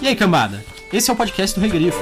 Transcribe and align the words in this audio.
E 0.00 0.08
aí, 0.08 0.14
cambada? 0.14 0.64
Esse 0.92 1.10
é 1.10 1.12
o 1.12 1.16
podcast 1.16 1.58
do 1.58 1.62
Regrifo. 1.62 1.98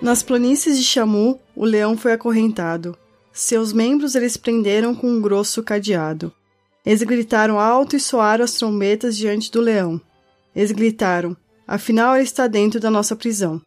Nas 0.00 0.22
planícies 0.22 0.76
de 0.76 0.84
Chamu, 0.84 1.40
o 1.56 1.64
leão 1.64 1.96
foi 1.96 2.12
acorrentado. 2.12 2.96
Seus 3.32 3.72
membros 3.72 4.14
eles 4.14 4.36
prenderam 4.36 4.94
com 4.94 5.08
um 5.08 5.20
grosso 5.20 5.62
cadeado. 5.62 6.30
Eles 6.84 7.02
gritaram 7.02 7.58
alto 7.58 7.96
e 7.96 8.00
soaram 8.00 8.44
as 8.44 8.52
trombetas 8.52 9.16
diante 9.16 9.50
do 9.50 9.62
leão. 9.62 9.98
Eles 10.54 10.70
gritaram: 10.70 11.34
Afinal, 11.66 12.14
ele 12.14 12.24
está 12.24 12.46
dentro 12.46 12.78
da 12.78 12.90
nossa 12.90 13.16
prisão. 13.16 13.62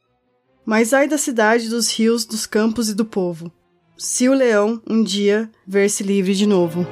Mas 0.67 0.93
ai 0.93 1.07
da 1.07 1.17
cidade, 1.17 1.69
dos 1.69 1.89
rios, 1.97 2.25
dos 2.25 2.45
campos 2.45 2.89
e 2.89 2.93
do 2.93 3.05
povo. 3.05 3.49
Se 3.97 4.27
o 4.27 4.33
leão, 4.33 4.81
um 4.85 5.01
dia, 5.01 5.49
ver-se 5.65 6.03
livre 6.03 6.35
de 6.35 6.45
novo. 6.45 6.85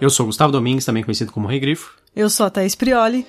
Eu 0.00 0.08
sou 0.08 0.24
Gustavo 0.24 0.50
Domingues, 0.50 0.86
também 0.86 1.04
conhecido 1.04 1.30
como 1.30 1.46
Rei 1.46 1.60
Grifo. 1.60 1.94
Eu 2.16 2.30
sou 2.30 2.46
a 2.46 2.50
Thaís 2.50 2.74
Prioli. 2.74 3.26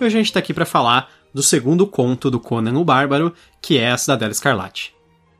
E 0.00 0.04
hoje 0.04 0.16
a 0.16 0.22
gente 0.22 0.32
tá 0.32 0.38
aqui 0.38 0.54
para 0.54 0.64
falar 0.64 1.17
do 1.32 1.42
segundo 1.42 1.86
conto 1.86 2.30
do 2.30 2.40
Conan 2.40 2.78
o 2.78 2.84
Bárbaro, 2.84 3.34
que 3.60 3.78
é 3.78 3.90
a 3.90 3.98
Cidadela 3.98 4.32
Escarlate. 4.32 4.94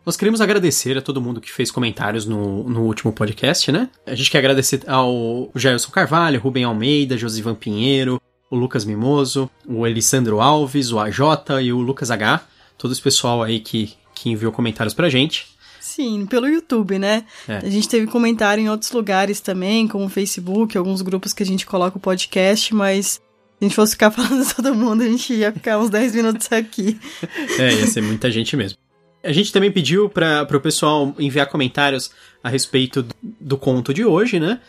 Nós 0.04 0.16
queremos 0.16 0.40
agradecer 0.40 0.96
a 0.96 1.02
todo 1.02 1.20
mundo 1.20 1.40
que 1.40 1.52
fez 1.52 1.70
comentários 1.70 2.24
no, 2.24 2.64
no 2.64 2.82
último 2.82 3.12
podcast, 3.12 3.70
né? 3.70 3.90
A 4.06 4.14
gente 4.14 4.30
quer 4.30 4.38
agradecer 4.38 4.82
ao 4.86 5.50
Jailson 5.54 5.90
Carvalho, 5.90 6.40
Rubem 6.40 6.64
Almeida, 6.64 7.18
Josivan 7.18 7.54
Pinheiro, 7.54 8.20
o 8.50 8.56
Lucas 8.56 8.84
Mimoso, 8.84 9.50
o 9.66 9.86
Elisandro 9.86 10.40
Alves, 10.40 10.92
o 10.92 10.98
AJ 10.98 11.20
e 11.62 11.72
o 11.72 11.80
Lucas 11.80 12.10
H. 12.10 12.42
Todo 12.78 12.92
esse 12.92 13.02
pessoal 13.02 13.42
aí 13.42 13.60
que, 13.60 13.94
que 14.14 14.30
enviou 14.30 14.50
comentários 14.50 14.94
pra 14.94 15.10
gente. 15.10 15.46
Sim, 15.78 16.26
pelo 16.26 16.46
YouTube, 16.46 16.98
né? 16.98 17.24
É. 17.46 17.58
A 17.58 17.68
gente 17.68 17.88
teve 17.88 18.06
comentário 18.06 18.62
em 18.62 18.70
outros 18.70 18.92
lugares 18.92 19.40
também, 19.40 19.86
como 19.86 20.06
o 20.06 20.08
Facebook, 20.08 20.78
alguns 20.78 21.02
grupos 21.02 21.32
que 21.32 21.42
a 21.42 21.46
gente 21.46 21.66
coloca 21.66 21.98
o 21.98 22.00
podcast, 22.00 22.74
mas 22.74 23.20
a 23.60 23.64
gente 23.64 23.74
fosse 23.74 23.92
ficar 23.92 24.10
falando 24.12 24.44
de 24.46 24.54
todo 24.54 24.74
mundo, 24.74 25.02
a 25.02 25.06
gente 25.06 25.32
ia 25.34 25.52
ficar 25.52 25.78
uns 25.78 25.90
10 25.90 26.14
minutos 26.14 26.50
aqui. 26.52 26.98
É, 27.58 27.74
ia 27.74 27.86
ser 27.86 28.00
muita 28.02 28.30
gente 28.30 28.56
mesmo. 28.56 28.78
A 29.22 29.32
gente 29.32 29.52
também 29.52 29.70
pediu 29.70 30.08
para 30.08 30.46
o 30.56 30.60
pessoal 30.60 31.14
enviar 31.18 31.46
comentários 31.48 32.10
a 32.42 32.48
respeito 32.48 33.02
do, 33.02 33.14
do 33.22 33.56
conto 33.58 33.92
de 33.92 34.04
hoje, 34.04 34.38
né? 34.38 34.60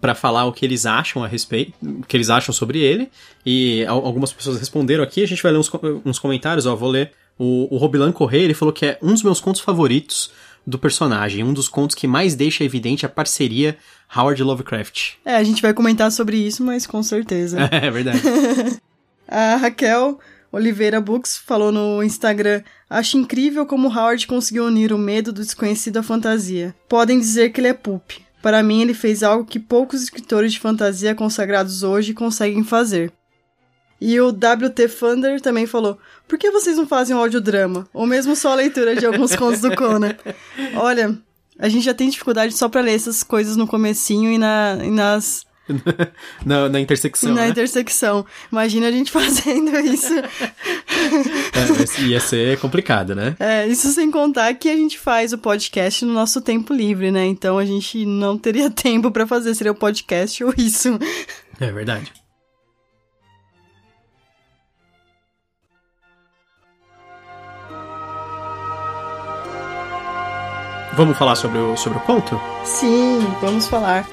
Para 0.00 0.14
falar 0.14 0.44
o 0.46 0.52
que 0.52 0.64
eles 0.64 0.86
acham 0.86 1.22
a 1.22 1.26
respeito, 1.26 1.72
o 1.82 2.02
que 2.06 2.16
eles 2.16 2.30
acham 2.30 2.52
sobre 2.52 2.78
ele. 2.80 3.10
E 3.44 3.84
al- 3.86 4.04
algumas 4.04 4.32
pessoas 4.32 4.58
responderam 4.58 5.04
aqui. 5.04 5.22
A 5.22 5.26
gente 5.26 5.42
vai 5.42 5.52
ler 5.52 5.58
uns, 5.58 5.70
uns 6.04 6.18
comentários, 6.18 6.64
ó. 6.66 6.74
Vou 6.74 6.90
ler. 6.90 7.12
O, 7.38 7.72
o 7.72 7.78
Robilan 7.78 8.10
Correia, 8.10 8.42
ele 8.44 8.54
falou 8.54 8.72
que 8.72 8.84
é 8.84 8.98
um 9.00 9.12
dos 9.12 9.22
meus 9.22 9.40
contos 9.40 9.60
favoritos 9.60 10.30
do 10.68 10.78
personagem, 10.78 11.42
um 11.42 11.54
dos 11.54 11.66
contos 11.66 11.96
que 11.96 12.06
mais 12.06 12.34
deixa 12.34 12.62
evidente 12.62 13.06
a 13.06 13.08
parceria 13.08 13.78
Howard 14.14 14.42
Lovecraft. 14.42 15.14
É, 15.24 15.36
a 15.36 15.44
gente 15.44 15.62
vai 15.62 15.72
comentar 15.72 16.10
sobre 16.12 16.36
isso, 16.36 16.62
mas 16.62 16.86
com 16.86 17.02
certeza. 17.02 17.58
É 17.72 17.90
verdade. 17.90 18.20
A 19.26 19.56
Raquel 19.56 20.18
Oliveira 20.50 21.00
Books 21.00 21.36
falou 21.36 21.70
no 21.70 22.02
Instagram: 22.02 22.62
Acho 22.88 23.18
incrível 23.18 23.66
como 23.66 23.88
Howard 23.88 24.26
conseguiu 24.26 24.64
unir 24.64 24.92
o 24.92 24.98
medo 24.98 25.32
do 25.32 25.42
desconhecido 25.42 25.98
à 25.98 26.02
fantasia. 26.02 26.74
Podem 26.88 27.18
dizer 27.18 27.50
que 27.50 27.60
ele 27.60 27.68
é 27.68 27.74
poop. 27.74 28.22
Para 28.40 28.62
mim, 28.62 28.80
ele 28.80 28.94
fez 28.94 29.22
algo 29.22 29.44
que 29.44 29.58
poucos 29.58 30.02
escritores 30.02 30.52
de 30.52 30.60
fantasia 30.60 31.14
consagrados 31.14 31.82
hoje 31.82 32.14
conseguem 32.14 32.64
fazer. 32.64 33.12
E 34.00 34.20
o 34.20 34.28
WT 34.28 34.88
Thunder 34.98 35.40
também 35.40 35.66
falou: 35.66 35.98
Por 36.26 36.38
que 36.38 36.50
vocês 36.50 36.76
não 36.76 36.86
fazem 36.86 37.16
um 37.16 37.18
audiodrama? 37.18 37.88
Ou 37.92 38.06
mesmo 38.06 38.36
só 38.36 38.52
a 38.52 38.56
leitura 38.56 38.94
de 38.94 39.04
alguns 39.04 39.34
contos 39.36 39.60
do 39.60 39.74
Conan? 39.74 40.14
Olha, 40.76 41.18
a 41.58 41.68
gente 41.68 41.84
já 41.84 41.94
tem 41.94 42.08
dificuldade 42.08 42.54
só 42.54 42.68
pra 42.68 42.80
ler 42.80 42.94
essas 42.94 43.22
coisas 43.22 43.56
no 43.56 43.66
comecinho 43.66 44.30
e, 44.30 44.38
na, 44.38 44.78
e 44.82 44.90
nas 44.90 45.46
na, 46.44 46.68
na 46.68 46.80
intersecção, 46.80 47.34
na 47.34 47.42
né? 47.42 47.48
intersecção. 47.48 48.24
Imagina 48.50 48.88
a 48.88 48.90
gente 48.90 49.10
fazendo 49.12 49.76
isso. 49.80 50.14
É, 50.14 52.02
ia 52.02 52.20
ser 52.20 52.58
complicado, 52.58 53.14
né? 53.14 53.36
É, 53.38 53.66
isso 53.66 53.88
sem 53.92 54.10
contar 54.10 54.54
que 54.54 54.68
a 54.68 54.76
gente 54.76 54.98
faz 54.98 55.32
o 55.32 55.38
podcast 55.38 56.04
no 56.04 56.12
nosso 56.12 56.40
tempo 56.40 56.72
livre, 56.72 57.10
né? 57.10 57.26
Então 57.26 57.58
a 57.58 57.64
gente 57.64 58.04
não 58.06 58.38
teria 58.38 58.70
tempo 58.70 59.10
pra 59.10 59.26
fazer, 59.26 59.54
seria 59.54 59.72
o 59.72 59.74
podcast 59.74 60.42
ou 60.42 60.54
isso. 60.56 60.98
É 61.60 61.70
verdade. 61.70 62.12
Vamos 70.98 71.16
falar 71.16 71.36
sobre 71.36 71.58
o, 71.58 71.76
sobre 71.76 71.98
o 71.98 72.00
conto? 72.00 72.40
Sim, 72.64 73.20
vamos 73.40 73.68
falar. 73.68 74.04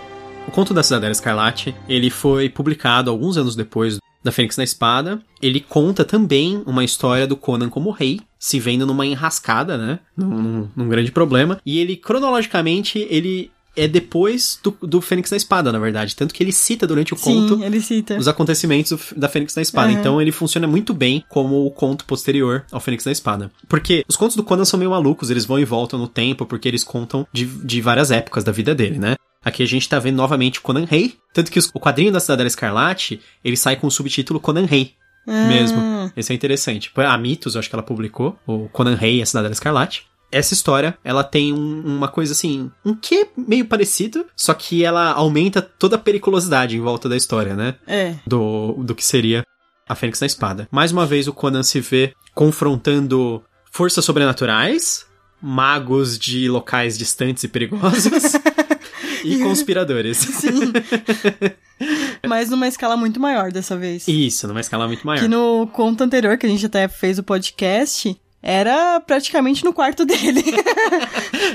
O 0.47 0.51
conto 0.51 0.71
da 0.71 0.83
Cidadela 0.83 1.11
Escarlate, 1.11 1.73
ele 1.89 2.11
foi 2.11 2.47
publicado 2.47 3.09
alguns 3.09 3.37
anos 3.37 3.55
depois 3.55 3.97
da 4.23 4.31
Fênix 4.31 4.55
na 4.55 4.63
Espada. 4.63 5.19
Ele 5.41 5.59
conta 5.59 6.05
também 6.05 6.61
uma 6.67 6.83
história 6.83 7.25
do 7.25 7.35
Conan 7.35 7.69
como 7.69 7.89
rei, 7.89 8.21
se 8.37 8.59
vendo 8.59 8.85
numa 8.85 9.03
enrascada, 9.03 9.77
né? 9.79 9.97
Num, 10.15 10.29
num- 10.29 10.69
num 10.75 10.87
grande 10.87 11.11
problema. 11.11 11.59
E 11.65 11.79
ele, 11.79 11.95
cronologicamente, 11.95 12.99
ele 13.09 13.49
é 13.75 13.87
depois 13.87 14.59
do, 14.63 14.75
do 14.81 15.01
Fênix 15.01 15.31
na 15.31 15.37
Espada, 15.37 15.71
na 15.71 15.79
verdade. 15.79 16.15
Tanto 16.15 16.33
que 16.33 16.41
ele 16.43 16.51
cita 16.51 16.85
durante 16.87 17.13
o 17.13 17.17
conto 17.17 17.57
Sim, 17.57 17.79
cita. 17.81 18.17
os 18.17 18.27
acontecimentos 18.27 19.13
da 19.15 19.27
Fênix 19.29 19.55
na 19.55 19.61
Espada. 19.61 19.91
Uhum. 19.91 19.99
Então 19.99 20.21
ele 20.21 20.31
funciona 20.31 20.67
muito 20.67 20.93
bem 20.93 21.23
como 21.29 21.65
o 21.65 21.71
conto 21.71 22.05
posterior 22.05 22.65
ao 22.71 22.79
Fênix 22.79 23.05
na 23.05 23.11
Espada. 23.11 23.51
Porque 23.67 24.03
os 24.07 24.15
contos 24.15 24.35
do 24.35 24.43
Conan 24.43 24.65
são 24.65 24.77
meio 24.79 24.91
malucos, 24.91 25.29
eles 25.29 25.45
vão 25.45 25.59
e 25.59 25.65
voltam 25.65 25.99
no 25.99 26.07
tempo, 26.07 26.45
porque 26.45 26.67
eles 26.67 26.83
contam 26.83 27.27
de, 27.33 27.45
de 27.45 27.81
várias 27.81 28.11
épocas 28.11 28.43
da 28.43 28.51
vida 28.51 28.73
dele, 28.75 28.97
né? 28.99 29.15
Aqui 29.43 29.61
a 29.61 29.67
gente 29.67 29.87
tá 29.87 29.99
vendo 29.99 30.15
novamente 30.15 30.57
o 30.59 30.61
Conan 30.61 30.85
Rei. 30.85 31.15
Tanto 31.33 31.51
que 31.51 31.59
os- 31.59 31.69
o 31.73 31.79
quadrinho 31.79 32.11
da 32.11 32.19
Cidadela 32.19 32.47
Escarlate, 32.47 33.19
ele 33.43 33.55
sai 33.55 33.75
com 33.75 33.85
o 33.87 33.91
subtítulo 33.91 34.39
Conan 34.39 34.65
Rei. 34.65 34.93
Ah, 35.27 35.47
Mesmo. 35.47 35.79
Esse 36.15 36.31
é 36.31 36.35
interessante. 36.35 36.91
A 36.95 37.17
Mitos, 37.17 37.55
eu 37.55 37.59
acho 37.59 37.69
que 37.69 37.75
ela 37.75 37.83
publicou, 37.83 38.37
o 38.47 38.69
Conan 38.69 38.95
Rei 38.95 39.17
e 39.17 39.21
a 39.21 39.25
Cidadela 39.25 39.51
Escarlate. 39.53 40.03
Essa 40.37 40.53
história, 40.53 40.97
ela 41.03 41.23
tem 41.23 41.53
um- 41.53 41.81
uma 41.85 42.07
coisa 42.07 42.33
assim, 42.33 42.69
um 42.83 42.93
quê 42.93 43.27
meio 43.37 43.65
parecido, 43.65 44.25
só 44.35 44.53
que 44.53 44.83
ela 44.83 45.11
aumenta 45.13 45.61
toda 45.61 45.95
a 45.95 45.99
periculosidade 45.99 46.75
em 46.75 46.81
volta 46.81 47.07
da 47.07 47.15
história, 47.15 47.55
né? 47.55 47.75
É. 47.87 48.15
do, 48.27 48.73
do 48.83 48.93
que 48.93 49.05
seria 49.05 49.43
a 49.87 49.95
Fênix 49.95 50.19
na 50.19 50.27
Espada. 50.27 50.67
Mais 50.71 50.91
uma 50.91 51.05
vez, 51.05 51.27
o 51.27 51.33
Conan 51.33 51.63
se 51.63 51.79
vê 51.79 52.13
confrontando 52.33 53.41
forças 53.71 54.03
sobrenaturais, 54.03 55.05
magos 55.41 56.17
de 56.19 56.49
locais 56.49 56.97
distantes 56.97 57.43
e 57.43 57.47
perigosos 57.47 58.33
e 59.23 59.37
conspiradores. 59.39 60.17
Sim. 60.41 60.73
Mas 62.27 62.49
numa 62.49 62.67
escala 62.67 62.97
muito 62.97 63.19
maior 63.19 63.51
dessa 63.51 63.77
vez. 63.77 64.07
Isso, 64.07 64.47
numa 64.47 64.59
escala 64.61 64.87
muito 64.87 65.05
maior. 65.05 65.21
Que 65.21 65.27
no 65.27 65.67
conto 65.67 66.03
anterior, 66.03 66.37
que 66.37 66.45
a 66.45 66.49
gente 66.49 66.65
até 66.65 66.87
fez 66.87 67.19
o 67.19 67.23
podcast, 67.23 68.17
era 68.47 68.99
praticamente 69.01 69.65
no 69.65 69.73
quarto 69.73 70.05
dele. 70.05 70.43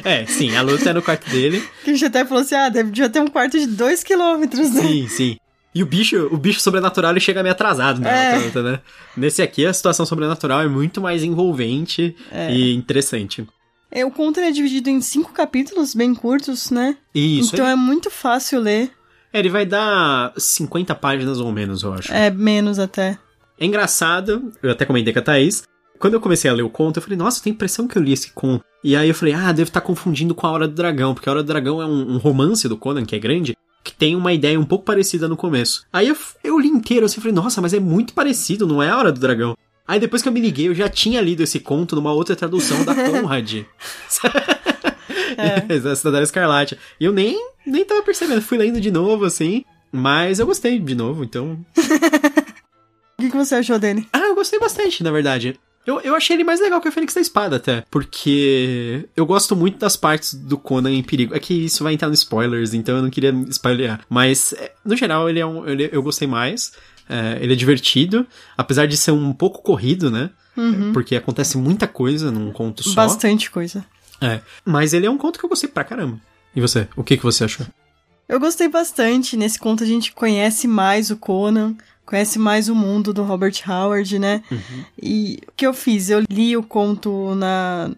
É, 0.04 0.24
sim, 0.26 0.56
a 0.56 0.62
luta 0.62 0.90
é 0.90 0.92
no 0.92 1.02
quarto 1.02 1.28
dele. 1.30 1.62
que 1.84 1.90
a 1.90 1.92
gente 1.92 2.04
até 2.04 2.24
falou 2.24 2.42
assim: 2.42 2.54
ah, 2.54 2.68
deve 2.68 2.90
já 2.94 3.08
ter 3.08 3.20
um 3.20 3.26
quarto 3.26 3.58
de 3.58 3.66
dois 3.66 4.02
quilômetros, 4.04 4.70
né? 4.72 4.82
Sim, 4.82 5.08
sim. 5.08 5.36
E 5.74 5.82
o 5.82 5.86
bicho, 5.86 6.28
o 6.32 6.36
bicho 6.36 6.60
sobrenatural 6.60 7.10
ele 7.12 7.20
chega 7.20 7.42
meio 7.42 7.52
atrasado 7.52 8.00
na 8.00 8.10
É. 8.10 8.38
luta, 8.38 8.62
né? 8.62 8.80
Nesse 9.16 9.42
aqui, 9.42 9.64
a 9.66 9.72
situação 9.72 10.04
sobrenatural 10.06 10.60
é 10.62 10.68
muito 10.68 11.00
mais 11.00 11.22
envolvente 11.22 12.14
É. 12.30 12.52
e 12.52 12.74
interessante. 12.74 13.46
É, 13.90 14.04
O 14.04 14.10
conto 14.10 14.38
é 14.40 14.50
dividido 14.50 14.88
em 14.90 15.00
cinco 15.00 15.32
capítulos 15.32 15.94
bem 15.94 16.14
curtos, 16.14 16.70
né? 16.70 16.96
Isso, 17.14 17.54
então 17.54 17.64
ele, 17.66 17.72
é 17.72 17.76
muito 17.76 18.10
fácil 18.10 18.60
ler. 18.60 18.90
é, 19.32 19.38
ele 19.38 19.48
vai 19.48 19.66
dar 19.66 20.32
50 20.36 20.94
páginas 20.94 21.38
ou 21.40 21.50
menos, 21.52 21.82
eu 21.82 21.92
acho. 21.94 22.12
É 22.12 22.30
menos 22.30 22.78
até. 22.78 23.18
É 23.58 23.66
engraçado, 23.66 24.52
eu 24.62 24.70
até 24.70 24.84
comentei 24.84 25.12
com 25.12 25.18
a 25.18 25.22
Thaís. 25.22 25.62
Quando 26.00 26.14
eu 26.14 26.20
comecei 26.20 26.50
a 26.50 26.54
ler 26.54 26.62
o 26.62 26.70
conto, 26.70 26.96
eu 26.96 27.02
falei, 27.02 27.18
nossa, 27.18 27.38
eu 27.38 27.42
tenho 27.42 27.52
a 27.54 27.56
impressão 27.56 27.86
que 27.86 27.96
eu 27.98 28.02
li 28.02 28.12
esse 28.12 28.30
conto. 28.32 28.64
E 28.82 28.96
aí 28.96 29.10
eu 29.10 29.14
falei, 29.14 29.34
ah, 29.34 29.52
devo 29.52 29.68
estar 29.68 29.82
confundindo 29.82 30.34
com 30.34 30.46
a 30.46 30.50
Hora 30.50 30.66
do 30.66 30.74
Dragão, 30.74 31.12
porque 31.12 31.28
a 31.28 31.32
Hora 31.32 31.42
do 31.42 31.46
Dragão 31.46 31.80
é 31.82 31.84
um, 31.84 32.14
um 32.14 32.16
romance 32.16 32.66
do 32.66 32.76
Conan, 32.78 33.04
que 33.04 33.14
é 33.14 33.18
grande, 33.18 33.54
que 33.84 33.92
tem 33.92 34.16
uma 34.16 34.32
ideia 34.32 34.58
um 34.58 34.64
pouco 34.64 34.82
parecida 34.86 35.28
no 35.28 35.36
começo. 35.36 35.84
Aí 35.92 36.08
eu, 36.08 36.16
eu 36.42 36.58
li 36.58 36.68
inteiro 36.68 37.04
assim, 37.04 37.20
falei, 37.20 37.34
nossa, 37.34 37.60
mas 37.60 37.74
é 37.74 37.78
muito 37.78 38.14
parecido, 38.14 38.66
não 38.66 38.82
é 38.82 38.88
a 38.88 38.96
Hora 38.96 39.12
do 39.12 39.20
Dragão. 39.20 39.54
Aí 39.86 40.00
depois 40.00 40.22
que 40.22 40.28
eu 40.28 40.32
me 40.32 40.40
liguei, 40.40 40.68
eu 40.68 40.74
já 40.74 40.88
tinha 40.88 41.20
lido 41.20 41.42
esse 41.42 41.60
conto 41.60 41.94
numa 41.94 42.12
outra 42.12 42.34
tradução 42.34 42.82
da 42.82 42.94
Conrad. 43.04 43.66
é. 45.36 45.76
da 45.80 45.94
Cidadela 45.94 46.24
Escarlate. 46.24 46.78
E 46.98 47.04
eu 47.04 47.12
nem, 47.12 47.38
nem 47.66 47.84
tava 47.84 48.02
percebendo, 48.02 48.40
fui 48.40 48.56
lendo 48.56 48.80
de 48.80 48.90
novo, 48.90 49.26
assim. 49.26 49.64
Mas 49.92 50.38
eu 50.38 50.46
gostei 50.46 50.78
de 50.78 50.94
novo, 50.94 51.24
então 51.24 51.58
O 53.18 53.22
que, 53.22 53.30
que 53.30 53.36
você 53.36 53.56
achou 53.56 53.78
dele? 53.78 54.08
ah, 54.14 54.28
eu 54.28 54.34
gostei 54.34 54.58
bastante, 54.58 55.02
na 55.04 55.10
verdade. 55.10 55.60
Eu, 55.86 56.00
eu 56.00 56.14
achei 56.14 56.36
ele 56.36 56.44
mais 56.44 56.60
legal 56.60 56.80
que 56.80 56.88
o 56.88 56.92
Fênix 56.92 57.14
da 57.14 57.20
Espada, 57.20 57.56
até. 57.56 57.84
Porque 57.90 59.08
eu 59.16 59.24
gosto 59.24 59.56
muito 59.56 59.78
das 59.78 59.96
partes 59.96 60.34
do 60.34 60.58
Conan 60.58 60.92
em 60.92 61.02
perigo. 61.02 61.34
É 61.34 61.40
que 61.40 61.54
isso 61.54 61.82
vai 61.82 61.94
entrar 61.94 62.08
nos 62.08 62.20
spoilers, 62.20 62.74
então 62.74 62.96
eu 62.96 63.02
não 63.02 63.10
queria 63.10 63.32
spoilear. 63.48 64.00
Mas, 64.08 64.52
é, 64.52 64.72
no 64.84 64.94
geral, 64.94 65.28
ele 65.28 65.40
é 65.40 65.46
um. 65.46 65.66
Ele, 65.66 65.88
eu 65.90 66.02
gostei 66.02 66.28
mais. 66.28 66.72
É, 67.08 67.38
ele 67.42 67.54
é 67.54 67.56
divertido, 67.56 68.26
apesar 68.56 68.86
de 68.86 68.96
ser 68.96 69.10
um 69.10 69.32
pouco 69.32 69.62
corrido, 69.62 70.10
né? 70.10 70.30
Uhum. 70.56 70.92
Porque 70.92 71.16
acontece 71.16 71.56
muita 71.56 71.88
coisa 71.88 72.30
num 72.30 72.52
conto 72.52 72.84
só. 72.84 72.94
Bastante 72.94 73.50
coisa. 73.50 73.84
É. 74.20 74.40
Mas 74.64 74.92
ele 74.92 75.06
é 75.06 75.10
um 75.10 75.18
conto 75.18 75.38
que 75.38 75.44
eu 75.44 75.48
gostei 75.48 75.68
pra 75.68 75.82
caramba. 75.82 76.20
E 76.54 76.60
você? 76.60 76.86
O 76.94 77.02
que, 77.02 77.16
que 77.16 77.22
você 77.22 77.44
achou? 77.44 77.66
Eu 78.28 78.38
gostei 78.38 78.68
bastante. 78.68 79.36
Nesse 79.36 79.58
conto 79.58 79.82
a 79.82 79.86
gente 79.86 80.12
conhece 80.12 80.68
mais 80.68 81.10
o 81.10 81.16
Conan, 81.16 81.74
conhece 82.10 82.40
mais 82.40 82.68
o 82.68 82.74
mundo 82.74 83.14
do 83.14 83.22
Robert 83.22 83.54
Howard, 83.66 84.18
né? 84.18 84.42
Uhum. 84.50 84.84
E 85.00 85.38
o 85.46 85.52
que 85.56 85.64
eu 85.64 85.72
fiz? 85.72 86.10
Eu 86.10 86.24
li 86.28 86.56
o 86.56 86.62
conto 86.62 87.36
na. 87.36 87.88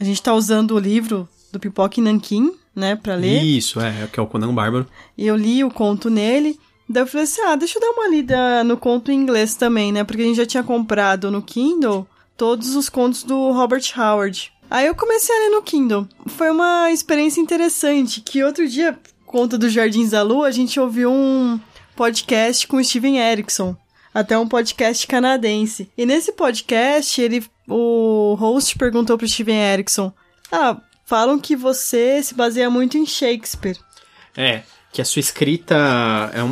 A 0.00 0.04
gente 0.04 0.22
tá 0.22 0.34
usando 0.34 0.72
o 0.72 0.78
livro 0.78 1.28
do 1.52 1.60
Pipoca 1.60 2.00
e 2.00 2.02
Nanquim, 2.02 2.54
né, 2.74 2.96
pra 2.96 3.14
ler. 3.14 3.42
Isso, 3.42 3.78
é, 3.78 4.08
que 4.10 4.18
é 4.18 4.22
o 4.22 4.26
Conan 4.26 4.54
Bárbaro. 4.54 4.86
E 5.16 5.26
eu 5.26 5.36
li 5.36 5.62
o 5.62 5.70
conto 5.70 6.08
nele. 6.08 6.58
Daí 6.88 7.02
eu 7.02 7.06
falei 7.06 7.24
assim: 7.24 7.42
ah, 7.42 7.54
deixa 7.54 7.76
eu 7.76 7.80
dar 7.82 7.90
uma 7.90 8.08
lida 8.08 8.64
no 8.64 8.78
conto 8.78 9.12
em 9.12 9.16
inglês 9.16 9.54
também, 9.54 9.92
né? 9.92 10.02
Porque 10.02 10.22
a 10.22 10.24
gente 10.24 10.36
já 10.36 10.46
tinha 10.46 10.62
comprado 10.62 11.30
no 11.30 11.42
Kindle 11.42 12.06
todos 12.36 12.74
os 12.74 12.88
contos 12.88 13.22
do 13.22 13.52
Robert 13.52 13.84
Howard. 13.96 14.50
Aí 14.70 14.86
eu 14.86 14.94
comecei 14.94 15.36
a 15.36 15.38
ler 15.40 15.50
no 15.50 15.62
Kindle. 15.62 16.08
Foi 16.26 16.50
uma 16.50 16.90
experiência 16.90 17.40
interessante, 17.40 18.22
que 18.22 18.42
outro 18.42 18.66
dia, 18.66 18.98
conta 19.26 19.58
dos 19.58 19.70
Jardins 19.70 20.10
da 20.10 20.22
Lua, 20.22 20.46
a 20.46 20.50
gente 20.50 20.80
ouviu 20.80 21.12
um 21.12 21.60
podcast 22.02 22.66
com 22.66 22.78
o 22.78 22.84
Steven 22.84 23.18
Erickson. 23.18 23.76
Até 24.12 24.36
um 24.36 24.48
podcast 24.48 25.06
canadense. 25.06 25.88
E 25.96 26.04
nesse 26.04 26.32
podcast, 26.32 27.20
ele, 27.20 27.46
o 27.68 28.34
host 28.34 28.76
perguntou 28.76 29.16
pro 29.16 29.28
Steven 29.28 29.56
Erickson: 29.72 30.12
Ah, 30.50 30.78
falam 31.04 31.38
que 31.38 31.54
você 31.54 32.20
se 32.20 32.34
baseia 32.34 32.68
muito 32.68 32.98
em 32.98 33.06
Shakespeare. 33.06 33.78
É, 34.36 34.62
que 34.92 35.00
a 35.00 35.04
sua 35.04 35.20
escrita 35.20 35.76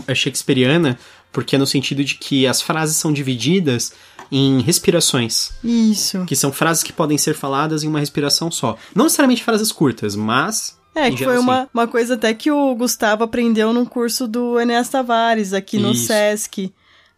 é, 0.07 0.13
é 0.13 0.15
shakespeariana, 0.15 0.97
porque 1.33 1.57
é 1.57 1.59
no 1.59 1.67
sentido 1.67 2.05
de 2.05 2.15
que 2.15 2.47
as 2.47 2.63
frases 2.63 2.97
são 2.97 3.13
divididas 3.13 3.93
em 4.31 4.61
respirações. 4.61 5.51
Isso. 5.65 6.25
Que 6.27 6.37
são 6.37 6.53
frases 6.53 6.85
que 6.85 6.93
podem 6.93 7.19
ser 7.19 7.35
faladas 7.35 7.83
em 7.83 7.89
uma 7.89 7.99
respiração 7.99 8.53
só. 8.53 8.79
Não 8.95 9.07
necessariamente 9.07 9.43
frases 9.43 9.73
curtas, 9.73 10.15
mas. 10.15 10.79
É, 10.95 11.11
que 11.11 11.23
foi 11.25 11.39
uma, 11.39 11.69
uma 11.73 11.87
coisa 11.87 12.15
até 12.15 12.35
que 12.35 12.51
o 12.51 12.75
Gustavo 12.75 13.23
aprendeu 13.25 13.73
num 13.73 13.85
curso 13.85 14.27
do 14.27 14.59
Enéas 14.59 14.89
Tavares, 14.89 15.53
aqui 15.53 15.79
no 15.79 15.93
Isso. 15.93 16.07
Sesc. 16.09 16.73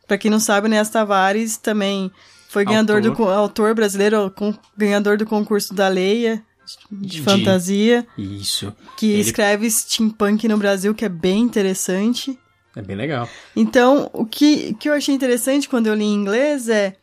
Pra 0.07 0.19
quem 0.19 0.31
não 0.31 0.39
sabe, 0.41 0.67
o 0.67 0.69
Enéas 0.69 0.91
Tavares 0.91 1.57
também 1.57 2.11
foi 2.51 2.65
ganhador 2.67 2.97
Autor. 2.99 3.17
do 3.17 3.31
autor 3.31 3.75
brasileiro, 3.75 4.31
com- 4.37 4.55
ganhador 4.77 5.17
do 5.17 5.25
concurso 5.25 5.73
da 5.73 5.89
Leia 5.89 6.43
de, 6.91 7.07
De- 7.17 7.23
fantasia, 7.23 8.07
Isso. 8.19 8.75
que 8.97 9.07
ele- 9.11 9.21
escreve 9.23 9.71
steampunk 9.71 10.47
no 10.49 10.59
Brasil, 10.59 10.95
que 10.95 11.05
é 11.05 11.09
bem 11.09 11.41
interessante. 11.43 12.39
É 12.77 12.83
bem 12.83 12.97
legal. 12.97 13.29
Então, 13.57 14.11
o 14.13 14.25
que, 14.27 14.75
que 14.75 14.89
eu 14.89 14.93
achei 14.93 15.15
interessante 15.15 15.69
quando 15.69 15.87
eu 15.87 15.95
li 15.95 16.05
em 16.05 16.15
inglês 16.15 16.69
é. 16.69 16.95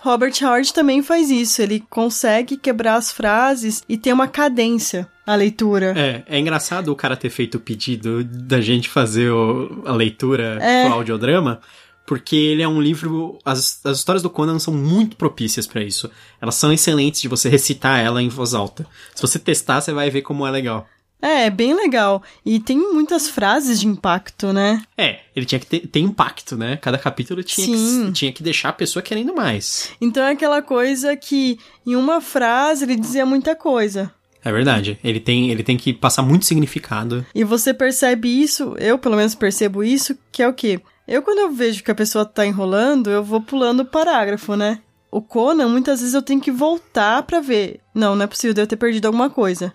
Robert 0.00 0.32
Howard 0.42 0.72
também 0.74 1.00
faz 1.00 1.30
isso. 1.30 1.62
Ele 1.62 1.78
consegue 1.88 2.56
quebrar 2.56 2.96
as 2.96 3.12
frases 3.12 3.84
e 3.88 3.96
ter 3.96 4.12
uma 4.12 4.26
cadência 4.26 5.08
a 5.26 5.34
leitura. 5.34 5.94
É, 5.96 6.22
é 6.26 6.38
engraçado 6.38 6.88
o 6.92 6.96
cara 6.96 7.16
ter 7.16 7.30
feito 7.30 7.56
o 7.56 7.60
pedido 7.60 8.24
da 8.24 8.60
gente 8.60 8.88
fazer 8.88 9.30
o- 9.30 9.82
a 9.86 9.92
leitura 9.92 10.58
É. 10.60 10.88
do 10.88 10.94
audiodrama, 10.94 11.60
porque 12.06 12.34
ele 12.36 12.62
é 12.62 12.68
um 12.68 12.80
livro. 12.80 13.38
As, 13.44 13.80
as 13.84 13.98
histórias 13.98 14.22
do 14.22 14.30
Conan 14.30 14.58
são 14.58 14.74
muito 14.74 15.16
propícias 15.16 15.66
pra 15.66 15.82
isso. 15.82 16.10
Elas 16.40 16.54
são 16.56 16.72
excelentes 16.72 17.20
de 17.22 17.28
você 17.28 17.48
recitar 17.48 18.00
ela 18.00 18.22
em 18.22 18.28
voz 18.28 18.54
alta. 18.54 18.86
Se 19.14 19.22
você 19.22 19.38
testar, 19.38 19.80
você 19.80 19.92
vai 19.92 20.10
ver 20.10 20.22
como 20.22 20.46
é 20.46 20.50
legal. 20.50 20.86
É, 21.24 21.44
é 21.46 21.50
bem 21.50 21.72
legal. 21.72 22.20
E 22.44 22.58
tem 22.58 22.76
muitas 22.76 23.28
frases 23.28 23.78
de 23.78 23.86
impacto, 23.86 24.52
né? 24.52 24.82
É, 24.98 25.20
ele 25.36 25.46
tinha 25.46 25.60
que 25.60 25.66
ter, 25.66 25.86
ter 25.86 26.00
impacto, 26.00 26.56
né? 26.56 26.76
Cada 26.76 26.98
capítulo 26.98 27.44
tinha 27.44 27.64
Sim. 27.64 28.06
que, 28.06 28.12
tinha 28.12 28.32
que 28.32 28.42
deixar 28.42 28.70
a 28.70 28.72
pessoa 28.72 29.00
querendo 29.04 29.32
mais. 29.32 29.90
Então 30.00 30.24
é 30.24 30.32
aquela 30.32 30.60
coisa 30.60 31.16
que 31.16 31.60
em 31.86 31.94
uma 31.94 32.20
frase 32.20 32.84
ele 32.84 32.96
dizia 32.96 33.24
muita 33.24 33.54
coisa. 33.54 34.12
É 34.44 34.50
verdade. 34.50 34.98
Ele 35.02 35.20
tem, 35.20 35.50
ele 35.50 35.62
tem 35.62 35.76
que 35.76 35.92
passar 35.92 36.22
muito 36.22 36.46
significado. 36.46 37.24
E 37.34 37.44
você 37.44 37.72
percebe 37.72 38.28
isso, 38.28 38.74
eu 38.78 38.98
pelo 38.98 39.16
menos 39.16 39.34
percebo 39.34 39.84
isso, 39.84 40.16
que 40.30 40.42
é 40.42 40.48
o 40.48 40.54
quê? 40.54 40.80
Eu 41.06 41.22
quando 41.22 41.38
eu 41.38 41.52
vejo 41.52 41.82
que 41.82 41.90
a 41.90 41.94
pessoa 41.94 42.24
tá 42.24 42.46
enrolando, 42.46 43.10
eu 43.10 43.22
vou 43.22 43.40
pulando 43.40 43.80
o 43.80 43.86
parágrafo, 43.86 44.56
né? 44.56 44.80
O 45.10 45.20
Conan, 45.20 45.68
muitas 45.68 46.00
vezes 46.00 46.14
eu 46.14 46.22
tenho 46.22 46.40
que 46.40 46.50
voltar 46.50 47.22
pra 47.24 47.40
ver. 47.40 47.80
Não, 47.94 48.16
não 48.16 48.24
é 48.24 48.26
possível 48.26 48.54
de 48.54 48.62
eu 48.62 48.66
ter 48.66 48.76
perdido 48.76 49.06
alguma 49.06 49.28
coisa. 49.28 49.72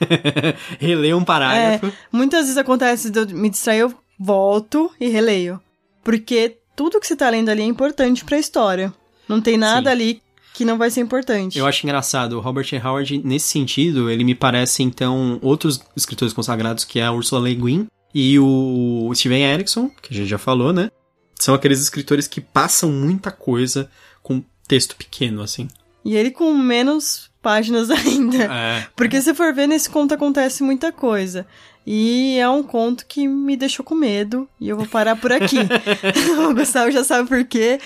Reler 0.80 1.16
um 1.16 1.24
parágrafo. 1.24 1.86
É, 1.86 1.92
muitas 2.10 2.42
vezes 2.42 2.56
acontece 2.56 3.10
de 3.10 3.20
eu 3.20 3.28
me 3.28 3.48
distrair, 3.48 3.80
eu 3.80 3.94
volto 4.18 4.90
e 4.98 5.08
releio. 5.08 5.60
Porque 6.02 6.58
tudo 6.74 6.98
que 6.98 7.06
você 7.06 7.14
tá 7.14 7.30
lendo 7.30 7.50
ali 7.50 7.62
é 7.62 7.66
importante 7.66 8.24
pra 8.24 8.38
história. 8.38 8.92
Não 9.28 9.40
tem 9.40 9.56
nada 9.56 9.90
Sim. 9.90 9.94
ali 9.94 10.22
que 10.60 10.64
não 10.66 10.76
vai 10.76 10.90
ser 10.90 11.00
importante. 11.00 11.58
Eu 11.58 11.66
acho 11.66 11.86
engraçado, 11.86 12.34
o 12.36 12.40
Robert 12.40 12.66
Howard, 12.84 13.22
nesse 13.24 13.48
sentido, 13.48 14.10
ele 14.10 14.22
me 14.22 14.34
parece, 14.34 14.82
então, 14.82 15.38
outros 15.40 15.80
escritores 15.96 16.34
consagrados, 16.34 16.84
que 16.84 17.00
é 17.00 17.06
a 17.06 17.12
Ursula 17.12 17.48
Le 17.48 17.54
Guin 17.54 17.86
e 18.14 18.38
o 18.38 19.10
Steven 19.14 19.42
Erickson, 19.42 19.90
que 20.02 20.12
a 20.12 20.16
gente 20.18 20.28
já 20.28 20.36
falou, 20.36 20.70
né? 20.70 20.90
São 21.34 21.54
aqueles 21.54 21.80
escritores 21.80 22.28
que 22.28 22.42
passam 22.42 22.92
muita 22.92 23.30
coisa 23.30 23.90
com 24.22 24.44
texto 24.68 24.96
pequeno, 24.96 25.40
assim. 25.40 25.66
E 26.04 26.14
ele 26.14 26.30
com 26.30 26.52
menos 26.52 27.30
páginas 27.40 27.88
ainda. 27.90 28.44
É, 28.44 28.86
Porque 28.94 29.18
se 29.22 29.32
for 29.32 29.54
ver, 29.54 29.66
nesse 29.66 29.88
conto 29.88 30.12
acontece 30.12 30.62
muita 30.62 30.92
coisa. 30.92 31.46
E 31.86 32.36
é 32.38 32.48
um 32.48 32.62
conto 32.62 33.06
que 33.06 33.26
me 33.26 33.56
deixou 33.56 33.84
com 33.84 33.94
medo. 33.94 34.46
E 34.60 34.68
eu 34.68 34.76
vou 34.76 34.86
parar 34.86 35.16
por 35.16 35.32
aqui. 35.32 35.56
o 36.48 36.54
Gustavo 36.54 36.90
já 36.90 37.02
sabe 37.02 37.28
por 37.28 37.42
quê. 37.44 37.80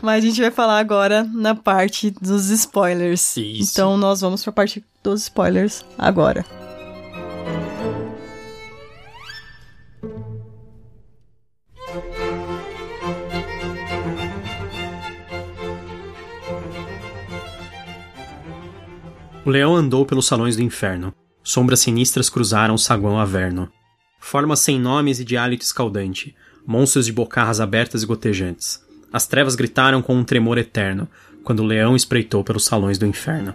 Mas 0.00 0.22
a 0.22 0.26
gente 0.26 0.40
vai 0.40 0.50
falar 0.50 0.78
agora 0.78 1.24
na 1.24 1.54
parte 1.54 2.10
dos 2.10 2.50
spoilers. 2.50 3.36
Isso. 3.36 3.72
Então 3.72 3.96
nós 3.96 4.20
vamos 4.20 4.42
pra 4.42 4.52
parte 4.52 4.84
dos 5.02 5.22
spoilers 5.22 5.84
agora. 5.98 6.44
O 19.44 19.50
leão 19.50 19.74
andou 19.74 20.06
pelos 20.06 20.26
salões 20.26 20.54
do 20.54 20.62
inferno. 20.62 21.12
Sombras 21.42 21.80
sinistras 21.80 22.30
cruzaram 22.30 22.74
o 22.74 22.78
saguão 22.78 23.18
averno. 23.18 23.68
Formas 24.20 24.60
sem 24.60 24.78
nomes 24.78 25.18
e 25.18 25.24
de 25.24 25.36
hálito 25.36 25.64
escaldante. 25.64 26.32
Monstros 26.64 27.06
de 27.06 27.12
bocarras 27.12 27.58
abertas 27.60 28.04
e 28.04 28.06
gotejantes. 28.06 28.80
As 29.12 29.26
trevas 29.26 29.54
gritaram 29.54 30.00
com 30.00 30.16
um 30.16 30.24
tremor 30.24 30.56
eterno, 30.56 31.06
quando 31.44 31.60
o 31.60 31.66
leão 31.66 31.94
espreitou 31.94 32.42
pelos 32.42 32.64
salões 32.64 32.96
do 32.96 33.06
inferno. 33.06 33.54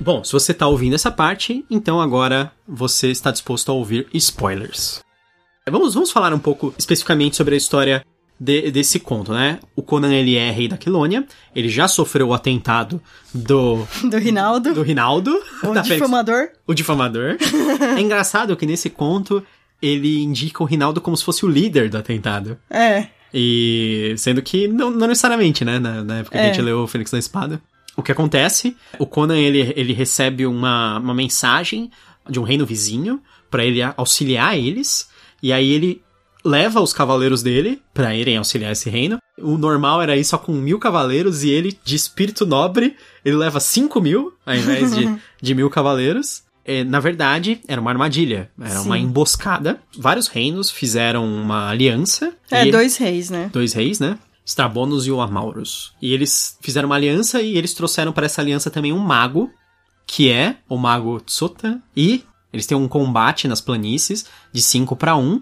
Bom, 0.00 0.24
se 0.24 0.32
você 0.32 0.50
está 0.50 0.66
ouvindo 0.66 0.94
essa 0.94 1.12
parte, 1.12 1.64
então 1.70 2.00
agora 2.00 2.50
você 2.66 3.12
está 3.12 3.30
disposto 3.30 3.70
a 3.70 3.74
ouvir 3.74 4.08
spoilers. 4.12 5.00
Vamos, 5.70 5.94
vamos 5.94 6.10
falar 6.10 6.34
um 6.34 6.40
pouco 6.40 6.74
especificamente 6.76 7.36
sobre 7.36 7.54
a 7.54 7.58
história 7.58 8.04
de- 8.38 8.70
desse 8.70 8.98
conto, 8.98 9.32
né? 9.32 9.58
O 9.76 9.82
Conan 9.82 10.12
ele 10.12 10.36
é 10.36 10.50
rei 10.50 10.68
da 10.68 10.76
Quilônia, 10.76 11.24
ele 11.54 11.68
já 11.68 11.86
sofreu 11.88 12.28
o 12.28 12.34
atentado 12.34 13.00
do, 13.34 13.86
Do 14.10 14.18
Rinaldo, 14.18 14.74
do 14.74 14.82
Rinaldo, 14.82 15.30
o 15.62 15.74
difamador. 15.82 16.48
o 16.66 16.74
difamador. 16.74 17.36
é 17.96 18.00
engraçado 18.00 18.56
que 18.56 18.66
nesse 18.66 18.90
conto 18.90 19.42
ele 19.80 20.20
indica 20.22 20.62
o 20.62 20.66
Rinaldo 20.66 21.00
como 21.00 21.16
se 21.16 21.24
fosse 21.24 21.44
o 21.44 21.48
líder 21.48 21.88
do 21.90 21.98
atentado. 21.98 22.56
É, 22.70 23.06
E 23.34 24.14
sendo 24.18 24.42
que 24.42 24.68
não, 24.68 24.90
não 24.90 25.06
necessariamente, 25.08 25.64
né? 25.64 25.78
Na, 25.78 26.04
na 26.04 26.18
época 26.18 26.36
que 26.38 26.44
a 26.44 26.46
É. 26.46 26.52
gente 26.52 26.62
leu 26.62 26.80
o 26.82 26.86
Fênix 26.86 27.10
da 27.10 27.18
Espada. 27.18 27.60
O 27.96 28.02
que 28.02 28.12
acontece? 28.12 28.76
O 28.98 29.06
Conan 29.06 29.36
ele, 29.38 29.72
ele 29.76 29.92
recebe 29.92 30.46
uma, 30.46 30.98
uma 30.98 31.12
mensagem 31.14 31.90
de 32.28 32.38
um 32.40 32.42
reino 32.42 32.64
vizinho 32.64 33.20
pra 33.50 33.64
ele 33.64 33.82
auxiliar 33.82 34.56
eles. 34.56 35.08
E 35.42 35.52
aí 35.52 35.70
ele 35.70 36.00
leva 36.44 36.80
os 36.80 36.92
cavaleiros 36.92 37.42
dele 37.42 37.80
pra 37.94 38.14
irem 38.14 38.36
auxiliar 38.36 38.72
esse 38.72 38.90
reino. 38.90 39.18
O 39.38 39.56
normal 39.56 40.02
era 40.02 40.16
ir 40.16 40.24
só 40.24 40.36
com 40.38 40.52
mil 40.52 40.78
cavaleiros 40.78 41.42
e 41.44 41.50
ele, 41.50 41.78
de 41.84 41.94
espírito 41.96 42.44
nobre, 42.44 42.96
ele 43.24 43.36
leva 43.36 43.60
cinco 43.60 44.00
mil 44.00 44.32
ao 44.44 44.54
invés 44.54 44.94
de, 44.94 45.18
de 45.40 45.54
mil 45.54 45.70
cavaleiros. 45.70 46.42
É, 46.64 46.84
na 46.84 47.00
verdade, 47.00 47.60
era 47.66 47.80
uma 47.80 47.90
armadilha, 47.90 48.48
era 48.60 48.80
uma 48.82 48.96
Sim. 48.96 49.02
emboscada. 49.02 49.80
Vários 49.98 50.28
reinos 50.28 50.70
fizeram 50.70 51.24
uma 51.26 51.68
aliança. 51.70 52.32
é 52.50 52.66
e- 52.66 52.70
dois 52.70 52.96
reis, 52.96 53.30
né? 53.30 53.50
dois 53.52 53.72
reis, 53.72 53.98
né? 53.98 54.16
Strabonos 54.44 55.06
e 55.06 55.10
o 55.10 55.20
Amaurus. 55.20 55.92
E 56.00 56.12
eles 56.12 56.56
fizeram 56.60 56.86
uma 56.88 56.96
aliança 56.96 57.40
e 57.40 57.56
eles 57.56 57.74
trouxeram 57.74 58.12
para 58.12 58.26
essa 58.26 58.40
aliança 58.40 58.70
também 58.70 58.92
um 58.92 58.98
mago, 58.98 59.50
que 60.06 60.30
é 60.30 60.56
o 60.68 60.76
mago 60.76 61.20
Tsota. 61.20 61.80
E 61.96 62.24
eles 62.52 62.66
têm 62.66 62.76
um 62.76 62.88
combate 62.88 63.48
nas 63.48 63.60
planícies 63.60 64.26
de 64.52 64.60
5 64.60 64.94
para 64.96 65.16
1, 65.16 65.40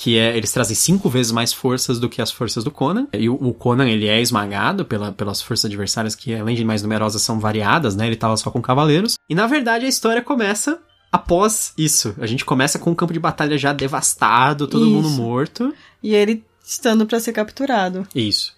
que 0.00 0.16
é 0.16 0.36
eles 0.36 0.52
trazem 0.52 0.76
cinco 0.76 1.10
vezes 1.10 1.32
mais 1.32 1.52
forças 1.52 1.98
do 1.98 2.08
que 2.08 2.22
as 2.22 2.30
forças 2.30 2.62
do 2.62 2.70
Conan. 2.70 3.08
E 3.12 3.28
o, 3.28 3.34
o 3.34 3.52
Conan 3.52 3.88
ele 3.88 4.06
é 4.06 4.20
esmagado 4.20 4.84
pela, 4.84 5.10
pelas 5.10 5.42
forças 5.42 5.64
adversárias 5.66 6.14
que 6.14 6.32
além 6.34 6.54
de 6.54 6.64
mais 6.64 6.82
numerosas 6.82 7.20
são 7.20 7.40
variadas, 7.40 7.96
né? 7.96 8.06
Ele 8.06 8.14
tava 8.14 8.36
só 8.36 8.48
com 8.50 8.62
cavaleiros. 8.62 9.16
E 9.28 9.34
na 9.34 9.48
verdade 9.48 9.84
a 9.84 9.88
história 9.88 10.22
começa 10.22 10.78
após 11.10 11.72
isso. 11.76 12.14
A 12.20 12.26
gente 12.26 12.44
começa 12.44 12.78
com 12.78 12.92
o 12.92 12.94
campo 12.94 13.12
de 13.12 13.18
batalha 13.18 13.58
já 13.58 13.72
devastado, 13.72 14.68
todo 14.68 14.84
Isso. 14.86 14.94
mundo 14.94 15.10
morto. 15.10 15.74
E 16.02 16.14
ele 16.14 16.44
estando 16.64 17.04
pra 17.04 17.18
ser 17.18 17.32
capturado. 17.32 18.06
Isso. 18.14 18.54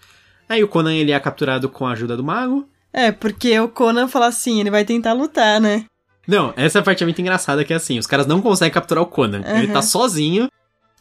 Aí 0.49 0.63
o 0.63 0.69
Conan 0.69 0.93
ele 0.93 1.13
é 1.13 1.19
capturado 1.21 1.69
com 1.71 1.87
a 1.87 1.93
ajuda 1.93 2.17
do 2.17 2.25
mago. 2.25 2.69
É, 2.93 3.11
porque 3.13 3.59
o 3.61 3.69
Conan 3.69 4.09
fala 4.09 4.27
assim, 4.27 4.61
ele 4.61 4.71
vai 4.71 4.85
tentar 4.85 5.13
lutar, 5.15 5.61
né? 5.61 5.85
Não, 6.29 6.53
essa 6.57 6.83
parte 6.83 7.03
é 7.03 7.07
muito 7.07 7.21
engraçada 7.21 7.65
que 7.65 7.73
é 7.73 7.77
assim, 7.77 7.99
os 7.99 8.07
caras 8.07 8.27
não 8.27 8.43
conseguem 8.43 8.73
capturar 8.75 9.03
o 9.03 9.07
Conan. 9.07 9.43
Ele 9.47 9.69
Uhum. 9.69 9.73
tá 9.73 9.81
sozinho, 9.81 10.49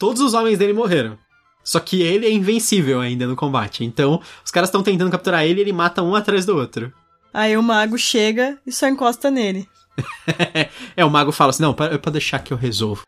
todos 0.00 0.22
os 0.22 0.34
homens 0.34 0.58
dele 0.58 0.72
morreram. 0.72 1.16
Só 1.62 1.78
que 1.78 2.00
ele 2.02 2.26
é 2.26 2.32
invencível 2.32 3.00
ainda 3.00 3.26
no 3.26 3.36
combate. 3.36 3.84
Então, 3.84 4.20
os 4.42 4.50
caras 4.50 4.70
estão 4.70 4.82
tentando 4.82 5.10
capturar 5.10 5.44
ele 5.44 5.60
e 5.60 5.62
ele 5.62 5.72
mata 5.72 6.02
um 6.02 6.14
atrás 6.14 6.46
do 6.46 6.56
outro. 6.56 6.92
Aí 7.32 7.56
o 7.56 7.62
mago 7.62 7.96
chega 7.98 8.58
e 8.66 8.72
só 8.72 8.88
encosta 8.88 9.30
nele. 9.30 9.68
é, 10.96 11.04
o 11.04 11.10
mago 11.10 11.30
fala 11.30 11.50
assim: 11.50 11.62
não, 11.62 11.74
pra, 11.74 11.98
pra 11.98 12.10
deixar 12.10 12.38
que 12.40 12.52
eu 12.52 12.56
resolvo. 12.56 13.02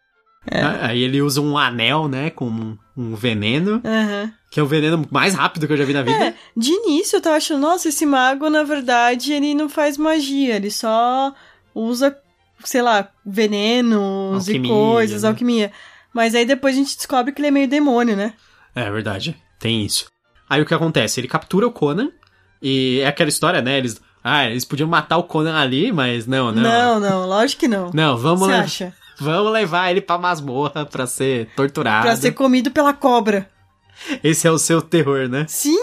É. 0.46 0.60
Aí 0.82 1.02
ele 1.02 1.22
usa 1.22 1.40
um 1.40 1.56
anel, 1.56 2.08
né, 2.08 2.28
com 2.28 2.46
um, 2.46 2.76
um 2.96 3.14
veneno, 3.14 3.80
Aham. 3.84 4.32
que 4.50 4.58
é 4.58 4.62
o 4.62 4.66
veneno 4.66 5.06
mais 5.10 5.34
rápido 5.34 5.66
que 5.66 5.72
eu 5.72 5.76
já 5.76 5.84
vi 5.84 5.92
na 5.92 6.02
vida. 6.02 6.16
É, 6.16 6.34
de 6.56 6.70
início 6.70 7.16
eu 7.16 7.20
tava 7.20 7.36
achando, 7.36 7.60
nossa, 7.60 7.88
esse 7.88 8.04
mago, 8.04 8.50
na 8.50 8.64
verdade, 8.64 9.32
ele 9.32 9.54
não 9.54 9.68
faz 9.68 9.96
magia, 9.96 10.56
ele 10.56 10.70
só 10.70 11.32
usa, 11.72 12.16
sei 12.64 12.82
lá, 12.82 13.08
venenos 13.24 14.48
Alquimia, 14.48 14.68
e 14.70 14.74
coisas, 14.74 15.22
né? 15.22 15.28
alquimia. 15.28 15.72
Mas 16.14 16.34
aí 16.34 16.44
depois 16.44 16.74
a 16.74 16.78
gente 16.78 16.96
descobre 16.96 17.32
que 17.32 17.40
ele 17.40 17.48
é 17.48 17.50
meio 17.50 17.68
demônio, 17.68 18.16
né? 18.16 18.34
É 18.74 18.90
verdade, 18.90 19.36
tem 19.58 19.84
isso. 19.84 20.06
Aí 20.48 20.60
o 20.60 20.66
que 20.66 20.74
acontece? 20.74 21.20
Ele 21.20 21.28
captura 21.28 21.66
o 21.66 21.72
Conan, 21.72 22.10
e 22.60 23.00
é 23.00 23.06
aquela 23.06 23.28
história, 23.28 23.62
né? 23.62 23.78
Eles. 23.78 24.00
Ah, 24.22 24.44
eles 24.46 24.64
podiam 24.64 24.88
matar 24.88 25.16
o 25.16 25.24
Conan 25.24 25.58
ali, 25.58 25.90
mas 25.90 26.26
não, 26.26 26.52
não. 26.52 26.62
Não, 26.62 27.00
não, 27.00 27.26
lógico 27.26 27.60
que 27.60 27.68
não. 27.68 27.90
Não, 27.92 28.16
vamos, 28.16 28.48
acha? 28.48 28.94
vamos 29.18 29.52
levar 29.52 29.90
ele 29.90 30.00
pra 30.00 30.16
masmorra 30.16 30.86
pra 30.86 31.06
ser 31.06 31.48
torturado. 31.56 32.02
Pra 32.02 32.16
ser 32.16 32.32
comido 32.32 32.70
pela 32.70 32.92
cobra. 32.92 33.50
Esse 34.22 34.46
é 34.46 34.50
o 34.50 34.58
seu 34.58 34.80
terror, 34.80 35.28
né? 35.28 35.44
Sim, 35.48 35.78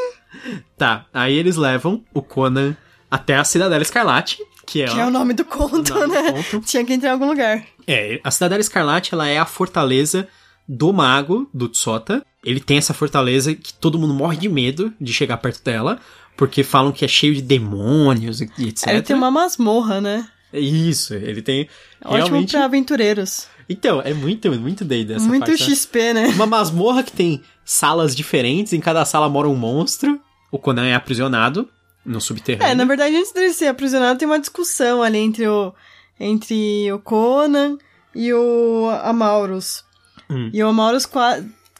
Tá, 0.77 1.05
aí 1.13 1.36
eles 1.36 1.55
levam 1.55 2.03
o 2.13 2.21
Conan 2.21 2.75
até 3.09 3.36
a 3.36 3.43
Cidadela 3.43 3.81
Escarlate, 3.81 4.38
que 4.70 4.84
é, 4.84 4.88
que 4.88 5.00
é 5.00 5.06
o 5.06 5.10
nome 5.10 5.34
do 5.34 5.44
conto, 5.44 5.94
nome 5.94 6.08
do 6.08 6.14
né? 6.14 6.32
conto. 6.32 6.62
Tinha 6.62 6.86
que 6.86 6.94
entrar 6.94 7.10
em 7.10 7.14
algum 7.14 7.28
lugar. 7.28 7.66
É, 7.88 8.20
a 8.24 8.30
Cidadela 8.30 8.62
Escarlate, 8.62 9.14
ela 9.14 9.28
é 9.28 9.40
a 9.40 9.46
fortaleza 9.46 10.28
do 10.68 10.94
mago, 10.94 11.50
do 11.52 11.68
Tsota. 11.68 12.24
Ele 12.44 12.60
tem 12.60 12.78
essa 12.78 12.94
fortaleza 12.94 13.56
que 13.56 13.74
todo 13.74 13.98
mundo 13.98 14.14
morre 14.14 14.38
de 14.38 14.48
medo 14.48 14.94
de 15.02 15.12
chegar 15.12 15.38
perto 15.38 15.64
dela, 15.64 16.00
porque 16.38 16.62
falam 16.64 16.92
que 16.92 17.04
é 17.04 17.08
cheio 17.08 17.34
de 17.34 17.42
demônios 17.42 18.42
e 18.42 18.46
etc. 18.68 18.88
Aí 18.88 19.02
tem 19.02 19.16
uma 19.16 19.32
masmorra, 19.32 20.00
né? 20.00 20.28
Isso, 20.54 21.14
ele 21.16 21.42
tem 21.42 21.68
Ótimo 22.04 22.18
realmente... 22.18 22.52
pra 22.52 22.66
aventureiros. 22.66 23.48
Então, 23.68 24.02
é 24.04 24.14
muito, 24.14 24.52
muito 24.60 24.84
doido 24.84 25.14
essa 25.14 25.28
Muito 25.28 25.46
parte. 25.46 25.70
né? 25.70 25.76
XP, 25.76 26.14
né? 26.14 26.28
Uma 26.30 26.48
masmorra 26.48 27.04
que 27.04 27.12
tem 27.12 27.42
salas 27.64 28.16
diferentes, 28.16 28.74
em 28.74 28.80
cada 28.80 29.06
sala 29.06 29.30
mora 29.30 29.48
um 29.48 29.56
monstro. 29.56 30.20
O 30.52 30.58
Conan 30.58 30.86
é 30.86 30.96
aprisionado 30.96 31.70
no 32.06 32.20
subterrâneo. 32.20 32.72
É, 32.72 32.75
na 32.75 32.86
verdade, 32.86 33.15
antes 33.15 33.32
dele 33.32 33.53
ser 33.53 33.68
aprisionado, 33.68 34.20
tem 34.20 34.27
uma 34.27 34.39
discussão 34.39 35.01
ali 35.03 35.18
entre 35.18 35.48
o, 35.48 35.74
entre 36.20 36.91
o 36.91 37.00
Conan 37.00 37.77
e 38.15 38.34
o 38.34 38.89
Amaurus. 39.03 39.84
Hum. 40.29 40.50
E 40.53 40.63
o 40.63 40.68
Amaurus 40.68 41.08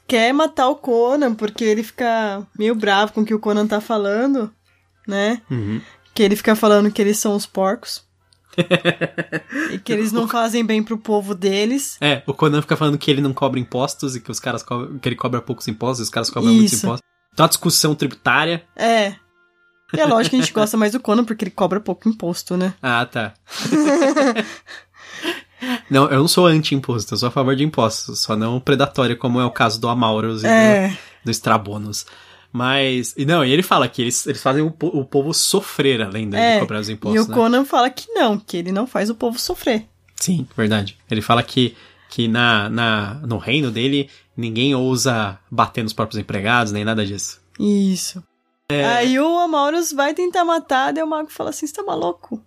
quer 0.08 0.34
matar 0.34 0.70
o 0.70 0.76
Conan, 0.76 1.36
porque 1.36 1.64
ele 1.64 1.84
fica 1.84 2.46
meio 2.58 2.76
bravo 2.76 3.14
com 3.14 3.22
o 3.22 3.26
que 3.26 3.34
o 3.34 3.40
Conan 3.40 3.68
tá 3.68 3.80
falando, 3.80 4.52
né? 5.08 5.42
Uhum. 5.50 5.82
Que 6.14 6.24
ele 6.24 6.36
fica 6.36 6.56
falando 6.56 6.92
que 6.92 7.02
eles 7.02 7.18
são 7.18 7.36
os 7.36 7.46
porcos. 7.46 8.08
e 9.72 9.78
que 9.78 9.94
eles 9.94 10.12
não 10.12 10.28
fazem 10.28 10.66
bem 10.66 10.84
pro 10.84 10.98
povo 10.98 11.34
deles. 11.36 11.98
É, 12.02 12.24
o 12.26 12.34
Conan 12.34 12.62
fica 12.62 12.76
falando 12.76 12.98
que 12.98 13.10
ele 13.10 13.22
não 13.22 13.34
cobra 13.34 13.60
impostos 13.60 14.16
e 14.16 14.22
que 14.22 14.32
os 14.32 14.40
caras 14.40 14.64
cobram, 14.64 14.98
que 14.98 15.08
ele 15.08 15.16
cobra 15.16 15.42
poucos 15.42 15.68
impostos 15.68 16.00
e 16.00 16.04
os 16.04 16.10
caras 16.10 16.30
cobram 16.30 16.54
muitos 16.54 16.74
Isso. 16.74 16.86
impostos. 16.86 17.08
Então 17.34 17.46
a 17.46 17.50
discussão 17.50 17.96
tributária. 17.96 18.64
É. 18.76 19.16
E 19.94 20.00
é 20.00 20.06
lógico 20.06 20.36
que 20.36 20.42
a 20.42 20.46
gente 20.46 20.54
gosta 20.54 20.78
mais 20.78 20.92
do 20.92 21.00
Conan, 21.00 21.26
porque 21.26 21.44
ele 21.44 21.52
cobra 21.52 21.80
pouco 21.80 22.08
imposto, 22.08 22.56
né? 22.56 22.74
Ah, 22.82 23.06
tá. 23.06 23.34
não, 25.90 26.10
eu 26.10 26.20
não 26.20 26.28
sou 26.28 26.46
anti-imposto, 26.46 27.14
eu 27.14 27.18
sou 27.18 27.28
a 27.28 27.32
favor 27.32 27.56
de 27.56 27.64
impostos, 27.64 28.20
só 28.20 28.36
não 28.36 28.60
predatório, 28.60 29.18
como 29.18 29.40
é 29.40 29.46
o 29.46 29.52
caso 29.52 29.80
do 29.82 29.88
Amaurus 29.90 30.44
e 30.44 30.48
É. 30.48 30.88
do, 30.90 30.98
do 31.26 31.32
Strabonos. 31.32 32.06
Mas, 32.52 33.14
e 33.16 33.26
não, 33.26 33.46
e 33.46 33.52
ele 33.52 33.62
fala 33.62 33.88
que 33.88 34.02
eles, 34.02 34.26
eles 34.26 34.42
fazem 34.42 34.64
o, 34.64 34.74
o 34.82 35.06
povo 35.06 35.34
sofrer 35.34 36.02
além 36.02 36.28
de 36.30 36.36
É, 36.36 36.60
cobrar 36.60 36.80
os 36.80 36.90
E 36.90 36.94
impostos, 36.94 37.26
o 37.26 37.30
né? 37.30 37.36
Conan 37.36 37.64
fala 37.66 37.90
que 37.92 38.12
não, 38.12 38.40
que 38.40 38.58
ele 38.58 38.72
não 38.72 38.88
faz 38.88 39.10
o 39.10 39.16
povo 39.16 39.38
sofrer. 39.38 39.86
Sim, 40.16 40.48
verdade. 40.58 40.98
Ele 41.12 41.22
fala 41.22 41.44
que, 41.44 41.76
que 42.10 42.28
na, 42.28 42.68
na, 42.70 43.14
no 43.26 43.38
reino 43.38 43.70
dele 43.70 44.10
ninguém 44.36 44.74
ousa 44.74 45.38
bater 45.52 45.84
nos 45.84 45.94
próprios 45.94 46.20
empregados, 46.20 46.74
nem 46.74 46.84
nada 46.84 47.06
disso. 47.06 47.40
Isso. 47.60 48.24
É. 48.72 48.86
Aí 48.86 49.20
o 49.20 49.40
Amaurus 49.40 49.92
vai 49.92 50.14
tentar 50.14 50.46
matar, 50.46 50.94
daí 50.94 51.04
o 51.04 51.08
mago 51.08 51.32
fala 51.32 51.50
assim: 51.50 51.66
você 51.66 51.74
tá 51.74 51.84
maluco? 51.84 52.42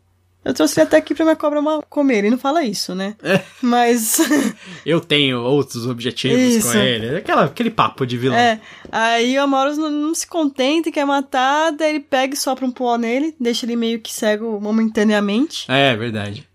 Eu 0.44 0.52
trouxe 0.52 0.80
ele 0.80 0.86
até 0.88 0.96
aqui 0.96 1.14
pra 1.14 1.24
minha 1.24 1.36
cobra 1.36 1.60
comer. 1.88 2.18
Ele 2.18 2.30
não 2.30 2.38
fala 2.38 2.64
isso, 2.64 2.94
né? 2.94 3.14
É. 3.22 3.40
Mas. 3.62 4.18
Eu 4.84 5.00
tenho 5.00 5.40
outros 5.40 5.86
objetivos 5.86 6.36
Isso. 6.36 6.72
com 6.72 6.78
ele. 6.78 7.18
Aquela, 7.18 7.44
aquele 7.44 7.70
papo 7.70 8.04
de 8.04 8.18
vilão. 8.18 8.36
é. 8.36 8.60
Aí 8.90 9.38
o 9.38 9.42
Amaurus 9.42 9.78
não, 9.78 9.88
não 9.88 10.14
se 10.14 10.26
contenta 10.26 10.88
e 10.88 10.92
quer 10.92 11.04
matar, 11.04 11.70
daí 11.70 11.90
ele 11.90 12.00
pega 12.00 12.34
e 12.34 12.36
sopra 12.36 12.66
um 12.66 12.72
pó 12.72 12.96
nele, 12.96 13.36
deixa 13.38 13.64
ele 13.64 13.76
meio 13.76 14.00
que 14.00 14.12
cego 14.12 14.60
momentaneamente. 14.60 15.64
É, 15.70 15.94
verdade. 15.96 16.48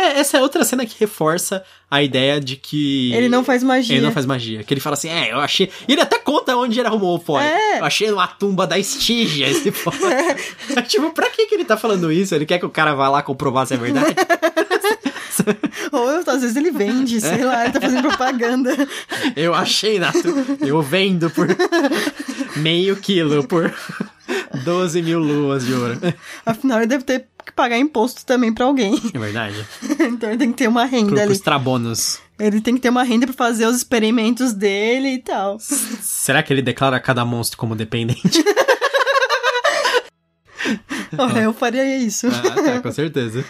É, 0.00 0.18
essa 0.18 0.38
é 0.38 0.40
outra 0.40 0.64
cena 0.64 0.86
que 0.86 0.98
reforça 0.98 1.62
a 1.90 2.02
ideia 2.02 2.40
de 2.40 2.56
que. 2.56 3.12
Ele 3.12 3.28
não 3.28 3.44
faz 3.44 3.62
magia. 3.62 3.96
Ele 3.96 4.04
não 4.06 4.12
faz 4.12 4.24
magia. 4.24 4.64
Que 4.64 4.72
ele 4.72 4.80
fala 4.80 4.94
assim, 4.94 5.10
é, 5.10 5.32
eu 5.32 5.38
achei. 5.38 5.70
E 5.86 5.92
ele 5.92 6.00
até 6.00 6.18
conta 6.18 6.56
onde 6.56 6.80
ele 6.80 6.88
arrumou 6.88 7.16
o 7.16 7.18
pó. 7.18 7.38
É. 7.38 7.80
Eu 7.80 7.84
achei 7.84 8.10
numa 8.10 8.26
tumba 8.26 8.66
da 8.66 8.78
Estígia 8.78 9.46
esse 9.46 9.70
pó. 9.84 9.92
tipo, 10.88 11.10
pra 11.10 11.28
que, 11.28 11.46
que 11.46 11.54
ele 11.54 11.66
tá 11.66 11.76
falando 11.76 12.10
isso? 12.10 12.34
Ele 12.34 12.46
quer 12.46 12.58
que 12.58 12.64
o 12.64 12.70
cara 12.70 12.94
vá 12.94 13.10
lá 13.10 13.22
comprovar 13.22 13.66
se 13.66 13.74
é 13.74 13.76
verdade? 13.76 14.14
Ou 15.92 16.08
às 16.08 16.40
vezes 16.42 16.56
ele 16.56 16.70
vende, 16.70 17.20
sei 17.20 17.44
lá, 17.44 17.64
ele 17.64 17.72
tá 17.72 17.80
fazendo 17.80 18.08
propaganda. 18.08 18.70
Eu 19.36 19.54
achei 19.54 19.98
na. 19.98 20.12
Eu 20.60 20.80
vendo 20.82 21.30
por 21.30 21.46
meio 22.56 22.96
quilo 22.96 23.44
por 23.44 23.72
12 24.64 25.02
mil 25.02 25.18
luas 25.20 25.64
de 25.64 25.72
ouro. 25.72 25.98
Afinal, 26.44 26.78
ele 26.78 26.86
deve 26.88 27.04
ter 27.04 27.26
que 27.44 27.52
pagar 27.52 27.78
imposto 27.78 28.24
também 28.26 28.52
pra 28.52 28.64
alguém. 28.66 29.00
É 29.14 29.18
verdade. 29.18 29.66
então 30.00 30.28
ele 30.30 30.38
tem 30.38 30.50
que 30.52 30.58
ter 30.58 30.68
uma 30.68 30.86
Pro, 30.86 30.90
renda 30.96 31.20
ali. 31.20 31.26
pros 31.26 31.40
trabonos. 31.40 32.18
Ele 32.38 32.60
tem 32.60 32.74
que 32.74 32.80
ter 32.80 32.88
uma 32.88 33.02
renda 33.02 33.26
pra 33.26 33.34
fazer 33.34 33.66
os 33.66 33.76
experimentos 33.76 34.52
dele 34.52 35.08
e 35.14 35.18
tal. 35.18 35.58
Será 35.60 36.42
que 36.42 36.52
ele 36.52 36.62
declara 36.62 36.98
cada 37.00 37.24
monstro 37.24 37.58
como 37.58 37.76
dependente? 37.76 38.42
Olha, 41.18 41.40
eu 41.40 41.52
faria 41.52 41.96
isso. 41.98 42.28
ah, 42.28 42.62
tá, 42.62 42.80
com 42.80 42.92
certeza. 42.92 43.44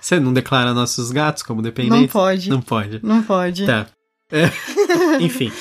Você 0.00 0.18
não 0.18 0.32
declara 0.32 0.72
nossos 0.72 1.10
gatos 1.10 1.42
como 1.42 1.60
dependentes? 1.60 2.00
Não 2.00 2.08
pode. 2.08 2.50
Não 2.50 2.60
pode. 2.62 3.00
Não 3.02 3.22
pode. 3.22 3.66
Tá. 3.66 3.86
É, 4.32 4.50
Enfim. 5.20 5.52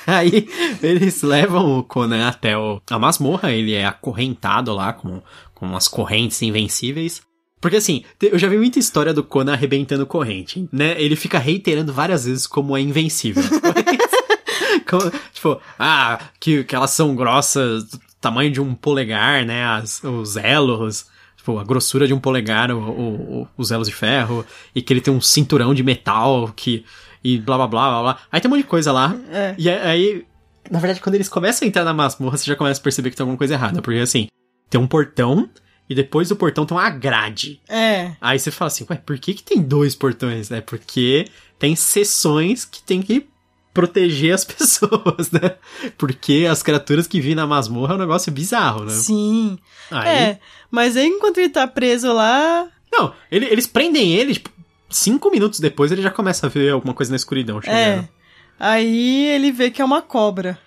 Aí 0.06 0.48
eles 0.82 1.22
levam 1.22 1.78
o 1.78 1.82
Conan 1.82 2.26
até 2.28 2.56
o, 2.56 2.80
a 2.90 2.98
masmorra, 2.98 3.52
ele 3.52 3.72
é 3.74 3.84
acorrentado 3.84 4.72
lá 4.74 4.92
com, 4.92 5.22
com 5.54 5.66
umas 5.66 5.86
correntes 5.88 6.40
invencíveis. 6.42 7.22
Porque 7.60 7.76
assim, 7.76 8.04
eu 8.22 8.38
já 8.38 8.48
vi 8.48 8.56
muita 8.56 8.78
história 8.78 9.12
do 9.12 9.22
Conan 9.22 9.52
arrebentando 9.52 10.06
corrente, 10.06 10.66
né? 10.72 10.94
Ele 11.00 11.14
fica 11.14 11.38
reiterando 11.38 11.92
várias 11.92 12.24
vezes 12.24 12.46
como 12.46 12.76
é 12.76 12.80
invencível. 12.80 13.42
Como- 14.88 15.10
tipo, 15.32 15.60
ah, 15.78 16.18
que, 16.38 16.64
que 16.64 16.74
elas 16.74 16.90
são 16.90 17.14
grossas, 17.14 17.84
do 17.84 18.00
tamanho 18.20 18.50
de 18.50 18.60
um 18.60 18.74
polegar, 18.74 19.44
né? 19.44 19.64
As, 19.64 20.02
os 20.02 20.36
elos, 20.36 21.06
tipo, 21.36 21.58
a 21.58 21.64
grossura 21.64 22.06
de 22.06 22.14
um 22.14 22.18
polegar, 22.20 22.70
o, 22.70 22.78
o- 22.78 23.40
o- 23.42 23.48
os 23.56 23.70
elos 23.70 23.88
de 23.88 23.94
ferro, 23.94 24.44
e 24.74 24.82
que 24.82 24.92
ele 24.92 25.00
tem 25.00 25.12
um 25.12 25.20
cinturão 25.20 25.74
de 25.74 25.82
metal 25.82 26.52
que. 26.54 26.84
E 27.22 27.38
blá 27.38 27.56
blá 27.56 27.66
blá 27.66 27.88
blá 27.90 28.02
blá. 28.02 28.18
Aí 28.32 28.40
tem 28.40 28.50
um 28.50 28.54
monte 28.54 28.62
de 28.64 28.68
coisa 28.68 28.92
lá. 28.92 29.14
É. 29.30 29.54
E 29.58 29.68
aí, 29.68 30.26
na 30.70 30.78
verdade, 30.78 31.00
quando 31.00 31.14
eles 31.16 31.28
começam 31.28 31.66
a 31.66 31.68
entrar 31.68 31.84
na 31.84 31.92
masmorra, 31.94 32.36
você 32.36 32.46
já 32.46 32.56
começa 32.56 32.80
a 32.80 32.82
perceber 32.82 33.10
que 33.10 33.16
tem 33.16 33.24
alguma 33.24 33.36
coisa 33.38 33.54
errada. 33.54 33.82
Porque 33.82 33.98
assim, 34.00 34.26
tem 34.68 34.80
um 34.80 34.86
portão, 34.86 35.48
e 35.88 35.94
depois 35.94 36.28
do 36.28 36.36
portão 36.36 36.64
tem 36.64 36.76
uma 36.76 36.88
grade. 36.90 37.60
É. 37.68 38.12
Aí 38.20 38.38
você 38.38 38.50
fala 38.50 38.68
assim, 38.68 38.86
ué, 38.88 38.96
por 38.96 39.18
que, 39.18 39.34
que 39.34 39.42
tem 39.42 39.60
dois 39.60 39.94
portões? 39.94 40.50
É 40.50 40.60
porque 40.60 41.26
tem 41.58 41.74
seções 41.76 42.64
que 42.64 42.82
tem 42.82 43.02
que 43.02 43.26
proteger 43.74 44.32
as 44.34 44.44
pessoas, 44.46 45.30
né? 45.30 45.56
Porque 45.98 46.46
as 46.50 46.62
criaturas 46.62 47.06
que 47.06 47.20
vêm 47.20 47.34
na 47.34 47.46
masmorra 47.46 47.94
é 47.94 47.96
um 47.96 48.00
negócio 48.00 48.32
bizarro, 48.32 48.84
né? 48.84 48.92
Sim. 48.92 49.58
Aí, 49.90 50.08
É. 50.08 50.38
Mas 50.70 50.96
aí, 50.96 51.06
enquanto 51.06 51.38
ele 51.38 51.48
tá 51.50 51.66
preso 51.66 52.12
lá. 52.12 52.68
Não, 52.92 53.12
ele- 53.30 53.46
eles 53.46 53.66
prendem 53.66 54.12
ele, 54.12 54.34
tipo, 54.34 54.50
cinco 54.90 55.30
minutos 55.30 55.60
depois 55.60 55.90
ele 55.90 56.02
já 56.02 56.10
começa 56.10 56.46
a 56.46 56.50
ver 56.50 56.70
alguma 56.70 56.92
coisa 56.92 57.10
na 57.10 57.16
escuridão 57.16 57.60
chegando. 57.60 57.78
É. 57.78 58.08
Aí 58.58 59.26
ele 59.28 59.50
vê 59.50 59.70
que 59.70 59.80
é 59.80 59.84
uma 59.84 60.02
cobra. 60.02 60.58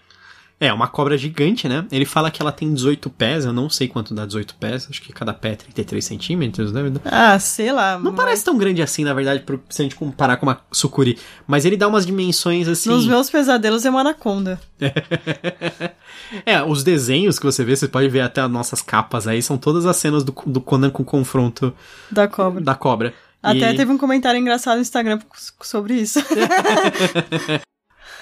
É, 0.63 0.71
uma 0.71 0.87
cobra 0.87 1.17
gigante, 1.17 1.67
né? 1.67 1.85
Ele 1.91 2.05
fala 2.05 2.31
que 2.31 2.41
ela 2.41 2.51
tem 2.51 2.73
18 2.73 3.09
pés, 3.09 3.43
eu 3.43 3.51
não 3.51 3.69
sei 3.69 3.85
quanto 3.87 4.13
dá 4.13 4.25
18 4.25 4.55
pés, 4.55 4.87
acho 4.89 5.01
que 5.01 5.11
cada 5.11 5.33
pé 5.33 5.51
é 5.51 5.55
33 5.55 6.05
centímetros, 6.05 6.71
né? 6.71 6.81
Ah, 7.03 7.37
sei 7.37 7.71
lá. 7.73 7.99
Não 7.99 8.11
mas... 8.11 8.15
parece 8.15 8.45
tão 8.45 8.57
grande 8.57 8.81
assim, 8.81 9.03
na 9.03 9.13
verdade, 9.13 9.43
se 9.69 9.81
a 9.81 9.83
gente 9.83 9.95
comparar 9.95 10.37
com 10.37 10.45
uma 10.45 10.61
sucuri. 10.71 11.17
Mas 11.45 11.65
ele 11.65 11.75
dá 11.75 11.85
umas 11.85 12.05
dimensões 12.05 12.69
assim. 12.69 12.89
Nos 12.89 13.05
meus 13.05 13.29
pesadelos 13.29 13.85
é 13.85 13.89
uma 13.89 13.99
anaconda. 13.99 14.57
é, 16.45 16.63
os 16.63 16.81
desenhos 16.81 17.37
que 17.37 17.45
você 17.45 17.65
vê, 17.65 17.75
você 17.75 17.89
pode 17.89 18.07
ver 18.07 18.21
até 18.21 18.39
as 18.39 18.49
nossas 18.49 18.81
capas 18.81 19.27
aí, 19.27 19.41
são 19.41 19.57
todas 19.57 19.85
as 19.85 19.97
cenas 19.97 20.23
do, 20.23 20.33
do 20.45 20.61
Conan 20.61 20.89
com 20.89 21.03
o 21.03 21.05
confronto 21.05 21.73
da 22.09 22.25
cobra. 22.25 22.61
Da 22.61 22.73
cobra. 22.73 23.13
Até 23.43 23.73
e... 23.73 23.75
teve 23.75 23.91
um 23.91 23.97
comentário 23.97 24.39
engraçado 24.39 24.77
no 24.77 24.81
Instagram 24.81 25.19
sobre 25.61 25.95
isso. 25.95 26.19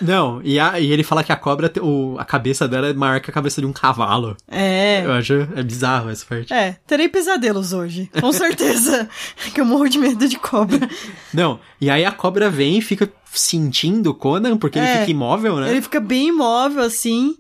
Não, 0.02 0.42
e, 0.44 0.60
a, 0.60 0.80
e 0.80 0.92
ele 0.92 1.04
fala 1.04 1.24
que 1.24 1.32
a 1.32 1.36
cobra, 1.36 1.72
o, 1.80 2.18
a 2.18 2.26
cabeça 2.26 2.68
dela 2.68 2.88
é 2.88 2.94
maior 2.94 3.20
que 3.20 3.30
a 3.30 3.34
cabeça 3.34 3.62
de 3.62 3.68
um 3.68 3.72
cavalo. 3.72 4.36
É. 4.48 5.06
Eu 5.06 5.12
acho 5.12 5.48
é 5.56 5.62
bizarro 5.62 6.10
essa 6.10 6.26
parte. 6.26 6.52
É, 6.52 6.78
terei 6.88 7.08
pesadelos 7.08 7.72
hoje, 7.72 8.10
com 8.20 8.32
certeza. 8.32 9.08
que 9.54 9.62
eu 9.62 9.66
morro 9.66 9.88
de 9.88 10.00
medo 10.00 10.28
de 10.28 10.40
cobra. 10.40 10.90
Não, 11.32 11.60
e 11.80 11.88
aí 11.88 12.04
a 12.04 12.12
cobra 12.12 12.50
vem 12.50 12.80
e 12.80 12.82
fica 12.82 13.08
sentindo 13.32 14.10
o 14.10 14.16
Conan, 14.16 14.58
porque 14.58 14.80
é, 14.80 14.82
ele 14.82 15.00
fica 15.02 15.12
imóvel, 15.12 15.58
né? 15.58 15.70
Ele 15.70 15.82
fica 15.84 16.00
bem 16.00 16.30
imóvel, 16.30 16.82
assim. 16.82 17.36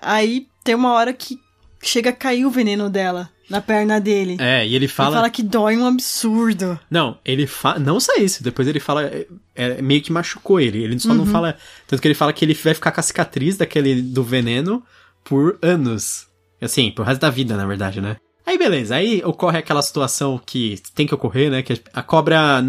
Aí 0.00 0.46
tem 0.62 0.76
uma 0.76 0.92
hora 0.92 1.12
que 1.12 1.40
chega 1.88 2.10
a 2.10 2.12
cair 2.12 2.44
o 2.46 2.50
veneno 2.50 2.88
dela 2.90 3.30
na 3.48 3.60
perna 3.60 4.00
dele. 4.00 4.36
É, 4.40 4.66
e 4.66 4.74
ele 4.74 4.88
fala. 4.88 5.10
Ele 5.10 5.16
fala 5.16 5.30
que 5.30 5.42
dói 5.42 5.76
um 5.76 5.86
absurdo. 5.86 6.78
Não, 6.90 7.18
ele 7.24 7.46
fala. 7.46 7.78
Não 7.78 8.00
só 8.00 8.14
isso, 8.16 8.42
depois 8.42 8.66
ele 8.66 8.80
fala. 8.80 9.04
É, 9.04 9.26
é, 9.54 9.82
meio 9.82 10.02
que 10.02 10.12
machucou 10.12 10.60
ele. 10.60 10.82
Ele 10.82 10.98
só 10.98 11.10
uhum. 11.10 11.16
não 11.16 11.26
fala. 11.26 11.56
Tanto 11.86 12.00
que 12.00 12.08
ele 12.08 12.14
fala 12.14 12.32
que 12.32 12.44
ele 12.44 12.54
vai 12.54 12.74
ficar 12.74 12.92
com 12.92 13.00
a 13.00 13.02
cicatriz 13.02 13.56
daquele 13.56 14.02
do 14.02 14.22
veneno 14.22 14.82
por 15.22 15.58
anos. 15.62 16.26
Assim, 16.60 16.90
pro 16.90 17.04
resto 17.04 17.20
da 17.20 17.30
vida, 17.30 17.56
na 17.56 17.66
verdade, 17.66 18.00
né? 18.00 18.16
Aí 18.46 18.58
beleza, 18.58 18.94
aí 18.94 19.22
ocorre 19.24 19.58
aquela 19.58 19.82
situação 19.82 20.40
que 20.44 20.80
tem 20.94 21.06
que 21.06 21.14
ocorrer, 21.14 21.50
né? 21.50 21.62
Que 21.62 21.80
a 21.92 22.02
cobra 22.02 22.62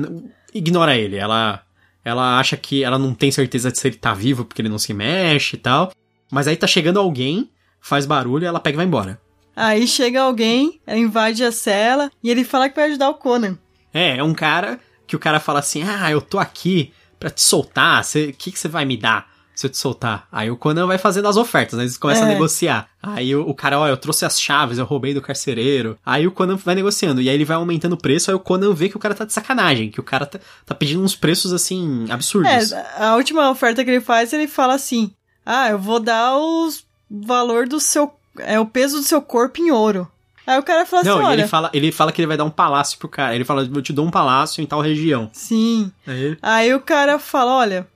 ignora 0.54 0.98
ele. 0.98 1.16
Ela. 1.16 1.62
Ela 2.04 2.38
acha 2.38 2.56
que 2.56 2.84
ela 2.84 3.00
não 3.00 3.16
tem 3.16 3.32
certeza 3.32 3.72
de 3.72 3.80
se 3.80 3.88
ele 3.88 3.96
tá 3.96 4.14
vivo 4.14 4.46
porque 4.46 4.62
ele 4.62 4.70
não 4.70 4.78
se 4.78 4.94
mexe 4.94 5.56
e 5.56 5.60
tal. 5.60 5.92
Mas 6.32 6.48
aí 6.48 6.56
tá 6.56 6.68
chegando 6.68 7.00
alguém, 7.00 7.50
faz 7.86 8.08
barulho 8.08 8.48
ela 8.48 8.60
pega 8.60 8.76
e 8.76 8.78
vai 8.78 8.86
embora. 8.86 9.22
Aí 9.56 9.88
chega 9.88 10.22
alguém, 10.22 10.82
invade 10.88 11.44
a 11.44 11.52
cela 11.52 12.12
e 12.24 12.32
ele 12.32 12.44
fala 12.44 12.68
que 12.68 12.76
vai 12.76 12.86
ajudar 12.86 13.10
o 13.10 13.14
Conan. 13.14 13.58
É, 13.94 14.18
é 14.18 14.24
um 14.24 14.34
cara 14.34 14.80
que 15.06 15.16
o 15.16 15.20
cara 15.20 15.40
fala 15.40 15.60
assim: 15.60 15.84
Ah, 15.84 16.12
eu 16.12 16.20
tô 16.20 16.40
aqui 16.40 16.92
pra 17.20 17.30
te 17.30 17.42
soltar, 17.42 18.02
o 18.02 18.34
que, 18.34 18.52
que 18.52 18.60
você 18.60 18.68
vai 18.68 18.86
me 18.86 18.98
dar? 18.98 19.34
se 19.56 19.68
eu 19.68 19.70
te 19.70 19.78
soltar. 19.78 20.28
Aí 20.30 20.52
o 20.52 20.58
Conan 20.58 20.86
vai 20.86 20.98
fazendo 20.98 21.30
as 21.30 21.38
ofertas, 21.38 21.78
né? 21.78 21.86
Eles 21.86 21.98
começam 21.98 22.26
é. 22.26 22.30
a 22.30 22.34
negociar. 22.34 22.90
Aí 23.02 23.34
o, 23.34 23.48
o, 23.48 23.56
cara, 23.56 23.80
ó, 23.80 23.88
eu 23.88 23.96
trouxe 23.96 24.26
as 24.26 24.40
chaves, 24.40 24.78
eu 24.78 24.84
roubei 24.84 25.14
do 25.14 25.22
carcereiro. 25.22 25.98
Aí 26.06 26.28
o 26.28 26.32
Conan 26.32 26.58
vai 26.58 26.76
negociando. 26.76 27.22
E 27.22 27.30
aí 27.30 27.36
ele 27.36 27.46
vai 27.46 27.56
aumentando 27.56 27.94
o 27.94 27.98
preço, 27.98 28.30
aí 28.30 28.36
o 28.36 28.40
Conan 28.40 28.74
vê 28.74 28.90
que 28.90 28.98
o 28.98 29.00
cara 29.00 29.16
tá 29.16 29.24
de 29.24 29.32
sacanagem, 29.32 29.90
que 29.90 30.00
o 30.02 30.04
cara 30.04 30.26
tá, 30.26 30.40
tá 30.66 30.76
pedindo 30.76 31.02
uns 31.02 31.16
preços, 31.16 31.54
assim, 31.54 32.06
absurdos. 32.10 32.74
É, 32.74 32.86
a 32.98 33.16
última 33.16 33.50
oferta 33.50 33.82
que 33.82 33.90
ele 33.90 34.02
faz, 34.02 34.34
ele 34.34 34.46
fala 34.46 34.74
assim: 34.74 35.14
Ah, 35.46 35.70
eu 35.70 35.80
vou 35.80 36.02
dar 36.02 36.36
o 36.36 36.68
valor 37.10 37.68
do 37.68 37.80
seu 37.80 38.14
é 38.40 38.60
o 38.60 38.66
peso 38.66 38.98
do 38.98 39.04
seu 39.04 39.22
corpo 39.22 39.62
em 39.62 39.72
ouro. 39.72 40.10
Aí 40.46 40.60
o 40.60 40.64
cara 40.64 40.86
fala 40.86 41.04
não, 41.04 41.18
assim, 41.18 41.26
olha... 41.26 41.42
ele 41.42 41.48
fala, 41.48 41.70
ele 41.74 41.92
fala 41.92 42.12
que 42.12 42.22
ele 42.22 42.28
vai 42.28 42.38
dar 42.38 42.44
um 42.44 42.52
palácio 42.52 43.00
pro 43.00 43.10
cara. 43.10 43.34
Ele 43.34 43.46
fala, 43.46 43.64
eu 43.64 43.82
te 43.82 43.92
dou 43.92 44.06
um 44.06 44.12
palácio 44.12 44.62
em 44.62 44.66
tal 44.66 44.82
região. 44.82 45.30
Sim. 45.34 45.92
Aí, 46.06 46.38
Aí 46.42 46.74
o 46.74 46.80
cara 46.80 47.18
fala, 47.18 47.56
olha, 47.56 47.88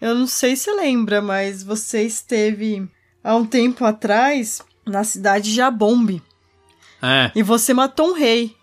eu 0.00 0.14
não 0.14 0.26
sei 0.26 0.56
se 0.56 0.70
lembra, 0.72 1.22
mas 1.22 1.62
você 1.62 2.02
esteve 2.02 2.88
há 3.22 3.36
um 3.36 3.46
tempo 3.46 3.84
atrás 3.84 4.62
na 4.84 5.04
cidade 5.04 5.50
de 5.50 5.56
Jabombe. 5.56 6.22
É. 7.00 7.30
E 7.34 7.42
você 7.42 7.72
matou 7.72 8.10
um 8.10 8.14
rei. 8.14 8.56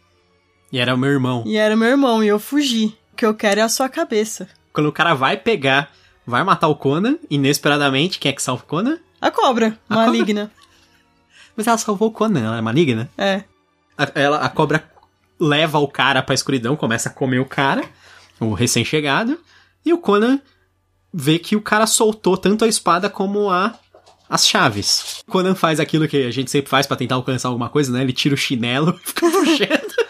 E 0.72 0.80
era 0.80 0.94
o 0.94 0.98
meu 0.98 1.12
irmão. 1.12 1.44
E 1.46 1.58
era 1.58 1.76
meu 1.76 1.90
irmão, 1.90 2.24
e 2.24 2.28
eu 2.28 2.40
fugi. 2.40 2.96
O 3.14 3.16
que 3.16 3.26
eu 3.26 3.34
quero 3.34 3.60
é 3.60 3.64
a 3.64 3.70
sua 3.70 3.88
cabeça. 3.88 4.50
Quando 4.74 4.88
o 4.88 4.92
cara 4.92 5.14
vai 5.14 5.38
pegar, 5.38 5.92
vai 6.26 6.44
matar 6.44 6.68
o 6.68 6.76
Conan, 6.76 7.18
inesperadamente, 7.30 8.20
quem 8.20 8.32
é 8.32 8.34
que 8.34 8.42
salva 8.42 8.64
o 8.64 8.68
Conan? 8.68 8.98
A 9.22 9.30
cobra, 9.30 9.78
a 9.88 9.96
maligna. 9.96 10.48
Cobra? 10.48 10.62
Mas 11.56 11.68
ela 11.68 11.78
salvou 11.78 12.10
o 12.10 12.12
Conan, 12.12 12.44
ela 12.44 12.58
é 12.58 12.62
maligna. 12.62 13.10
É. 13.18 13.44
A, 13.98 14.12
ela, 14.16 14.38
a 14.40 14.50
cobra 14.50 14.90
leva 15.40 15.80
o 15.80 15.88
cara 15.88 16.22
pra 16.24 16.34
escuridão, 16.36 16.76
começa 16.76 17.10
a 17.10 17.12
comer 17.12 17.40
o 17.40 17.46
cara, 17.46 17.84
o 18.40 18.54
recém-chegado, 18.54 19.40
e 19.86 19.94
o 19.94 19.98
Conan 19.98 20.40
vê 21.14 21.38
que 21.38 21.56
o 21.56 21.62
cara 21.62 21.86
soltou 21.86 22.36
tanto 22.36 22.66
a 22.66 22.68
espada 22.68 23.10
como 23.10 23.50
a 23.50 23.76
as 24.30 24.48
chaves. 24.48 25.22
Conan 25.30 25.54
faz 25.54 25.78
aquilo 25.78 26.08
que 26.08 26.26
a 26.26 26.32
gente 26.32 26.50
sempre 26.50 26.70
faz 26.70 26.88
para 26.88 26.96
tentar 26.96 27.16
alcançar 27.16 27.50
alguma 27.50 27.68
coisa, 27.68 27.92
né? 27.92 28.02
Ele 28.02 28.14
tira 28.14 28.34
o 28.34 28.38
chinelo 28.38 28.98
e 29.04 29.08
fica 29.08 29.30
puxando. 29.30 30.02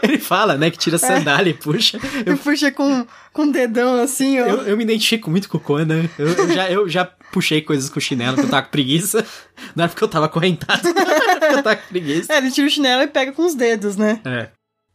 Ele 0.00 0.18
fala, 0.18 0.56
né, 0.56 0.70
que 0.70 0.78
tira 0.78 0.94
a 0.94 0.98
sandália 1.00 1.50
é. 1.50 1.52
e 1.52 1.54
puxa. 1.54 1.98
Eu... 2.24 2.38
puxa 2.38 2.70
com, 2.70 3.04
com 3.32 3.42
o 3.42 3.52
dedão 3.52 4.00
assim, 4.00 4.40
ó. 4.40 4.46
Eu, 4.46 4.62
eu 4.62 4.76
me 4.76 4.84
identifico 4.84 5.28
muito 5.28 5.48
com 5.48 5.58
o 5.58 5.60
Conan. 5.60 6.08
Eu, 6.16 6.28
eu, 6.28 6.52
já, 6.52 6.70
eu 6.70 6.88
já 6.88 7.10
puxei 7.36 7.60
coisas 7.60 7.90
com 7.90 7.98
o 7.98 8.02
chinelo 8.02 8.34
porque 8.34 8.46
eu 8.46 8.50
tava 8.50 8.62
com 8.62 8.70
preguiça. 8.70 9.26
Não 9.76 9.84
era 9.84 9.88
porque 9.90 10.02
eu 10.02 10.08
tava 10.08 10.24
acorrentado. 10.24 10.80
porque 10.88 11.54
eu 11.54 11.62
tava 11.62 11.76
com 11.76 11.88
preguiça. 11.88 12.32
É, 12.32 12.38
ele 12.38 12.50
tira 12.50 12.66
o 12.66 12.70
chinelo 12.70 13.02
e 13.02 13.06
pega 13.06 13.30
com 13.32 13.44
os 13.44 13.54
dedos, 13.54 13.94
né? 13.94 14.22
É. 14.24 14.48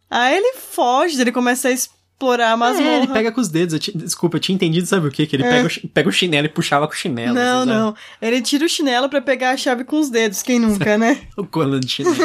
Aí 0.10 0.38
ele 0.38 0.58
foge, 0.58 1.21
ele 1.21 1.32
começa 1.32 1.67
a 1.67 1.71
explorar 1.71 2.51
a 2.51 2.58
masmorra. 2.58 2.89
É, 2.89 2.97
ele 2.97 3.08
pega 3.13 3.32
com 3.32 3.39
os 3.39 3.47
dedos. 3.47 3.75
Eu 3.75 3.80
te, 3.80 3.95
desculpa, 3.95 4.38
eu 4.38 4.41
tinha 4.41 4.56
entendido, 4.56 4.88
sabe 4.88 5.08
o 5.08 5.12
quê? 5.12 5.27
Que 5.27 5.36
ele 5.36 5.43
é. 5.43 5.49
pega, 5.51 5.67
o, 5.67 5.88
pega 5.89 6.10
o 6.10 6.12
chinelo 6.12 6.47
e 6.47 6.49
puxava 6.49 6.88
com 6.88 6.93
o 6.93 6.97
chinelo. 6.97 7.36
Não, 7.36 7.63
não. 7.63 7.95
Ele 8.19 8.41
tira 8.41 8.65
o 8.65 8.69
chinelo 8.69 9.08
para 9.08 9.21
pegar 9.21 9.51
a 9.51 9.58
chave 9.58 9.84
com 9.84 9.99
os 9.99 10.10
dedos. 10.10 10.41
Quem 10.41 10.60
nunca, 10.60 10.97
né? 10.97 11.21
o 11.38 11.45
Conan 11.45 11.80
de 11.80 11.89
chinelo. 11.89 12.15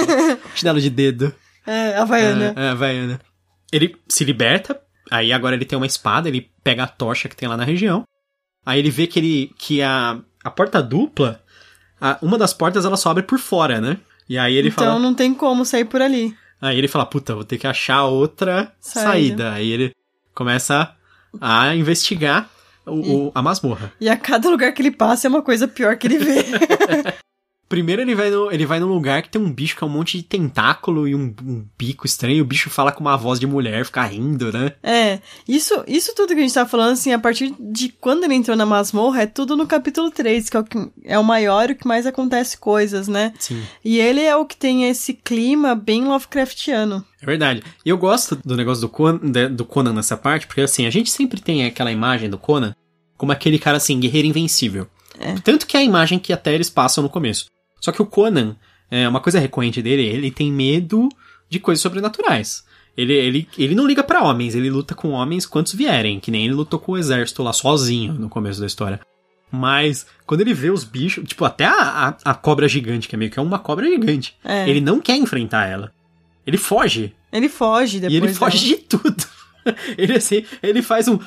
chinelo 0.55 0.81
de 0.81 0.89
dedo. 0.89 1.35
É, 1.67 1.95
Havaiana. 1.99 2.55
É, 2.57 2.65
é, 2.65 2.69
Havaiana. 2.71 3.21
Ele 3.71 3.95
se 4.09 4.25
liberta, 4.25 4.81
aí 5.11 5.31
agora 5.31 5.55
ele 5.55 5.67
tem 5.67 5.77
uma 5.77 5.87
espada, 5.87 6.27
ele 6.27 6.51
pega 6.65 6.85
a 6.85 6.89
tocha 6.89 7.29
que 7.29 7.37
tem 7.37 7.47
lá 7.47 7.57
na 7.57 7.65
região. 7.65 8.05
Aí 8.67 8.81
ele 8.81 8.91
vê 8.91 9.07
que 9.07 9.21
ele 9.21 9.55
que 9.57 9.81
a, 9.81 10.19
a 10.43 10.51
porta 10.51 10.83
dupla, 10.83 11.41
a, 12.01 12.19
uma 12.21 12.37
das 12.37 12.53
portas 12.53 12.85
ela 12.85 12.97
só 12.97 13.11
abre 13.11 13.23
por 13.23 13.39
fora, 13.39 13.81
né? 13.81 13.99
E 14.29 14.37
aí 14.37 14.57
ele 14.57 14.69
então, 14.69 14.85
fala. 14.85 14.97
Então 14.97 15.03
não 15.03 15.15
tem 15.15 15.33
como 15.33 15.65
sair 15.65 15.85
por 15.85 16.03
ali. 16.03 16.37
Aí 16.61 16.77
ele 16.77 16.89
fala, 16.89 17.07
puta, 17.07 17.35
vou 17.35 17.45
ter 17.45 17.59
que 17.59 17.67
achar 17.67 18.05
outra 18.05 18.73
saída. 18.81 19.11
saída. 19.11 19.53
Aí 19.53 19.71
ele 19.71 19.93
começa 20.35 20.93
a 21.41 21.75
investigar 21.77 22.51
o, 22.85 23.01
e, 23.01 23.15
o, 23.15 23.33
a 23.35 23.41
masmorra. 23.41 23.93
E 24.01 24.09
a 24.09 24.17
cada 24.17 24.49
lugar 24.49 24.73
que 24.73 24.83
ele 24.83 24.91
passa 24.91 25.29
é 25.29 25.31
uma 25.31 25.43
coisa 25.43 25.69
pior 25.69 25.97
que 25.97 26.07
ele 26.07 26.19
vê. 26.19 26.45
Primeiro 27.69 28.01
ele 28.01 28.15
vai, 28.15 28.31
no, 28.31 28.51
ele 28.51 28.65
vai 28.65 28.79
num 28.79 28.87
lugar 28.87 29.23
que 29.23 29.29
tem 29.29 29.41
um 29.41 29.53
bicho 29.53 29.77
que 29.77 29.83
é 29.83 29.87
um 29.87 29.91
monte 29.91 30.17
de 30.17 30.23
tentáculo 30.23 31.09
e 31.09 31.15
um, 31.15 31.35
um 31.43 31.65
bico 31.77 32.07
estranho. 32.07 32.43
O 32.43 32.47
bicho 32.47 32.71
fala 32.71 32.93
com 32.93 33.01
uma 33.01 33.17
voz 33.17 33.41
de 33.41 33.47
mulher, 33.47 33.85
fica 33.85 34.05
rindo, 34.05 34.53
né? 34.53 34.73
É, 34.83 35.19
isso, 35.49 35.83
isso 35.89 36.15
tudo 36.15 36.29
que 36.29 36.41
a 36.41 36.43
gente 36.43 36.55
tá 36.55 36.65
falando, 36.65 36.93
assim, 36.93 37.13
a 37.13 37.19
partir 37.19 37.55
de 37.59 37.89
quando 37.89 38.25
ele 38.25 38.35
entrou 38.35 38.57
na 38.57 38.65
masmorra, 38.65 39.23
é 39.23 39.27
tudo 39.27 39.57
no 39.57 39.67
capítulo 39.67 40.11
3, 40.11 40.49
que 40.49 40.57
é 40.57 40.61
o, 40.61 40.65
que 40.65 40.91
é 41.05 41.19
o 41.19 41.25
maior 41.25 41.69
e 41.69 41.73
o 41.73 41.77
que 41.77 41.89
mais 41.89 42.07
acontece 42.07 42.57
coisas, 42.57 43.09
né? 43.09 43.33
Sim. 43.39 43.63
E 43.85 43.99
ele 43.99 44.23
é 44.23 44.37
o 44.37 44.47
que 44.47 44.57
tem 44.57 44.89
esse 44.89 45.13
clima 45.13 45.75
bem 45.75 46.05
Lovecraftiano. 46.05 47.05
É 47.21 47.27
verdade. 47.27 47.63
E 47.85 47.89
eu 47.89 47.99
gosto 47.99 48.37
do 48.37 48.57
negócio 48.57 48.83
do 48.83 48.89
Conan, 48.89 49.19
do 49.51 49.65
Conan 49.65 49.93
nessa 49.93 50.17
parte, 50.17 50.47
porque 50.47 50.61
assim, 50.61 50.87
a 50.87 50.91
gente 50.91 51.11
sempre 51.11 51.41
tem 51.41 51.65
aquela 51.65 51.91
imagem 51.91 52.31
do 52.31 52.39
Conan 52.39 52.75
como 53.17 53.33
aquele 53.33 53.59
cara 53.59 53.79
assim, 53.79 53.99
guerreiro 53.99 54.29
invencível. 54.29 54.87
É. 55.19 55.35
Tanto 55.37 55.67
que 55.67 55.77
é 55.77 55.81
a 55.81 55.85
imagem 55.85 56.19
que 56.19 56.33
até 56.33 56.55
eles 56.55 56.71
passam 56.71 57.03
no 57.03 57.11
começo. 57.11 57.47
Só 57.81 57.93
que 57.93 58.03
o 58.03 58.07
Conan, 58.07 58.57
é, 58.91 59.09
uma 59.09 59.21
coisa 59.21 59.39
recorrente 59.39 59.83
dele, 59.83 60.03
ele 60.03 60.31
tem 60.31 60.53
medo 60.53 61.09
de 61.49 61.59
coisas 61.61 61.83
sobrenaturais. 61.83 62.65
Ele, 62.97 63.13
ele, 63.13 63.49
ele 63.59 63.75
não 63.75 63.87
liga 63.87 64.03
para 64.03 64.23
homens, 64.23 64.55
ele 64.55 64.71
luta 64.71 64.95
com 64.95 65.11
homens 65.11 65.45
quantos 65.45 65.75
vierem, 65.75 66.19
que 66.19 66.31
nem 66.31 66.47
ele 66.47 66.55
lutou 66.55 66.81
com 66.81 66.93
o 66.93 66.99
exército 66.99 67.43
lá 67.43 67.53
sozinho 67.53 68.15
no 68.15 68.29
começo 68.29 68.59
da 68.59 68.67
história. 68.67 69.01
Mas 69.51 70.07
quando 70.27 70.41
ele 70.41 70.55
vê 70.55 70.71
os 70.71 70.83
bichos, 70.83 71.25
tipo, 71.29 71.45
até 71.45 71.67
a, 71.67 72.09
a, 72.25 72.31
a 72.31 72.35
cobra 72.35 72.67
gigante, 72.67 73.07
que 73.07 73.15
é 73.15 73.19
meio 73.19 73.31
que 73.31 73.39
é 73.39 73.43
uma 73.43 73.59
cobra 73.59 73.87
gigante, 73.87 74.37
é. 74.43 74.69
ele 74.69 74.81
não 74.81 75.01
quer 75.01 75.17
enfrentar 75.17 75.67
ela. 75.67 75.93
Ele 76.47 76.57
foge. 76.57 77.15
Ele 77.33 77.49
foge 77.49 78.01
depois. 78.01 78.15
E 78.15 78.17
ele 78.17 78.35
foge 78.35 78.69
dela. 78.69 78.77
de 78.77 78.83
tudo. 78.85 79.37
Ele 79.99 80.17
assim, 80.17 80.45
ele 80.63 80.81
faz 80.81 81.09
um. 81.09 81.19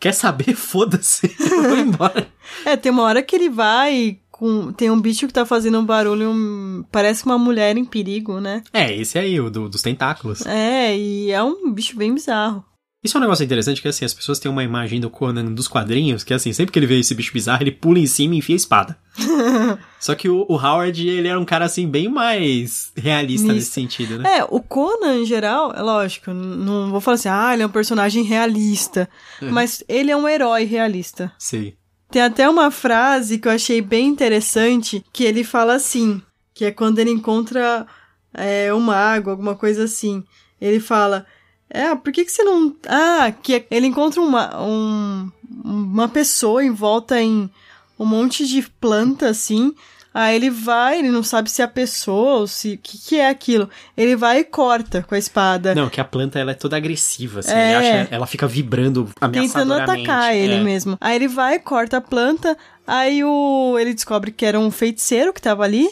Quer 0.00 0.12
saber? 0.12 0.54
Foda-se. 0.58 1.28
Vou 1.38 1.78
embora. 1.78 2.26
É, 2.64 2.76
tem 2.76 2.90
uma 2.90 3.04
hora 3.04 3.22
que 3.22 3.36
ele 3.36 3.48
vai 3.48 4.18
com. 4.38 4.72
Tem 4.72 4.90
um 4.90 5.00
bicho 5.00 5.26
que 5.26 5.32
tá 5.32 5.44
fazendo 5.44 5.78
um 5.78 5.84
barulho. 5.84 6.30
Um, 6.30 6.84
parece 6.92 7.24
uma 7.24 7.38
mulher 7.38 7.76
em 7.76 7.84
perigo, 7.84 8.40
né? 8.40 8.62
É, 8.72 8.94
esse 8.94 9.18
aí, 9.18 9.40
o 9.40 9.50
do, 9.50 9.68
dos 9.68 9.82
tentáculos. 9.82 10.44
É, 10.46 10.96
e 10.96 11.30
é 11.30 11.42
um 11.42 11.72
bicho 11.72 11.96
bem 11.96 12.14
bizarro. 12.14 12.64
Isso 13.04 13.16
é 13.16 13.18
um 13.18 13.22
negócio 13.22 13.44
interessante 13.44 13.80
que 13.80 13.86
assim, 13.86 14.04
as 14.04 14.12
pessoas 14.12 14.40
têm 14.40 14.50
uma 14.50 14.64
imagem 14.64 14.98
do 14.98 15.08
Conan 15.08 15.44
dos 15.44 15.68
quadrinhos, 15.68 16.24
que 16.24 16.34
assim, 16.34 16.52
sempre 16.52 16.72
que 16.72 16.78
ele 16.78 16.86
vê 16.86 16.98
esse 16.98 17.14
bicho 17.14 17.32
bizarro, 17.32 17.62
ele 17.62 17.70
pula 17.70 18.00
em 18.00 18.06
cima 18.06 18.34
e 18.34 18.38
enfia 18.38 18.54
a 18.54 18.56
espada. 18.56 18.98
Só 20.00 20.14
que 20.16 20.28
o, 20.28 20.44
o 20.48 20.56
Howard, 20.56 21.08
ele 21.08 21.28
era 21.28 21.38
um 21.38 21.44
cara, 21.44 21.66
assim, 21.66 21.86
bem 21.86 22.08
mais 22.08 22.90
realista 22.96 23.52
nesse 23.52 23.70
sentido, 23.70 24.18
né? 24.18 24.38
É, 24.38 24.44
o 24.44 24.60
Conan, 24.60 25.18
em 25.18 25.24
geral, 25.24 25.72
é 25.72 25.82
lógico, 25.82 26.32
não 26.32 26.90
vou 26.90 27.00
falar 27.00 27.14
assim, 27.14 27.28
ah, 27.28 27.54
ele 27.54 27.62
é 27.62 27.66
um 27.66 27.70
personagem 27.70 28.24
realista. 28.24 29.08
Uhum. 29.40 29.52
Mas 29.52 29.84
ele 29.88 30.10
é 30.10 30.16
um 30.16 30.26
herói 30.26 30.64
realista. 30.64 31.32
Sim. 31.38 31.74
Tem 32.10 32.22
até 32.22 32.48
uma 32.48 32.70
frase 32.70 33.38
que 33.38 33.48
eu 33.48 33.52
achei 33.52 33.80
bem 33.80 34.08
interessante, 34.08 35.04
que 35.12 35.24
ele 35.24 35.42
fala 35.42 35.74
assim, 35.74 36.22
que 36.54 36.64
é 36.64 36.70
quando 36.70 36.98
ele 36.98 37.10
encontra 37.10 37.86
é, 38.32 38.72
um 38.72 38.80
mago, 38.80 39.30
alguma 39.30 39.54
coisa 39.54 39.84
assim. 39.84 40.24
Ele 40.60 40.80
fala, 40.80 41.26
é, 41.68 41.94
por 41.94 42.12
que, 42.12 42.24
que 42.24 42.30
você 42.30 42.44
não... 42.44 42.74
Ah, 42.86 43.32
que 43.32 43.66
ele 43.70 43.86
encontra 43.86 44.20
uma, 44.20 44.62
um, 44.62 45.30
uma 45.64 46.08
pessoa 46.08 46.64
envolta 46.64 47.20
em 47.20 47.50
um 47.98 48.06
monte 48.06 48.46
de 48.46 48.62
planta, 48.62 49.28
assim, 49.28 49.74
Aí 50.18 50.34
ele 50.34 50.48
vai, 50.48 51.00
ele 51.00 51.10
não 51.10 51.22
sabe 51.22 51.50
se 51.50 51.60
é 51.60 51.64
a 51.66 51.68
pessoa 51.68 52.36
ou 52.40 52.46
se. 52.46 52.72
O 52.72 52.78
que, 52.78 52.96
que 52.96 53.16
é 53.20 53.28
aquilo? 53.28 53.68
Ele 53.94 54.16
vai 54.16 54.38
e 54.38 54.44
corta 54.44 55.02
com 55.02 55.14
a 55.14 55.18
espada. 55.18 55.74
Não, 55.74 55.90
que 55.90 56.00
a 56.00 56.04
planta 56.06 56.38
ela 56.38 56.52
é 56.52 56.54
toda 56.54 56.74
agressiva, 56.74 57.40
assim. 57.40 57.52
É. 57.52 57.66
Ele 57.66 57.74
acha, 57.74 58.08
ela 58.14 58.26
fica 58.26 58.46
vibrando 58.46 59.04
Tentando 59.04 59.36
ameaçadoramente. 59.36 60.08
atacar 60.08 60.34
ele 60.34 60.54
É. 60.54 60.60
mesmo. 60.62 60.96
Aí 61.02 61.16
ele 61.16 61.28
vai, 61.28 61.58
corta 61.58 61.98
a 61.98 62.00
planta. 62.00 62.56
Aí 62.86 63.22
o 63.22 63.76
ele 63.78 63.92
descobre 63.92 64.30
que 64.30 64.46
era 64.46 64.58
um 64.58 64.70
feiticeiro 64.70 65.34
que 65.34 65.42
tava 65.42 65.64
ali. 65.64 65.86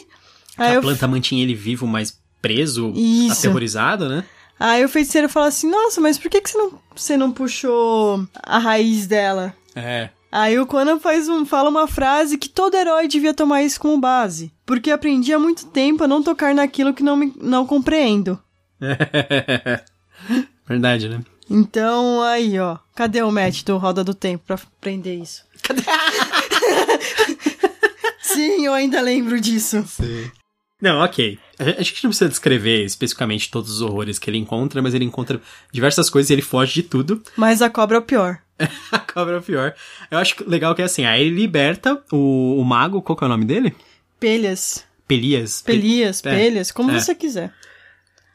Aí, 0.57 0.75
a 0.75 0.81
planta 0.81 1.07
mantinha 1.07 1.43
ele 1.43 1.53
vivo, 1.53 1.85
mas 1.85 2.17
preso, 2.41 2.91
Isso. 2.95 3.41
aterrorizado, 3.41 4.09
né? 4.09 4.23
aí 4.59 4.83
o 4.83 4.89
feiticeiro 4.89 5.29
fala 5.29 5.49
assim: 5.49 5.69
Nossa, 5.69 6.01
mas 6.01 6.17
por 6.17 6.31
que, 6.31 6.41
que 6.41 6.49
você, 6.49 6.57
não, 6.57 6.71
você 6.95 7.15
não 7.15 7.31
puxou 7.31 8.25
a 8.41 8.57
raiz 8.57 9.05
dela? 9.05 9.53
É. 9.75 10.09
Aí 10.35 10.59
o 10.59 10.65
Conan 10.65 10.99
faz 10.99 11.29
um, 11.29 11.45
fala 11.45 11.69
uma 11.69 11.87
frase 11.87 12.37
que 12.37 12.49
todo 12.49 12.75
herói 12.75 13.07
devia 13.07 13.33
tomar 13.33 13.63
isso 13.63 13.79
como 13.79 13.97
base. 13.97 14.51
Porque 14.65 14.91
aprendi 14.91 15.31
há 15.31 15.39
muito 15.39 15.67
tempo 15.67 16.03
a 16.03 16.09
não 16.09 16.21
tocar 16.21 16.53
naquilo 16.53 16.93
que 16.93 17.01
não, 17.01 17.15
me, 17.15 17.31
não 17.39 17.65
compreendo. 17.65 18.37
Verdade, 20.67 21.07
né? 21.07 21.21
Então, 21.49 22.21
aí, 22.21 22.59
ó. 22.59 22.77
Cadê 22.93 23.21
o 23.21 23.31
match 23.31 23.63
do 23.63 23.77
Roda 23.77 24.03
do 24.03 24.13
Tempo 24.13 24.43
pra 24.45 24.55
aprender 24.55 25.15
isso? 25.15 25.41
Cadê? 25.63 25.81
Sim, 28.19 28.65
eu 28.65 28.73
ainda 28.73 28.99
lembro 28.99 29.39
disso. 29.39 29.85
Sim. 29.87 30.29
Não, 30.81 30.99
ok. 30.99 31.39
A 31.57 31.63
a 31.63 31.81
gente 31.81 32.03
não 32.03 32.09
precisa 32.09 32.29
descrever 32.29 32.83
especificamente 32.83 33.49
todos 33.49 33.71
os 33.71 33.81
horrores 33.81 34.19
que 34.19 34.29
ele 34.29 34.37
encontra, 34.37 34.81
mas 34.81 34.93
ele 34.93 35.05
encontra 35.05 35.41
diversas 35.71 36.09
coisas 36.09 36.29
e 36.29 36.33
ele 36.33 36.41
foge 36.41 36.73
de 36.73 36.83
tudo. 36.83 37.23
Mas 37.37 37.61
a 37.61 37.69
cobra 37.69 37.95
é 37.95 37.99
o 38.01 38.03
pior. 38.03 38.41
A 38.91 38.99
cobra 38.99 39.37
é 39.37 39.41
pior. 39.41 39.73
Eu 40.09 40.17
acho 40.17 40.35
legal 40.49 40.73
que 40.75 40.81
é 40.81 40.85
assim, 40.85 41.05
aí 41.05 41.25
ele 41.25 41.35
liberta 41.35 42.01
o, 42.11 42.57
o 42.59 42.63
mago, 42.63 43.01
qual 43.01 43.15
que 43.17 43.23
é 43.23 43.27
o 43.27 43.29
nome 43.29 43.45
dele? 43.45 43.75
Pelhas. 44.19 44.83
Pelias. 45.07 45.61
Pe- 45.61 45.73
Pelias, 45.73 46.25
É, 46.25 46.35
pelhas, 46.35 46.71
como 46.71 46.91
é. 46.91 46.99
você 46.99 47.13
quiser. 47.13 47.53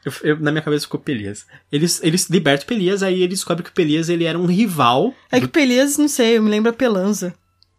Eu- 0.05 0.13
eu- 0.23 0.39
na 0.39 0.51
minha 0.51 0.61
cabeça 0.61 0.85
ficou 0.85 0.99
Pelias. 0.99 1.45
Eles, 1.71 1.99
eles 2.03 2.29
libertam 2.29 2.65
Pelias, 2.67 3.03
aí 3.03 3.15
ele 3.15 3.27
descobre 3.29 3.63
que 3.63 3.69
o 3.69 3.73
Pelias 3.73 4.09
ele 4.09 4.23
era 4.25 4.37
um 4.39 4.45
rival. 4.45 5.13
É 5.31 5.39
que 5.39 5.47
Pelias, 5.47 5.97
não 5.97 6.07
sei, 6.07 6.37
eu 6.37 6.43
me 6.43 6.49
lembro 6.49 6.69
a 6.71 6.73
Pelanza. 6.73 7.33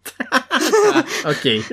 ok. 1.24 1.64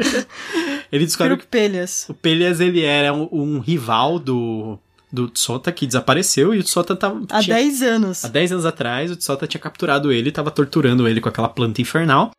ele 0.91 1.05
descobre 1.05 1.37
que 1.37 1.47
Pelhas. 1.47 2.05
o 2.09 2.13
Pelias 2.13 2.59
ele 2.59 2.83
era 2.83 3.13
um, 3.13 3.27
um 3.31 3.59
rival 3.59 4.19
do, 4.19 4.79
do 5.11 5.27
Tsota 5.27 5.71
que 5.71 5.87
desapareceu 5.87 6.53
e 6.53 6.59
o 6.59 6.63
Tsota 6.63 6.95
tava. 6.95 7.21
Há 7.29 7.41
tinha- 7.41 7.55
10 7.55 7.81
anos. 7.81 8.25
Há 8.25 8.27
10 8.27 8.51
anos 8.51 8.65
atrás, 8.65 9.11
o 9.11 9.15
Tsota 9.15 9.47
tinha 9.47 9.59
capturado 9.61 10.11
ele 10.11 10.31
tava 10.31 10.51
torturando 10.51 11.07
ele 11.07 11.19
com 11.21 11.29
aquela 11.29 11.49
planta 11.49 11.81
infernal. 11.81 12.31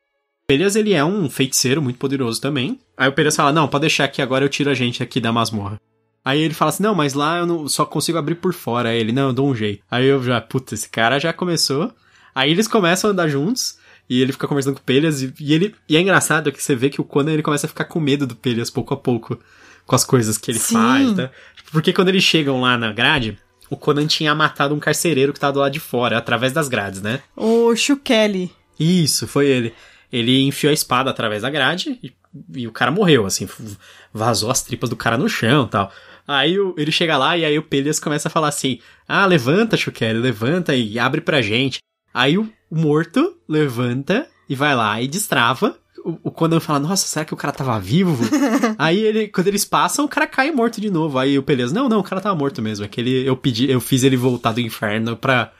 O 0.45 0.47
Pelias, 0.47 0.75
ele 0.77 0.93
é 0.93 1.05
um 1.05 1.29
feiticeiro 1.31 1.81
muito 1.81 1.99
poderoso 1.99 2.41
também. 2.41 2.81
Aí 2.97 3.09
o 3.09 3.13
Pelias 3.13 3.37
fala, 3.37 3.53
não, 3.53 3.69
pode 3.69 3.83
deixar 3.83 4.09
que 4.09 4.21
agora 4.21 4.45
eu 4.45 4.49
tiro 4.49 4.71
a 4.71 4.75
gente 4.75 5.03
aqui 5.03 5.21
da 5.21 5.33
masmorra. 5.33 5.81
Aí 6.25 6.41
ele 6.41 6.55
fala 6.55 6.71
assim, 6.71 6.83
não, 6.83 6.95
mas 6.95 7.15
lá 7.15 7.39
eu 7.39 7.47
não, 7.47 7.69
só 7.69 7.85
consigo 7.85 8.19
abrir 8.19 8.35
por 8.35 8.53
fora. 8.53 8.89
Aí 8.91 8.99
ele, 8.99 9.13
não, 9.13 9.29
eu 9.29 9.33
dou 9.33 9.49
um 9.49 9.55
jeito. 9.55 9.83
Aí 9.91 10.07
eu 10.07 10.23
já, 10.23 10.41
puta, 10.41 10.75
esse 10.75 10.89
cara 10.89 11.19
já 11.19 11.33
começou. 11.33 11.93
Aí 12.35 12.51
eles 12.51 12.69
começam 12.69 13.09
a 13.09 13.13
andar 13.13 13.29
juntos. 13.29 13.79
E 14.09 14.21
ele 14.21 14.33
fica 14.33 14.49
conversando 14.49 14.75
com 14.75 14.81
o 14.81 14.85
Pelias. 14.85 15.23
E, 15.23 15.33
e 15.39 15.55
ele, 15.55 15.75
e 15.89 15.97
é 15.97 16.01
engraçado 16.01 16.51
que 16.51 16.63
você 16.63 16.75
vê 16.75 16.91
que 16.91 17.01
o 17.01 17.05
Conan, 17.05 17.33
ele 17.33 17.43
começa 17.43 17.67
a 17.67 17.69
ficar 17.69 17.85
com 17.85 18.01
medo 18.01 18.27
do 18.27 18.35
Pelias 18.35 18.69
pouco 18.69 18.93
a 18.93 18.97
pouco. 18.97 19.39
Com 19.87 19.95
as 19.97 20.05
coisas 20.05 20.39
que 20.39 20.51
ele 20.51 20.59
Sim. 20.59 20.75
faz, 20.75 21.13
tá? 21.15 21.31
Porque 21.73 21.93
quando 21.93 22.09
eles 22.09 22.23
chegam 22.25 22.61
lá 22.61 22.77
na 22.79 22.93
grade... 22.93 23.39
O 23.73 23.77
Conan 23.77 24.05
tinha 24.05 24.35
matado 24.35 24.75
um 24.75 24.81
carcereiro 24.81 25.33
que 25.33 25.39
tava 25.39 25.53
do 25.53 25.61
lado 25.61 25.71
de 25.71 25.79
fora, 25.79 26.19
através 26.19 26.53
das 26.53 26.69
grades, 26.69 27.01
né? 27.01 27.21
O 27.37 27.73
Shukeli. 27.77 28.51
Isso, 28.81 29.29
foi 29.29 29.47
ele. 29.47 29.73
Ele 30.13 30.43
enfiou 30.43 30.73
a 30.73 30.75
espada 30.75 31.09
através 31.09 31.43
da 31.43 31.51
grade 31.51 31.97
e, 32.03 32.13
e 32.57 32.67
o 32.67 32.73
cara 32.73 32.91
morreu, 32.91 33.27
assim, 33.27 33.49
vazou 34.13 34.51
as 34.51 34.61
tripas 34.65 34.91
do 34.91 34.97
cara 34.97 35.17
no 35.17 35.29
chão 35.29 35.67
e 35.67 35.69
tal. 35.69 35.93
Aí 36.27 36.59
o- 36.59 36.75
ele 36.77 36.91
chega 36.91 37.17
lá 37.17 37.37
e 37.39 37.45
aí 37.45 37.57
o 37.59 37.63
Pelias 37.63 38.01
começa 38.01 38.27
a 38.27 38.31
falar 38.31 38.49
assim: 38.49 38.81
Ah, 39.07 39.25
levanta, 39.25 39.77
Shukeri, 39.77 40.19
levanta 40.19 40.75
e 40.75 40.99
abre 40.99 41.21
pra 41.21 41.41
gente. 41.41 41.79
Aí 42.13 42.37
o 42.37 42.53
morto 42.69 43.37
levanta 43.49 44.27
e 44.49 44.57
vai 44.57 44.75
lá 44.75 45.01
e 45.01 45.07
destrava. 45.07 45.79
O, 46.05 46.19
o 46.25 46.31
Conan 46.31 46.61
fala, 46.61 46.79
nossa, 46.79 47.07
será 47.07 47.25
que 47.25 47.35
o 47.35 47.37
cara 47.37 47.53
tava 47.53 47.79
vivo? 47.79 48.17
aí 48.79 48.99
ele, 48.99 49.29
quando 49.29 49.49
eles 49.49 49.65
passam, 49.65 50.05
o 50.05 50.09
cara 50.09 50.27
cai 50.27 50.51
morto 50.51 50.81
de 50.81 50.91
novo. 50.91 51.19
Aí 51.19 51.39
o 51.39 51.43
Pelias, 51.43 51.73
não, 51.73 51.89
não, 51.89 52.01
o 52.01 52.03
cara 52.05 52.21
tava 52.21 52.35
morto 52.35 52.63
mesmo. 52.63 52.85
É 52.85 52.89
que 52.89 53.01
ele, 53.01 53.27
eu 53.29 53.37
pedi, 53.37 53.71
eu 53.71 53.81
fiz 53.81 54.03
ele 54.03 54.17
voltar 54.17 54.53
do 54.53 54.61
inferno 54.61 55.17
pra. 55.17 55.53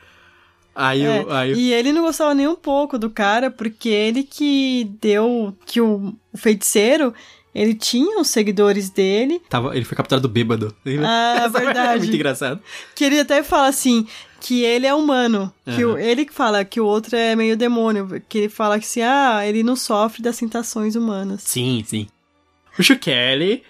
Aí, 0.75 1.03
É, 1.03 1.21
o, 1.23 1.31
aí 1.33 1.53
o- 1.53 1.57
E 1.57 1.73
ele 1.73 1.93
não 1.93 2.03
gostava 2.03 2.35
nem 2.35 2.47
um 2.49 2.55
pouco 2.57 2.99
do 2.99 3.11
cara, 3.11 3.51
porque 3.51 3.89
ele 3.89 4.23
que 4.23 4.91
deu. 5.01 5.55
que 5.67 5.81
o, 5.81 6.15
o 6.33 6.39
feiticeiro. 6.39 7.13
Ele 7.55 7.75
tinha 7.75 8.21
os 8.21 8.29
seguidores 8.29 8.91
dele. 8.91 9.41
Tava, 9.49 9.75
ele 9.77 9.85
foi 9.85 9.97
capturado 9.97 10.29
bêbado. 10.29 10.75
Ah, 11.05 11.43
É 11.45 11.49
verdade. 11.49 11.99
muito 12.05 12.15
engraçado. 12.15 12.61
Que 12.95 13.05
ele 13.05 13.19
até 13.21 13.43
fala 13.43 13.67
assim. 13.69 14.07
Que 14.41 14.63
ele 14.63 14.87
é 14.87 14.95
humano. 14.95 15.53
Que 15.65 15.83
Aham. 15.83 15.95
o- 15.95 15.99
ele 15.99 16.25
que 16.25 16.33
fala 16.33 16.65
que 16.65 16.81
o 16.81 16.87
outro 16.87 17.17
é 17.17 17.35
meio 17.35 17.57
demônio. 17.57 18.23
Que 18.29 18.39
ele 18.39 18.49
fala 18.49 18.79
que 18.79 18.87
assim, 18.87 19.03
ah, 19.03 19.41
ele 19.45 19.63
não 19.63 19.75
sofre 19.77 20.23
das 20.23 20.37
tentações 20.39 20.95
humanas. 20.95 21.43
Sim, 21.43 21.83
sim. 21.87 22.07
O 22.79 22.83
Shukeli 22.83 23.63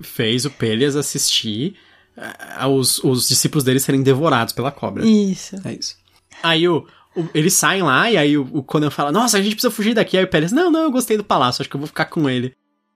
fez 0.00 0.44
o 0.46 0.50
Pelias 0.50 0.96
assistir 0.96 1.76
ah, 2.16 2.64
aos 2.64 2.98
os 3.04 3.28
discípulos 3.28 3.62
dele 3.64 3.78
serem 3.78 4.02
devorados 4.02 4.52
pela 4.54 4.72
cobra. 4.72 5.06
Isso. 5.06 5.56
É 5.62 5.74
isso. 5.74 5.94
Aí 6.42 6.66
o, 6.68 6.86
o- 7.14 7.28
eles 7.34 7.52
saem 7.52 7.82
lá 7.82 8.10
e 8.10 8.16
aí 8.16 8.36
o, 8.38 8.48
o 8.52 8.62
Conan 8.62 8.90
fala, 8.90 9.12
nossa, 9.12 9.36
a 9.38 9.42
gente 9.42 9.54
precisa 9.54 9.70
fugir 9.70 9.94
daqui. 9.94 10.16
Aí 10.16 10.24
o 10.24 10.28
Pelias, 10.28 10.52
não, 10.52 10.70
não, 10.70 10.84
eu 10.84 10.90
gostei 10.90 11.16
do 11.18 11.22
palácio, 11.24 11.60
acho 11.62 11.68
que 11.68 11.76
eu 11.76 11.80
vou 11.80 11.86
ficar 11.86 12.06
com 12.06 12.28
ele. 12.28 12.54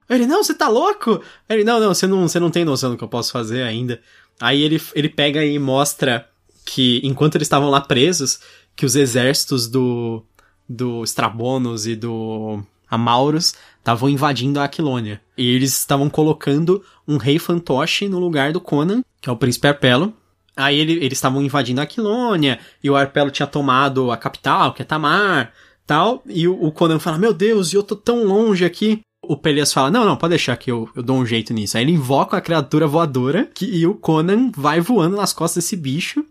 Ele, 0.09 0.25
não, 0.27 0.43
você 0.43 0.53
tá 0.53 0.67
louco? 0.67 1.21
Ele, 1.47 1.63
não, 1.63 1.79
não, 1.79 1.93
você 1.93 2.05
não, 2.05 2.27
você 2.27 2.39
não 2.39 2.49
tem 2.51 2.65
noção 2.65 2.91
do 2.91 2.97
que 2.97 3.03
eu 3.03 3.07
posso 3.07 3.31
fazer 3.31 3.63
ainda. 3.63 4.01
Aí 4.39 4.61
ele, 4.61 4.81
ele 4.93 5.07
pega 5.09 5.43
e 5.45 5.57
mostra 5.57 6.27
que, 6.65 6.99
enquanto 7.03 7.35
eles 7.35 7.45
estavam 7.45 7.69
lá 7.69 7.79
presos, 7.81 8.39
que 8.75 8.85
os 8.85 8.95
exércitos 8.95 9.67
do, 9.67 10.23
do 10.67 11.03
Strabonos 11.03 11.87
e 11.87 11.95
do 11.95 12.61
Amauros 12.89 13.53
estavam 13.79 14.09
invadindo 14.09 14.59
a 14.59 14.65
Aquilônia. 14.65 15.21
E 15.37 15.47
eles 15.49 15.77
estavam 15.77 16.09
colocando 16.09 16.83
um 17.07 17.17
rei 17.17 17.39
fantoche 17.39 18.09
no 18.09 18.19
lugar 18.19 18.51
do 18.51 18.59
Conan, 18.59 19.01
que 19.21 19.29
é 19.29 19.31
o 19.31 19.37
príncipe 19.37 19.67
Arpelo. 19.67 20.13
Aí 20.57 20.77
ele- 20.77 20.93
eles 21.03 21.17
estavam 21.17 21.41
invadindo 21.41 21.79
a 21.79 21.85
Aquilônia, 21.85 22.59
e 22.83 22.89
o 22.89 22.95
Arpelo 22.95 23.31
tinha 23.31 23.47
tomado 23.47 24.11
a 24.11 24.17
capital, 24.17 24.73
que 24.73 24.81
é 24.81 24.85
Tamar, 24.85 25.53
tal. 25.87 26.21
E 26.27 26.47
o, 26.47 26.65
o 26.65 26.71
Conan 26.71 26.99
fala, 26.99 27.17
meu 27.17 27.33
Deus, 27.33 27.73
eu 27.73 27.81
tô 27.81 27.95
tão 27.95 28.25
longe 28.25 28.65
aqui. 28.65 28.99
O 29.31 29.37
Pelias 29.37 29.71
fala, 29.71 29.89
não, 29.89 30.03
não, 30.03 30.17
pode 30.17 30.31
deixar 30.31 30.57
que 30.57 30.69
eu, 30.69 30.89
eu 30.95 31.01
dou 31.01 31.17
um 31.17 31.25
jeito 31.25 31.53
nisso. 31.53 31.77
Aí 31.77 31.83
ele 31.83 31.93
invoca 31.93 32.35
a 32.35 32.41
criatura 32.41 32.85
voadora, 32.85 33.49
que, 33.53 33.65
e 33.65 33.87
o 33.87 33.93
Conan 33.95 34.51
vai 34.55 34.81
voando 34.81 35.15
nas 35.15 35.31
costas 35.31 35.63
desse 35.63 35.75
bicho. 35.77 36.25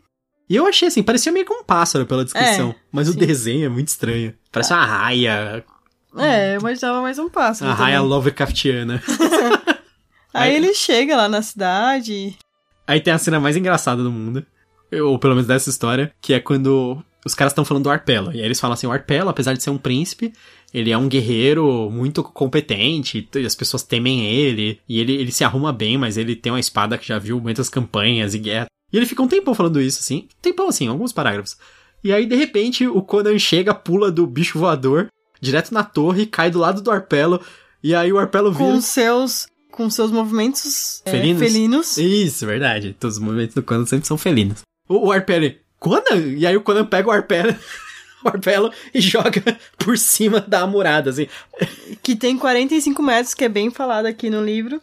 E 0.49 0.57
eu 0.57 0.67
achei 0.67 0.89
assim, 0.89 1.03
parecia 1.03 1.33
meio 1.33 1.47
que 1.47 1.53
um 1.53 1.65
pássaro 1.65 2.05
pela 2.05 2.25
descrição. 2.25 2.71
É, 2.71 2.75
mas 2.93 3.09
o 3.09 3.13
sim. 3.13 3.19
desenho 3.19 3.65
é 3.65 3.69
muito 3.69 3.89
estranho. 3.89 4.35
Parece 4.53 4.73
uma 4.73 4.85
raia, 4.85 5.65
É, 6.19 6.55
eu 6.57 6.61
imaginava 6.61 7.01
mais 7.01 7.19
um 7.19 7.31
pássaro. 7.31 7.71
uma 7.71 7.77
raia. 7.77 8.01
Lovecraftiana. 8.03 9.03
Aí 10.35 10.51
Aí- 10.51 10.57
ele 10.57 10.75
chega 10.75 11.17
lá 11.17 11.29
na 11.29 11.41
cidade. 11.43 12.37
Aí 12.87 13.01
tem 13.01 13.13
a 13.13 13.19
cena 13.19 13.39
mais 13.41 13.57
engraçada 13.57 14.03
do 14.03 14.11
mundo, 14.11 14.45
ou 14.93 15.19
pelo 15.19 15.35
menos 15.35 15.47
dessa 15.47 15.71
história, 15.71 16.13
que 16.21 16.35
é 16.35 16.41
quando 16.41 17.03
os 17.25 17.35
caras 17.35 17.53
estão 17.53 17.65
falando 17.65 17.85
do 17.85 17.91
Arpelo. 17.91 18.33
E 18.33 18.41
aí 18.41 18.45
eles 18.45 18.59
falam 18.59 18.75
assim: 18.75 18.87
o 18.87 18.93
Arpelo, 18.93 19.29
apesar 19.29 19.53
de 19.55 19.63
ser 19.63 19.71
um 19.71 19.79
príncipe, 19.79 20.33
ele 20.73 20.91
é 20.91 20.99
um 20.99 21.09
guerreiro 21.09 21.91
muito 21.91 22.23
competente, 22.23 23.29
e 23.35 23.47
as 23.47 23.55
pessoas 23.55 23.83
temem 23.83 24.25
ele, 24.27 24.81
e 24.89 25.01
ele, 25.01 25.13
ele 25.15 25.33
se 25.33 25.45
arruma 25.45 25.73
bem, 25.73 25.99
mas 25.99 26.17
ele 26.17 26.37
tem 26.37 26.53
uma 26.53 26.61
espada 26.61 26.97
que 26.97 27.09
já 27.09 27.19
viu 27.19 27.41
muitas 27.41 27.69
campanhas 27.69 28.35
e 28.35 28.39
guerra. 28.39 28.67
E 28.93 28.97
ele 28.97 29.07
fica 29.07 29.23
um 29.23 29.29
tempão 29.29 29.55
falando 29.55 29.81
isso, 29.81 30.01
assim, 30.01 30.29
tempão 30.41 30.69
assim, 30.69 30.89
alguns 30.89 31.13
parágrafos. 31.13 31.57
E 32.03 32.13
aí, 32.13 32.27
de 32.27 32.35
repente, 32.35 32.87
o 32.87 33.03
Conan 33.03 33.39
chega, 33.39 33.75
pula 33.75 34.11
do 34.11 34.27
bicho 34.27 34.59
voador, 34.59 35.09
direto 35.41 35.73
na 35.73 35.85
torre, 35.85 36.27
cai 36.27 36.51
do 36.51 36.59
lado 36.59 36.81
do 36.81 36.91
Arpelo, 36.91 37.41
e 37.83 37.95
aí 37.95 38.13
o 38.13 38.19
Arpelo 38.19 38.53
vira. 38.53 38.65
Com 38.65 38.81
seus. 38.81 39.49
Com 39.71 39.89
seus 39.89 40.11
movimentos 40.11 41.01
é, 41.05 41.11
Felinos? 41.11 41.41
felinos. 41.41 41.97
Isso, 41.97 42.45
verdade. 42.45 42.95
Todos 42.99 43.17
os 43.17 43.23
movimentos 43.23 43.55
do 43.55 43.63
Conan 43.63 43.87
sempre 43.87 44.07
são 44.07 44.19
felinos. 44.19 44.63
O, 44.89 45.07
o 45.07 45.13
Arpele, 45.13 45.61
Conan? 45.79 46.17
E 46.37 46.47
aí 46.47 46.57
o 46.57 46.61
Conan 46.61 46.85
pega 46.85 47.09
o 47.09 47.13
Arpele. 47.13 47.57
martelo 48.25 48.73
e 48.95 49.01
joga 49.01 49.59
por 49.79 49.97
cima 49.99 50.41
da 50.41 50.67
murada, 50.67 51.11
assim. 51.11 51.27
Que 52.03 52.15
tem 52.17 52.37
45 52.39 53.03
metros, 53.03 53.35
que 53.35 53.45
é 53.45 53.49
bem 53.49 53.71
falado 53.71 54.07
aqui 54.07 54.29
no 54.31 54.45
livro. 54.45 54.81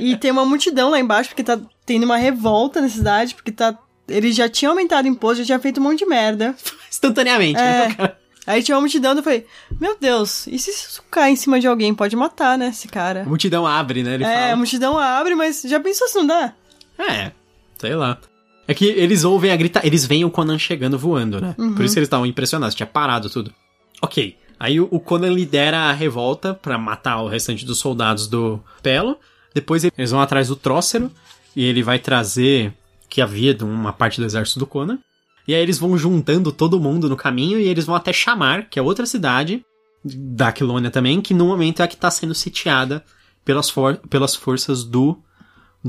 e 0.00 0.16
tem 0.16 0.30
uma 0.30 0.44
multidão 0.44 0.90
lá 0.90 0.98
embaixo, 1.00 1.30
porque 1.30 1.42
tá 1.44 1.58
tendo 1.84 2.04
uma 2.04 2.16
revolta 2.16 2.80
na 2.80 2.88
cidade, 2.88 3.34
porque 3.34 3.52
tá. 3.52 3.76
Eles 4.08 4.36
já 4.36 4.48
tinham 4.48 4.70
aumentado 4.70 5.04
o 5.06 5.08
imposto, 5.08 5.38
já 5.38 5.46
tinha 5.46 5.58
feito 5.58 5.80
um 5.80 5.82
monte 5.82 5.98
de 6.00 6.06
merda. 6.06 6.54
Instantaneamente, 6.88 7.58
É. 7.60 7.88
né? 7.88 8.12
Aí 8.46 8.62
tinha 8.62 8.76
uma 8.76 8.80
multidão, 8.82 9.12
eu 9.16 9.22
falei, 9.24 9.44
meu 9.80 9.96
Deus, 10.00 10.46
e 10.46 10.56
se 10.56 10.70
isso 10.70 11.02
cair 11.10 11.32
em 11.32 11.36
cima 11.36 11.58
de 11.58 11.66
alguém? 11.66 11.92
Pode 11.92 12.14
matar, 12.14 12.56
né, 12.56 12.68
esse 12.68 12.86
cara. 12.86 13.22
A 13.22 13.24
multidão 13.24 13.66
abre, 13.66 14.04
né? 14.04 14.14
Ele 14.14 14.22
é, 14.22 14.28
a 14.36 14.40
fala. 14.44 14.56
multidão 14.56 14.96
abre, 14.96 15.34
mas 15.34 15.62
já 15.62 15.80
pensou 15.80 16.06
se 16.06 16.14
não 16.14 16.24
dá? 16.28 16.52
É, 16.96 17.32
sei 17.76 17.96
lá. 17.96 18.16
É 18.68 18.74
que 18.74 18.86
eles 18.86 19.24
ouvem 19.24 19.50
a 19.50 19.56
grita, 19.56 19.80
eles 19.84 20.04
veem 20.04 20.24
o 20.24 20.30
Conan 20.30 20.58
chegando 20.58 20.98
voando, 20.98 21.40
né? 21.40 21.54
Por 21.74 21.84
isso 21.84 21.98
eles 21.98 22.06
estavam 22.06 22.26
impressionados, 22.26 22.74
tinha 22.74 22.86
parado 22.86 23.30
tudo. 23.30 23.52
Ok, 24.02 24.36
aí 24.58 24.80
o 24.80 25.00
Conan 25.00 25.30
lidera 25.30 25.78
a 25.82 25.92
revolta 25.92 26.52
pra 26.52 26.76
matar 26.76 27.22
o 27.22 27.28
restante 27.28 27.64
dos 27.64 27.78
soldados 27.78 28.26
do 28.26 28.60
Pelo. 28.82 29.18
Depois 29.54 29.84
eles 29.84 30.10
vão 30.10 30.20
atrás 30.20 30.48
do 30.48 30.56
Trócero 30.56 31.10
e 31.54 31.64
ele 31.64 31.82
vai 31.82 31.98
trazer 31.98 32.74
que 33.08 33.22
havia 33.22 33.54
de 33.54 33.64
uma 33.64 33.92
parte 33.92 34.20
do 34.20 34.26
exército 34.26 34.58
do 34.58 34.66
Conan. 34.66 34.98
E 35.46 35.54
aí 35.54 35.62
eles 35.62 35.78
vão 35.78 35.96
juntando 35.96 36.50
todo 36.50 36.80
mundo 36.80 37.08
no 37.08 37.16
caminho 37.16 37.58
e 37.58 37.68
eles 37.68 37.84
vão 37.84 37.94
até 37.94 38.12
Chamar, 38.12 38.68
que 38.68 38.78
é 38.78 38.82
outra 38.82 39.06
cidade 39.06 39.64
da 40.04 40.48
Aquilônia 40.48 40.90
também, 40.90 41.20
que 41.20 41.32
no 41.32 41.46
momento 41.46 41.80
é 41.80 41.84
a 41.84 41.88
que 41.88 41.96
tá 41.96 42.10
sendo 42.10 42.34
sitiada 42.34 43.04
pelas, 43.44 43.70
for 43.70 43.96
pelas 44.08 44.34
forças 44.34 44.84
do 44.84 45.18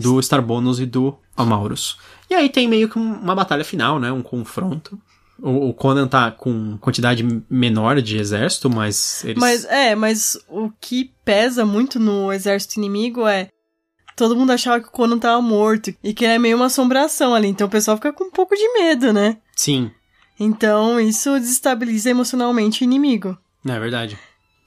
do 0.02 0.20
Starbonus 0.20 0.80
e 0.80 0.86
do 0.86 1.18
Amaurus. 1.36 1.98
E 2.30 2.34
aí 2.34 2.50
tem 2.50 2.68
meio 2.68 2.90
que 2.90 2.98
um- 3.00 3.14
uma 3.20 3.36
batalha 3.36 3.64
final, 3.64 4.00
né? 4.00 4.12
Um 4.12 4.22
confronto. 4.22 5.00
O, 5.40 5.70
o 5.70 5.74
Conan 5.74 6.08
tá 6.08 6.32
com 6.32 6.78
quantidade 6.80 7.24
menor 7.50 8.02
de 8.02 8.18
exército, 8.18 8.70
mas 8.70 9.24
eles... 9.24 9.38
Mas, 9.40 9.66
é, 9.66 9.96
mas 9.96 10.38
o 10.50 10.72
que 10.82 11.12
pesa 11.24 11.64
muito 11.66 12.00
no 12.00 12.32
exército 12.34 12.80
inimigo 12.80 13.28
é. 13.28 13.50
Todo 14.16 14.36
mundo 14.36 14.52
achava 14.52 14.82
que 14.82 14.88
o 14.88 14.92
Conan 14.92 15.20
tava 15.20 15.40
morto. 15.42 15.94
E 16.04 16.12
que 16.12 16.26
é 16.26 16.40
meio 16.40 16.56
uma 16.58 16.66
assombração 16.66 17.36
ali. 17.36 17.48
Então 17.50 17.68
o 17.68 17.70
pessoal 17.70 17.98
fica 17.98 18.12
com 18.12 18.24
um 18.24 18.32
pouco 18.32 18.56
de 18.56 18.68
medo, 18.74 19.14
né? 19.14 19.38
Sim, 19.56 19.92
Então 20.40 21.00
isso 21.00 21.32
desestabiliza 21.40 22.10
emocionalmente 22.10 22.82
o 22.82 22.86
inimigo. 22.86 23.38
é 23.68 23.80
verdade. 23.80 24.18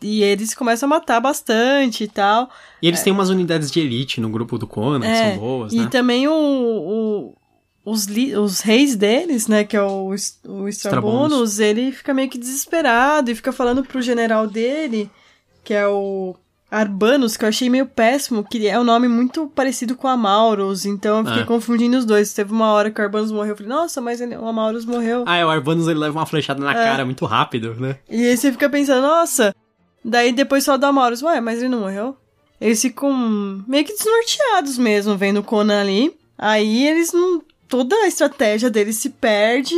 E 0.02 0.22
eles 0.22 0.54
começam 0.54 0.86
a 0.86 0.90
matar 0.90 1.20
bastante 1.20 2.04
e 2.04 2.08
tal. 2.08 2.48
E 2.80 2.88
eles 2.88 3.02
têm 3.02 3.12
umas 3.12 3.28
unidades 3.28 3.70
de 3.70 3.80
elite 3.80 4.20
no 4.20 4.30
grupo 4.30 4.56
do 4.58 4.66
Conan, 4.66 5.00
que 5.00 5.06
É, 5.06 5.30
são 5.32 5.38
boas, 5.38 5.72
e 5.72 5.80
né? 5.80 5.88
também 5.90 6.26
o, 6.26 6.32
o- 6.32 7.36
os, 7.84 8.04
li- 8.06 8.34
os 8.36 8.60
reis 8.60 8.94
deles, 8.96 9.46
né, 9.46 9.64
que 9.64 9.76
é 9.76 9.82
o, 9.82 10.14
o 10.48 10.68
Strabonus, 10.68 11.58
ele 11.58 11.92
fica 11.92 12.12
meio 12.14 12.28
que 12.28 12.38
desesperado 12.38 13.30
e 13.30 13.34
fica 13.34 13.52
falando 13.52 13.82
pro 13.82 14.00
general 14.02 14.46
dele, 14.46 15.10
que 15.64 15.74
é 15.74 15.86
o 15.86 16.34
Arbanus, 16.70 17.36
que 17.36 17.44
eu 17.44 17.48
achei 17.48 17.68
meio 17.68 17.84
péssimo, 17.86 18.44
que 18.44 18.68
é 18.68 18.78
um 18.78 18.84
nome 18.84 19.08
muito 19.08 19.48
parecido 19.48 19.96
com 19.96 20.06
Amaurus, 20.06 20.84
então 20.86 21.18
eu 21.18 21.24
fiquei 21.26 21.42
É. 21.42 21.46
confundindo 21.46 21.96
os 21.98 22.04
dois. 22.04 22.32
Teve 22.32 22.52
uma 22.52 22.70
hora 22.72 22.90
que 22.90 23.00
o 23.00 23.04
Arbanus 23.04 23.32
morreu, 23.32 23.52
eu 23.52 23.56
falei, 23.56 23.72
nossa, 23.72 24.00
mas 24.00 24.20
ele, 24.20 24.36
o 24.36 24.46
Amaurus 24.46 24.84
morreu. 24.84 25.24
Ah, 25.26 25.36
é, 25.36 25.44
o 25.44 25.50
Arbanus 25.50 25.88
ele 25.88 25.98
leva 25.98 26.18
uma 26.18 26.26
flechada 26.26 26.62
na 26.62 26.70
É. 26.70 26.74
cara 26.84 27.04
muito 27.04 27.24
rápido, 27.26 27.74
né? 27.74 27.96
E 28.08 28.24
aí 28.28 28.36
você 28.36 28.52
fica 28.52 28.68
pensando, 28.70 29.02
nossa. 29.02 29.52
Daí 30.04 30.32
depois 30.32 30.64
só 30.64 30.76
do 30.76 30.86
Amaurus, 30.86 31.22
ué, 31.22 31.40
mas 31.40 31.58
ele 31.58 31.68
não 31.68 31.80
morreu? 31.80 32.16
Eles 32.60 32.80
ficam 32.80 33.12
meio 33.66 33.84
que 33.84 33.94
desnorteados 33.94 34.76
mesmo, 34.76 35.16
vendo 35.16 35.40
o 35.40 35.44
Conan 35.44 35.80
ali. 35.80 36.14
Aí 36.36 36.86
eles 36.86 37.12
não. 37.12 37.42
Toda 37.68 37.94
a 37.96 38.08
estratégia 38.08 38.68
deles 38.68 38.96
se 38.96 39.10
perde. 39.10 39.74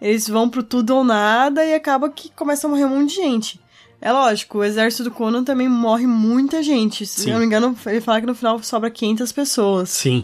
Eles 0.00 0.28
vão 0.28 0.48
pro 0.48 0.62
tudo 0.62 0.94
ou 0.94 1.04
nada 1.04 1.64
e 1.64 1.74
acaba 1.74 2.10
que 2.10 2.30
começa 2.30 2.66
a 2.66 2.70
morrer 2.70 2.84
um 2.84 3.00
monte 3.00 3.10
de 3.10 3.16
gente. 3.16 3.60
É 4.00 4.12
lógico, 4.12 4.58
o 4.58 4.64
exército 4.64 5.04
do 5.04 5.10
Conan 5.10 5.42
também 5.42 5.68
morre 5.68 6.06
muita 6.06 6.62
gente. 6.62 7.04
Se 7.04 7.22
Sim. 7.22 7.30
eu 7.30 7.32
não 7.34 7.40
me 7.40 7.46
engano, 7.46 7.76
ele 7.86 8.00
fala 8.00 8.20
que 8.20 8.26
no 8.26 8.34
final 8.34 8.62
sobra 8.62 8.90
500 8.90 9.32
pessoas. 9.32 9.88
Sim. 9.90 10.22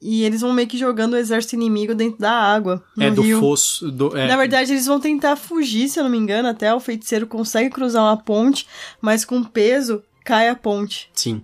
E 0.00 0.22
eles 0.22 0.40
vão 0.42 0.52
meio 0.52 0.68
que 0.68 0.78
jogando 0.78 1.14
o 1.14 1.16
exército 1.16 1.56
inimigo 1.56 1.92
dentro 1.94 2.18
da 2.20 2.30
água. 2.30 2.84
É 2.98 3.10
do 3.10 3.22
rio. 3.22 3.40
fosso. 3.40 3.90
Do, 3.90 4.16
é, 4.16 4.28
Na 4.28 4.36
verdade, 4.36 4.72
eles 4.72 4.86
vão 4.86 5.00
tentar 5.00 5.34
fugir, 5.34 5.88
se 5.88 5.98
eu 5.98 6.04
não 6.04 6.10
me 6.10 6.16
engano, 6.18 6.48
até 6.48 6.72
o 6.72 6.78
feiticeiro 6.78 7.26
consegue 7.26 7.68
cruzar 7.70 8.02
uma 8.04 8.16
ponte, 8.16 8.66
mas 9.00 9.24
com 9.24 9.42
peso 9.42 10.02
cai 10.24 10.48
a 10.48 10.54
ponte. 10.54 11.10
Sim. 11.14 11.42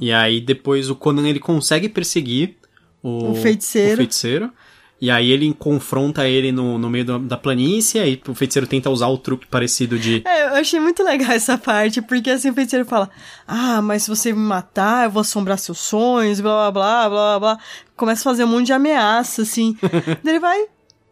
E 0.00 0.12
aí 0.12 0.40
depois 0.40 0.90
o 0.90 0.96
Conan 0.96 1.28
ele 1.28 1.38
consegue 1.38 1.88
perseguir 1.88 2.56
o, 3.02 3.30
O 3.30 3.34
feiticeiro. 3.36 3.94
o 3.94 3.96
feiticeiro. 3.96 4.52
E 4.98 5.10
aí 5.10 5.30
ele 5.30 5.52
confronta 5.52 6.26
ele 6.26 6.50
no, 6.50 6.78
no 6.78 6.88
meio 6.88 7.04
da, 7.04 7.18
da 7.18 7.36
planície, 7.36 8.00
aí 8.00 8.18
o 8.26 8.34
feiticeiro 8.34 8.66
tenta 8.66 8.88
usar 8.88 9.08
o 9.08 9.18
truque 9.18 9.46
parecido 9.46 9.98
de. 9.98 10.22
É, 10.26 10.44
eu 10.48 10.54
achei 10.54 10.80
muito 10.80 11.02
legal 11.02 11.32
essa 11.36 11.58
parte, 11.58 12.00
porque 12.00 12.30
assim 12.30 12.48
o 12.50 12.54
feiticeiro 12.54 12.86
fala: 12.86 13.10
Ah, 13.46 13.82
mas 13.82 14.04
se 14.04 14.08
você 14.08 14.32
me 14.32 14.38
matar, 14.38 15.04
eu 15.04 15.10
vou 15.10 15.20
assombrar 15.20 15.58
seus 15.58 15.78
sonhos, 15.78 16.40
blá 16.40 16.70
blá 16.70 16.72
blá 16.72 17.08
blá 17.10 17.38
blá. 17.38 17.54
blá. 17.56 17.64
Começa 17.94 18.22
a 18.22 18.24
fazer 18.24 18.44
um 18.44 18.48
monte 18.48 18.66
de 18.66 18.72
ameaça, 18.72 19.42
assim. 19.42 19.76
Daí 20.24 20.32
ele 20.34 20.40
vai, 20.40 20.58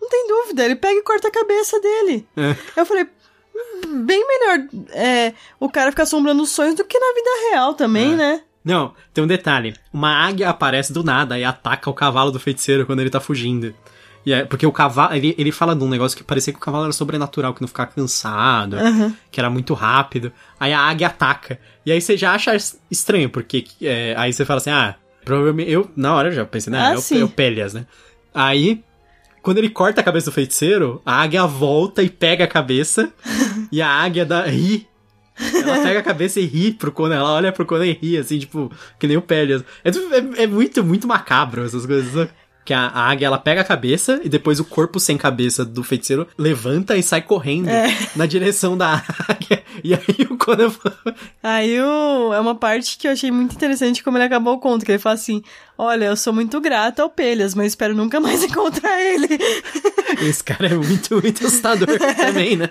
não 0.01 0.09
tem 0.09 0.27
dúvida, 0.29 0.65
ele 0.65 0.77
pega 0.77 0.99
e 0.99 1.03
corta 1.03 1.29
a 1.29 1.31
cabeça 1.31 1.79
dele. 1.81 2.27
É. 2.37 2.57
Eu 2.81 2.87
falei. 2.87 3.05
"Hum, 3.05 4.03
Bem 4.05 4.27
melhor 4.27 4.67
é, 4.93 5.35
o 5.61 5.69
cara 5.69 5.91
ficar 5.91 6.03
assombrando 6.05 6.43
os 6.43 6.51
sonhos 6.51 6.75
do 6.75 6.85
que 6.85 6.99
na 6.99 7.13
vida 7.15 7.31
real 7.51 7.75
também, 7.75 8.15
É. 8.15 8.17
né? 8.17 8.41
Não, 8.65 8.95
tem 9.13 9.23
um 9.23 9.27
detalhe. 9.27 9.75
Uma 9.93 10.11
águia 10.11 10.49
aparece 10.49 10.93
do 10.93 11.05
nada 11.05 11.39
e 11.39 11.45
ataca 11.45 11.91
o 11.91 11.95
cavalo 11.95 12.31
do 12.31 12.41
feiticeiro 12.41 12.87
quando 12.87 13.01
ele 13.01 13.11
tá 13.11 13.21
fugindo. 13.21 13.75
E 14.25 14.33
é, 14.33 14.45
porque 14.45 14.67
o 14.67 14.73
cavalo. 14.73 15.15
Ele, 15.15 15.35
ele 15.37 15.53
fala 15.53 15.77
de 15.77 15.85
um 15.85 15.89
negócio 15.89 16.17
que 16.17 16.25
parecia 16.25 16.53
que 16.53 16.59
o 16.59 16.63
cavalo 16.63 16.85
era 16.85 16.93
sobrenatural, 16.93 17.53
que 17.53 17.61
não 17.61 17.69
ficava 17.69 17.91
cansado, 17.91 18.77
Aham. 18.77 19.15
que 19.31 19.39
era 19.39 19.51
muito 19.51 19.75
rápido. 19.75 20.33
Aí 20.59 20.73
a 20.73 20.81
águia 20.81 21.09
ataca. 21.09 21.59
E 21.85 21.93
aí 21.93 22.01
você 22.01 22.17
já 22.17 22.33
acha 22.33 22.57
estranho, 22.91 23.29
porque 23.29 23.67
é, 23.83 24.15
aí 24.17 24.33
você 24.33 24.45
fala 24.47 24.59
assim, 24.59 24.71
ah, 24.71 24.95
provavelmente. 25.25 25.71
Eu, 25.71 25.91
na 25.95 26.15
hora, 26.15 26.29
eu 26.29 26.33
já 26.33 26.45
pensei, 26.47 26.73
né? 26.73 26.81
Ah, 26.81 26.95
é, 26.95 26.97
o, 26.97 27.21
é 27.21 27.25
o 27.25 27.29
Pélias, 27.29 27.75
né? 27.75 27.87
Aí. 28.33 28.83
Quando 29.43 29.59
ele 29.59 29.69
corta 29.69 30.01
a 30.01 30.05
cabeça 30.05 30.31
do 30.31 30.33
feiticeiro, 30.33 31.03
a 31.05 31.21
águia 31.21 31.47
volta 31.47 32.03
e 32.03 32.09
pega 32.09 32.45
a 32.45 32.49
cabeça. 32.49 33.13
e 33.71 33.83
a 33.83 33.89
águia 33.89 34.25
dá, 34.25 34.47
ri. 34.47 34.89
Ela 35.55 35.81
pega 35.83 35.99
a 35.99 36.03
cabeça 36.03 36.39
e 36.41 36.45
ri 36.47 36.73
pro 36.73 36.93
Conan. 36.93 37.17
Ela 37.17 37.33
olha 37.35 37.53
pro 37.53 37.67
Conan 37.67 37.87
e 37.87 37.93
ri, 37.93 38.17
assim, 38.17 38.39
tipo, 38.39 38.71
que 38.99 39.07
nem 39.07 39.17
o 39.17 39.23
Pélias. 39.23 39.65
É, 39.85 39.89
é, 39.91 40.45
é 40.45 40.47
muito, 40.47 40.83
muito 40.85 41.07
macabro 41.09 41.65
essas 41.65 41.85
coisas? 41.85 42.29
Que 42.65 42.73
a, 42.73 42.87
a 42.87 43.11
águia, 43.11 43.27
ela 43.27 43.37
pega 43.37 43.61
a 43.61 43.65
cabeça 43.65 44.21
e 44.25 44.29
depois 44.29 44.59
o 44.59 44.65
corpo 44.65 44.99
sem 44.99 45.19
cabeça 45.19 45.67
do 45.67 45.83
feiticeiro 45.85 46.27
levanta 46.39 46.97
e 46.97 47.03
sai 47.03 47.21
correndo 47.21 47.69
É. 47.69 47.89
na 48.17 48.25
direção 48.25 48.75
da 48.75 49.03
águia. 49.29 49.63
E 49.83 49.93
aí 49.93 50.27
o 50.31 50.39
Conan 50.39 50.73
Aí 51.43 51.79
o, 51.79 52.33
é 52.33 52.41
uma 52.41 52.55
parte 52.55 52.97
que 52.97 53.07
eu 53.07 53.13
achei 53.13 53.31
muito 53.31 53.55
interessante 53.55 54.03
como 54.03 54.17
ele 54.17 54.25
acabou 54.25 54.55
o 54.55 54.59
conto, 54.59 54.83
que 54.83 54.93
ele 54.93 54.99
fala 54.99 55.15
assim, 55.17 55.43
olha, 55.77 56.07
eu 56.07 56.17
sou 56.17 56.33
muito 56.33 56.59
grato 56.59 57.01
ao 57.01 57.11
Pelhas, 57.11 57.55
mas 57.55 57.67
espero 57.73 57.95
nunca 57.95 58.19
mais 58.19 58.41
encontrar 58.45 58.99
ele. 58.99 59.29
esse 60.23 60.43
cara 60.43 60.69
é 60.69 60.75
muito, 60.75 61.21
muito 61.21 61.47
assustador 61.47 61.87
também, 62.17 62.57
né? 62.57 62.71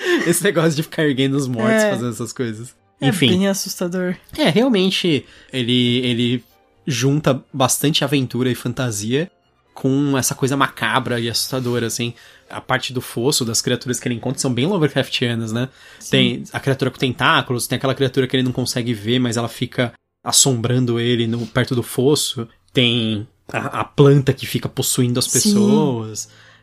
Esse 0.26 0.42
negócio 0.42 0.74
de 0.74 0.82
ficar 0.82 1.04
erguendo 1.04 1.34
os 1.36 1.46
mortos 1.46 1.82
É. 1.82 1.90
fazendo 1.90 2.10
essas 2.10 2.32
coisas. 2.32 2.74
É 3.00 3.08
Enfim. 3.08 3.28
bem 3.28 3.48
assustador. 3.48 4.16
É, 4.36 4.48
realmente, 4.48 5.24
ele, 5.52 5.98
ele 5.98 6.44
junta 6.86 7.42
bastante 7.52 8.02
aventura 8.02 8.50
e 8.50 8.54
fantasia 8.54 9.30
com 9.72 10.18
essa 10.18 10.34
coisa 10.34 10.56
macabra 10.56 11.20
e 11.20 11.30
assustadora, 11.30 11.86
assim. 11.86 12.12
A 12.50 12.60
parte 12.60 12.92
do 12.92 13.00
fosso, 13.00 13.44
das 13.44 13.62
criaturas 13.62 14.00
que 14.00 14.08
ele 14.08 14.16
encontra, 14.16 14.40
são 14.40 14.52
bem 14.52 14.66
Lovecraftianas, 14.66 15.52
né? 15.52 15.68
Tem 16.10 16.42
a 16.52 16.58
criatura 16.58 16.90
com 16.90 16.98
tentáculos, 16.98 17.68
tem 17.68 17.76
aquela 17.76 17.94
criatura 17.94 18.26
que 18.26 18.34
ele 18.34 18.42
não 18.42 18.50
consegue 18.52 18.92
ver, 18.92 19.20
mas 19.20 19.36
ela 19.36 19.48
fica 19.48 19.92
assombrando 20.24 20.98
ele 20.98 21.28
no, 21.28 21.46
perto 21.46 21.76
do 21.76 21.82
fosso. 21.84 22.48
Tem 22.72 23.28
a, 23.52 23.80
a 23.80 23.84
planta 23.84 24.32
que 24.32 24.46
fica 24.46 24.68
possuindo 24.68 25.20
as 25.20 25.26
Sim. 25.26 25.52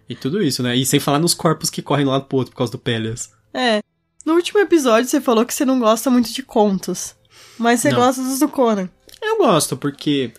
E 0.07 0.15
tudo 0.15 0.41
isso, 0.41 0.61
né? 0.61 0.75
E 0.75 0.85
sem 0.85 0.99
falar 0.99 1.19
nos 1.19 1.33
corpos 1.33 1.69
que 1.69 1.81
correm 1.81 2.05
um 2.05 2.09
lado 2.11 2.25
pro 2.25 2.37
outro 2.37 2.51
por 2.51 2.57
causa 2.59 2.71
do 2.71 2.77
Pélias. 2.79 3.31
É. 3.53 3.81
No 4.25 4.33
último 4.33 4.59
episódio 4.59 5.09
você 5.09 5.19
falou 5.21 5.45
que 5.45 5.53
você 5.53 5.65
não 5.65 5.79
gosta 5.79 6.09
muito 6.09 6.31
de 6.31 6.43
contos. 6.43 7.15
Mas 7.57 7.79
você 7.79 7.89
Não. 7.89 7.97
gosta 7.99 8.21
dos 8.23 8.39
do 8.39 8.47
Conan. 8.49 8.89
Eu 9.21 9.37
gosto, 9.37 9.75
porque. 9.77 10.31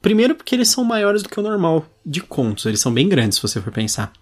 Primeiro, 0.00 0.34
porque 0.34 0.54
eles 0.54 0.68
são 0.68 0.82
maiores 0.84 1.22
do 1.22 1.28
que 1.28 1.38
o 1.38 1.42
normal 1.42 1.84
de 2.06 2.20
contos. 2.22 2.64
Eles 2.64 2.80
são 2.80 2.92
bem 2.92 3.08
grandes, 3.08 3.36
se 3.36 3.42
você 3.42 3.60
for 3.60 3.72
pensar. 3.72 4.12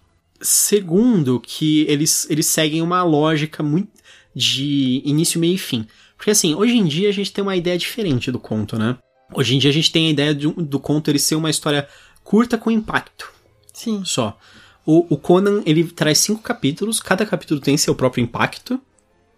Segundo, 0.41 1.39
que 1.41 1.83
eles, 1.89 2.27
eles 2.31 2.47
seguem 2.47 2.81
uma 2.83 3.03
lógica 3.03 3.63
muito 3.63 3.91
de 4.35 5.03
início, 5.05 5.39
meio 5.39 5.55
e 5.55 5.59
fim. 5.59 5.87
Porque 6.17 6.31
assim, 6.33 6.55
hoje 6.55 6.77
em 6.77 6.85
dia 6.85 7.09
a 7.09 7.13
gente 7.13 7.33
tem 7.33 7.43
uma 7.43 7.55
ideia 7.55 7.77
diferente 7.79 8.33
do 8.33 8.39
conto, 8.41 8.79
né? 8.79 8.97
Hoje 9.35 9.55
em 9.55 9.59
dia 9.59 9.71
a 9.71 9.73
gente 9.75 9.93
tem 9.93 10.09
a 10.09 10.11
ideia 10.11 10.35
de 10.35 10.49
um- 10.49 10.53
do 10.55 10.81
conto 10.81 11.09
ele 11.11 11.19
ser 11.19 11.35
uma 11.37 11.51
história 11.51 11.87
curta 12.25 12.57
com 12.59 12.71
impacto 12.71 13.31
Sim. 13.73 14.03
só. 14.05 14.37
O, 14.91 15.05
o 15.15 15.19
Conan, 15.19 15.63
ele 15.67 15.85
traz 15.85 16.17
cinco 16.19 16.41
capítulos, 16.41 16.99
cada 16.99 17.27
capítulo 17.27 17.61
tem 17.61 17.77
seu 17.77 17.95
próprio 17.95 18.23
impacto. 18.23 18.81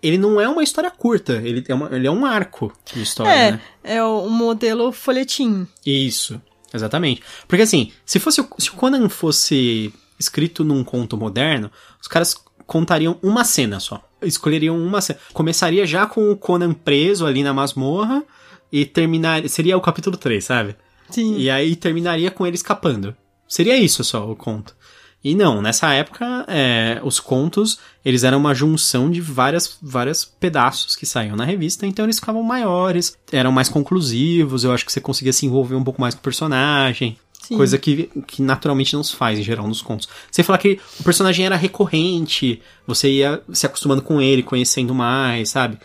Ele 0.00 0.16
não 0.16 0.40
é 0.40 0.48
uma 0.48 0.62
história 0.62 0.90
curta, 0.92 1.42
ele 1.44 1.64
é, 1.68 1.74
uma- 1.74 1.88
ele 1.94 2.06
é 2.06 2.10
um 2.10 2.24
arco 2.24 2.72
de 2.94 3.02
história, 3.02 3.32
É, 3.32 3.50
né? 3.52 3.60
é 3.82 4.02
o 4.04 4.28
modelo 4.30 4.92
folhetim. 4.92 5.66
Isso, 5.84 6.40
exatamente. 6.72 7.20
Porque 7.48 7.62
assim, 7.62 7.90
se 8.06 8.20
fosse 8.20 8.40
o- 8.40 8.48
se 8.58 8.70
o 8.70 8.74
Conan 8.74 9.08
fosse 9.08 9.92
escrito 10.18 10.62
num 10.64 10.84
conto 10.84 11.16
moderno, 11.16 11.68
os 12.00 12.06
caras 12.06 12.34
contariam 12.64 13.18
uma 13.20 13.44
cena 13.44 13.80
só. 13.80 14.00
Escolheriam 14.22 14.78
uma 14.78 15.00
cena. 15.00 15.18
Começaria 15.32 15.84
já 15.84 16.06
com 16.06 16.30
o 16.30 16.36
Conan 16.36 16.72
preso 16.72 17.26
ali 17.26 17.42
na 17.42 17.52
masmorra 17.52 18.22
e 18.70 18.86
terminaria. 18.86 19.48
Seria 19.48 19.76
o 19.76 19.80
capítulo 19.80 20.16
3, 20.16 20.44
sabe? 20.44 20.76
Sim. 21.10 21.36
E 21.38 21.50
aí 21.50 21.74
terminaria 21.74 22.30
com 22.30 22.46
ele 22.46 22.54
escapando. 22.56 23.16
Seria 23.48 23.76
isso 23.76 24.04
só 24.04 24.30
o 24.30 24.36
conto. 24.36 24.76
E 25.22 25.34
não, 25.34 25.60
nessa 25.60 25.92
época, 25.92 26.46
é, 26.48 26.98
os 27.04 27.20
contos, 27.20 27.78
eles 28.02 28.24
eram 28.24 28.38
uma 28.38 28.54
junção 28.54 29.10
de 29.10 29.20
várias, 29.20 29.76
vários 29.82 30.24
pedaços 30.24 30.96
que 30.96 31.04
saíam 31.04 31.36
na 31.36 31.44
revista, 31.44 31.86
então 31.86 32.06
eles 32.06 32.18
ficavam 32.18 32.42
maiores, 32.42 33.16
eram 33.30 33.52
mais 33.52 33.68
conclusivos, 33.68 34.64
eu 34.64 34.72
acho 34.72 34.86
que 34.86 34.92
você 34.92 35.00
conseguia 35.00 35.32
se 35.32 35.44
envolver 35.44 35.74
um 35.74 35.84
pouco 35.84 36.00
mais 36.00 36.14
com 36.14 36.20
o 36.20 36.24
personagem. 36.24 37.18
Sim. 37.42 37.56
Coisa 37.56 37.76
que, 37.76 38.08
que 38.26 38.40
naturalmente 38.42 38.94
não 38.94 39.02
se 39.02 39.14
faz 39.14 39.38
em 39.38 39.42
geral 39.42 39.66
nos 39.66 39.82
contos. 39.82 40.08
Você 40.30 40.42
falar 40.42 40.58
que 40.58 40.78
o 40.98 41.02
personagem 41.02 41.44
era 41.44 41.56
recorrente, 41.56 42.62
você 42.86 43.10
ia 43.10 43.42
se 43.52 43.66
acostumando 43.66 44.02
com 44.02 44.22
ele, 44.22 44.42
conhecendo 44.42 44.94
mais, 44.94 45.50
sabe? 45.50 45.76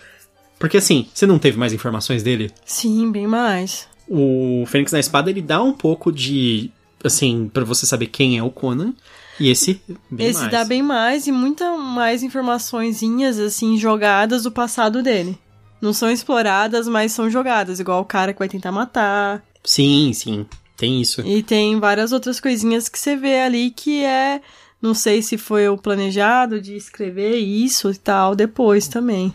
Porque 0.60 0.78
assim, 0.78 1.08
você 1.13 1.26
não 1.26 1.39
teve 1.39 1.58
mais 1.58 1.74
informações 1.74 2.24
dele? 2.24 2.52
Sim, 2.65 3.12
bem 3.12 3.28
mais. 3.28 3.88
O 4.08 4.63
Fênix 4.67 4.91
da 4.91 5.00
Espada, 5.00 5.30
ele 5.30 5.41
dá 5.41 5.62
um 5.62 5.74
pouco 5.74 6.12
de. 6.12 6.71
Assim, 7.04 7.50
pra 7.54 7.63
você 7.63 7.86
saber 7.86 8.08
quem 8.08 8.38
é 8.38 8.43
o 8.43 8.50
Conan. 8.50 8.93
E 9.39 9.50
esse, 9.50 9.82
bem 10.10 10.28
Esse 10.28 10.39
mais. 10.39 10.52
dá 10.52 10.63
bem 10.63 10.82
mais 10.82 11.28
e 11.28 11.32
muita 11.32 11.76
mais 11.78 12.24
informaçõezinhas, 12.24 13.38
assim, 13.39 13.78
jogadas 13.78 14.43
do 14.43 14.52
passado 14.52 15.04
dele. 15.04 15.38
Não 15.82 15.91
são 15.93 16.10
exploradas, 16.10 16.88
mas 16.88 17.12
são 17.12 17.30
jogadas, 17.30 17.80
igual 17.80 18.02
o 18.02 18.06
cara 18.06 18.34
que 18.34 18.39
vai 18.39 18.48
tentar 18.48 18.71
matar. 18.71 19.43
Sim, 19.63 20.12
sim. 20.13 20.45
Tem 20.78 21.02
isso. 21.02 21.21
E 21.21 21.41
tem 21.43 21.80
várias 21.80 22.12
outras 22.12 22.39
coisinhas 22.39 22.89
que 22.89 23.00
você 23.00 23.15
vê 23.15 23.39
ali 23.39 23.71
que 23.71 24.04
é. 24.04 24.41
Não 24.82 24.93
sei 24.93 25.21
se 25.21 25.38
foi 25.38 25.67
o 25.67 25.78
planejado 25.78 26.62
de 26.62 26.76
escrever 26.76 27.38
isso 27.38 27.89
e 27.91 27.98
tal 27.98 28.36
depois 28.36 28.88
também. 28.88 29.34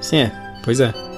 Sim, 0.00 0.16
é. 0.18 0.60
Pois 0.64 0.80
é. 0.80 1.11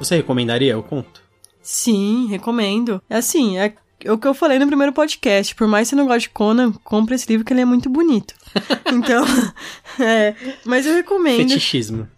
Você 0.00 0.16
recomendaria 0.16 0.78
o 0.78 0.82
conto? 0.82 1.22
Sim, 1.62 2.26
recomendo. 2.28 3.02
É 3.08 3.16
assim, 3.16 3.58
é 3.58 3.74
o 4.08 4.16
que 4.16 4.26
eu 4.26 4.32
falei 4.32 4.58
no 4.58 4.66
primeiro 4.66 4.94
podcast. 4.94 5.54
Por 5.54 5.68
mais 5.68 5.86
que 5.86 5.90
você 5.90 5.96
não 5.96 6.06
goste 6.06 6.28
de 6.28 6.30
Conan, 6.30 6.72
compre 6.82 7.14
esse 7.14 7.28
livro 7.28 7.44
que 7.44 7.52
ele 7.52 7.60
é 7.60 7.66
muito 7.66 7.88
bonito. 7.88 8.34
Então, 8.92 9.24
é. 10.00 10.34
Mas 10.64 10.84
eu 10.84 10.94
recomendo. 10.94 11.48
Fetichismo. 11.48 12.08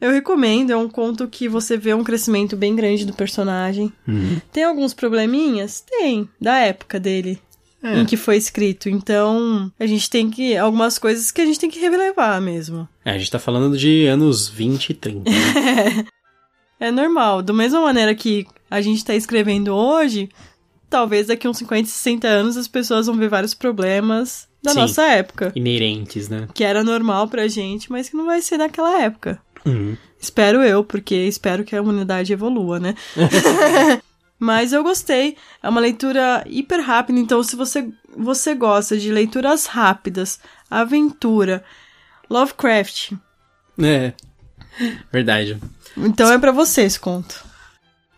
Eu 0.00 0.12
recomendo, 0.12 0.70
é 0.70 0.76
um 0.76 0.88
conto 0.88 1.26
que 1.26 1.48
você 1.48 1.76
vê 1.76 1.92
um 1.92 2.04
crescimento 2.04 2.56
bem 2.56 2.76
grande 2.76 3.04
do 3.04 3.12
personagem. 3.12 3.92
Uhum. 4.06 4.40
Tem 4.52 4.62
alguns 4.62 4.94
probleminhas? 4.94 5.80
Tem, 5.80 6.28
da 6.40 6.58
época 6.58 7.00
dele. 7.00 7.40
É. 7.82 7.98
Em 7.98 8.06
que 8.06 8.16
foi 8.16 8.36
escrito. 8.36 8.88
Então, 8.88 9.72
a 9.80 9.86
gente 9.86 10.08
tem 10.08 10.30
que. 10.30 10.56
Algumas 10.56 10.98
coisas 10.98 11.32
que 11.32 11.40
a 11.40 11.46
gente 11.46 11.58
tem 11.58 11.68
que 11.68 11.80
relevar 11.80 12.40
mesmo. 12.40 12.88
É, 13.04 13.10
a 13.10 13.18
gente 13.18 13.30
tá 13.30 13.40
falando 13.40 13.76
de 13.76 14.06
anos 14.06 14.48
20 14.48 14.90
e 14.90 14.94
30. 14.94 15.30
né? 15.30 16.06
É 16.80 16.90
normal. 16.90 17.42
Da 17.42 17.52
mesma 17.52 17.80
maneira 17.80 18.14
que 18.14 18.46
a 18.70 18.80
gente 18.80 19.04
tá 19.04 19.14
escrevendo 19.14 19.74
hoje, 19.74 20.28
talvez 20.88 21.26
daqui 21.26 21.46
uns 21.46 21.58
50, 21.58 21.86
60 21.88 22.26
anos 22.26 22.56
as 22.56 22.66
pessoas 22.66 23.06
vão 23.06 23.16
ver 23.16 23.28
vários 23.28 23.54
problemas 23.54 24.48
da 24.62 24.72
Sim. 24.72 24.80
nossa 24.80 25.02
época. 25.04 25.52
Inerentes, 25.54 26.28
né? 26.28 26.48
Que 26.54 26.64
era 26.64 26.82
normal 26.82 27.28
pra 27.28 27.46
gente, 27.46 27.92
mas 27.92 28.08
que 28.08 28.16
não 28.16 28.26
vai 28.26 28.40
ser 28.40 28.56
naquela 28.56 29.00
época. 29.02 29.40
Uhum. 29.64 29.96
Espero 30.18 30.62
eu, 30.62 30.82
porque 30.82 31.14
espero 31.14 31.64
que 31.64 31.76
a 31.76 31.82
humanidade 31.82 32.32
evolua, 32.32 32.80
né? 32.80 32.94
Mas 34.40 34.72
eu 34.72 34.82
gostei. 34.82 35.36
É 35.62 35.68
uma 35.68 35.82
leitura 35.82 36.42
hiper 36.46 36.80
rápida, 36.80 37.20
então 37.20 37.42
se 37.42 37.54
você, 37.54 37.86
você 38.16 38.54
gosta 38.54 38.96
de 38.96 39.12
leituras 39.12 39.66
rápidas, 39.66 40.40
aventura, 40.70 41.62
Lovecraft, 42.30 43.12
É. 43.78 44.14
Verdade. 45.12 45.58
Então 45.96 46.30
é 46.32 46.38
pra 46.38 46.52
você 46.52 46.82
esse 46.82 46.98
conto. 46.98 47.44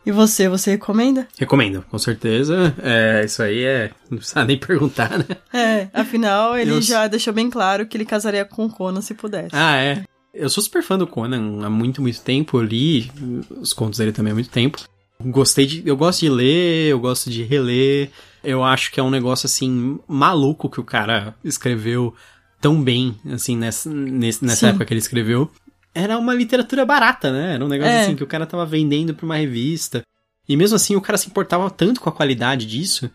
E 0.04 0.10
você, 0.10 0.48
você 0.48 0.72
recomenda? 0.72 1.28
Recomendo, 1.38 1.84
com 1.88 1.96
certeza. 1.96 2.74
É, 2.82 3.22
isso 3.24 3.40
aí 3.40 3.62
é. 3.62 3.90
Não 4.10 4.18
precisa 4.18 4.44
nem 4.44 4.58
perguntar, 4.58 5.16
né? 5.16 5.26
É, 5.52 5.88
afinal 5.92 6.56
ele 6.58 6.72
Eu- 6.72 6.82
já 6.82 7.06
deixou 7.06 7.32
bem 7.32 7.48
claro 7.48 7.86
que 7.86 7.96
ele 7.96 8.04
casaria 8.04 8.44
com 8.44 8.64
o 8.66 8.68
Conan 8.70 9.00
se 9.00 9.14
pudesse. 9.14 9.50
Ah, 9.52 9.76
é. 9.76 10.02
Eu 10.34 10.48
sou 10.50 10.62
super 10.62 10.82
fã 10.82 10.98
do 10.98 11.06
Conan 11.06 11.64
há 11.64 11.70
muito, 11.70 12.02
muito 12.02 12.20
tempo. 12.20 12.58
Eu 12.58 12.64
li 12.64 13.12
os 13.60 13.72
contos 13.72 13.98
dele 14.00 14.10
também 14.12 14.32
há 14.32 14.34
muito 14.34 14.50
tempo. 14.50 14.82
Gostei 15.20 15.66
de. 15.66 15.82
Eu 15.86 15.96
gosto 15.96 16.20
de 16.20 16.28
ler, 16.30 16.88
eu 16.88 16.98
gosto 16.98 17.30
de 17.30 17.44
reler. 17.44 18.10
Eu 18.42 18.64
acho 18.64 18.90
que 18.90 18.98
é 18.98 19.02
um 19.04 19.10
negócio 19.10 19.46
assim 19.46 20.00
maluco 20.08 20.68
que 20.68 20.80
o 20.80 20.84
cara 20.84 21.32
escreveu 21.44 22.12
tão 22.60 22.82
bem, 22.82 23.14
assim, 23.32 23.56
nessa, 23.56 23.88
nessa 23.90 24.54
Sim. 24.56 24.66
época 24.68 24.84
que 24.84 24.92
ele 24.94 24.98
escreveu. 25.00 25.48
Era 25.94 26.16
uma 26.18 26.34
literatura 26.34 26.84
barata, 26.86 27.30
né? 27.30 27.54
Era 27.54 27.64
um 27.64 27.68
negócio 27.68 27.92
É. 27.92 28.02
assim 28.02 28.16
que 28.16 28.24
o 28.24 28.26
cara 28.26 28.46
tava 28.46 28.64
vendendo 28.64 29.14
pra 29.14 29.26
uma 29.26 29.36
revista. 29.36 30.02
E 30.48 30.56
mesmo 30.56 30.76
assim 30.76 30.96
o 30.96 31.00
cara 31.00 31.18
se 31.18 31.28
importava 31.28 31.70
tanto 31.70 32.00
com 32.00 32.08
a 32.08 32.12
qualidade 32.12 32.66
disso. 32.66 33.10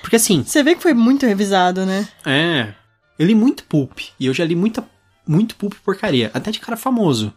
Porque 0.00 0.16
assim, 0.16 0.42
Você 0.44 0.62
vê 0.62 0.74
que 0.74 0.82
foi 0.82 0.94
muito 0.94 1.26
revisado, 1.26 1.84
né? 1.84 2.08
é. 2.24 2.74
Eu 3.18 3.26
li 3.26 3.34
muito 3.34 3.64
Pulp. 3.64 3.98
E 4.18 4.24
eu 4.26 4.32
já 4.32 4.44
li 4.46 4.56
muita, 4.56 4.82
muito 5.26 5.54
Pulp 5.56 5.74
porcaria. 5.84 6.30
Até 6.32 6.50
de 6.50 6.58
cara 6.58 6.74
famoso. 6.76 7.34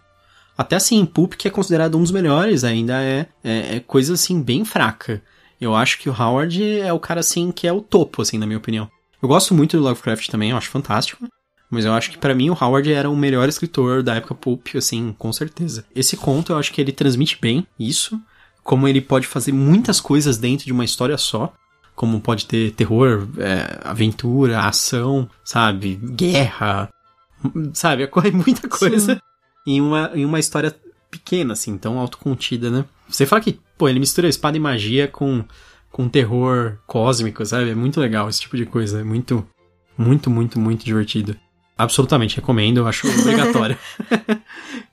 Até 0.57 0.77
assim, 0.77 1.05
Pulp, 1.05 1.33
que 1.33 1.45
é 1.45 1.51
considerado 1.51 1.97
um 1.97 2.01
dos 2.01 2.11
melhores, 2.11 2.63
ainda 2.63 3.01
é, 3.01 3.25
é, 3.43 3.75
é 3.75 3.79
coisa 3.81 4.13
assim, 4.13 4.41
bem 4.41 4.63
fraca. 4.63 5.21
Eu 5.59 5.75
acho 5.75 5.97
que 5.99 6.09
o 6.09 6.13
Howard 6.17 6.79
é 6.79 6.93
o 6.93 6.99
cara 6.99 7.19
assim 7.19 7.51
que 7.51 7.67
é 7.67 7.73
o 7.73 7.81
topo, 7.81 8.21
assim, 8.21 8.37
na 8.37 8.45
minha 8.45 8.59
opinião. 8.59 8.87
Eu 9.21 9.27
gosto 9.27 9.53
muito 9.53 9.75
do 9.75 9.83
Lovecraft 9.83 10.29
também, 10.29 10.51
eu 10.51 10.57
acho 10.57 10.69
fantástico. 10.69 11.27
Mas 11.73 11.85
eu 11.85 11.93
acho 11.93 12.11
que 12.11 12.17
pra 12.17 12.35
mim 12.35 12.49
o 12.49 12.57
Howard 12.59 12.91
era 12.91 13.09
o 13.09 13.17
melhor 13.17 13.49
escritor 13.49 14.03
da 14.03 14.15
época 14.15 14.35
Pulp, 14.35 14.67
assim, 14.75 15.13
com 15.17 15.33
certeza. 15.33 15.85
Esse 15.95 16.15
conto 16.15 16.53
eu 16.53 16.57
acho 16.57 16.71
que 16.71 16.79
ele 16.79 16.91
transmite 16.91 17.37
bem 17.41 17.65
isso. 17.79 18.19
Como 18.63 18.87
ele 18.87 19.01
pode 19.01 19.27
fazer 19.27 19.51
muitas 19.51 19.99
coisas 19.99 20.37
dentro 20.37 20.65
de 20.65 20.71
uma 20.71 20.85
história 20.85 21.17
só 21.17 21.53
como 21.95 22.19
pode 22.19 22.45
ter 22.45 22.71
terror, 22.71 23.27
é, 23.37 23.79
aventura, 23.83 24.61
ação, 24.61 25.29
sabe, 25.43 25.95
guerra, 25.95 26.89
sabe, 27.73 28.03
ocorre 28.05 28.31
muita 28.31 28.67
coisa 28.67 29.21
em 29.65 29.79
uma, 29.79 30.11
em 30.13 30.25
uma 30.25 30.39
história 30.39 30.75
pequena, 31.09 31.53
assim, 31.53 31.77
tão 31.77 31.99
autocontida, 31.99 32.71
né? 32.71 32.85
Você 33.07 33.25
fala 33.25 33.41
que, 33.41 33.59
pô, 33.77 33.87
ele 33.87 33.99
mistura 33.99 34.27
espada 34.27 34.57
e 34.57 34.59
magia 34.59 35.07
com, 35.07 35.43
com 35.91 36.09
terror 36.09 36.79
cósmico, 36.87 37.45
sabe? 37.45 37.69
É 37.69 37.75
muito 37.75 37.99
legal 37.99 38.27
esse 38.27 38.41
tipo 38.41 38.57
de 38.57 38.65
coisa, 38.65 39.01
é 39.01 39.03
muito, 39.03 39.45
muito, 39.95 40.29
muito, 40.29 40.59
muito 40.59 40.83
divertido. 40.83 41.35
Absolutamente 41.77 42.35
recomendo, 42.35 42.77
eu 42.77 42.87
acho 42.87 43.07
obrigatório. 43.19 43.77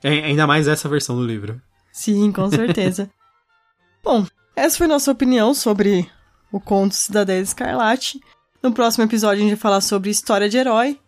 É, 0.03 0.09
ainda 0.25 0.47
mais 0.47 0.67
essa 0.67 0.89
versão 0.89 1.15
do 1.15 1.23
livro. 1.23 1.61
Sim, 1.91 2.31
com 2.31 2.49
certeza. 2.49 3.07
Bom, 4.03 4.25
essa 4.55 4.75
foi 4.75 4.87
nossa 4.87 5.11
opinião 5.11 5.53
sobre 5.53 6.09
o 6.51 6.59
conto 6.59 6.95
Cidadela 6.95 7.39
Escarlate. 7.39 8.19
No 8.63 8.71
próximo 8.71 9.03
episódio 9.03 9.37
a 9.37 9.41
gente 9.41 9.55
vai 9.55 9.61
falar 9.61 9.81
sobre 9.81 10.09
História 10.09 10.49
de 10.49 10.57
Herói, 10.57 10.99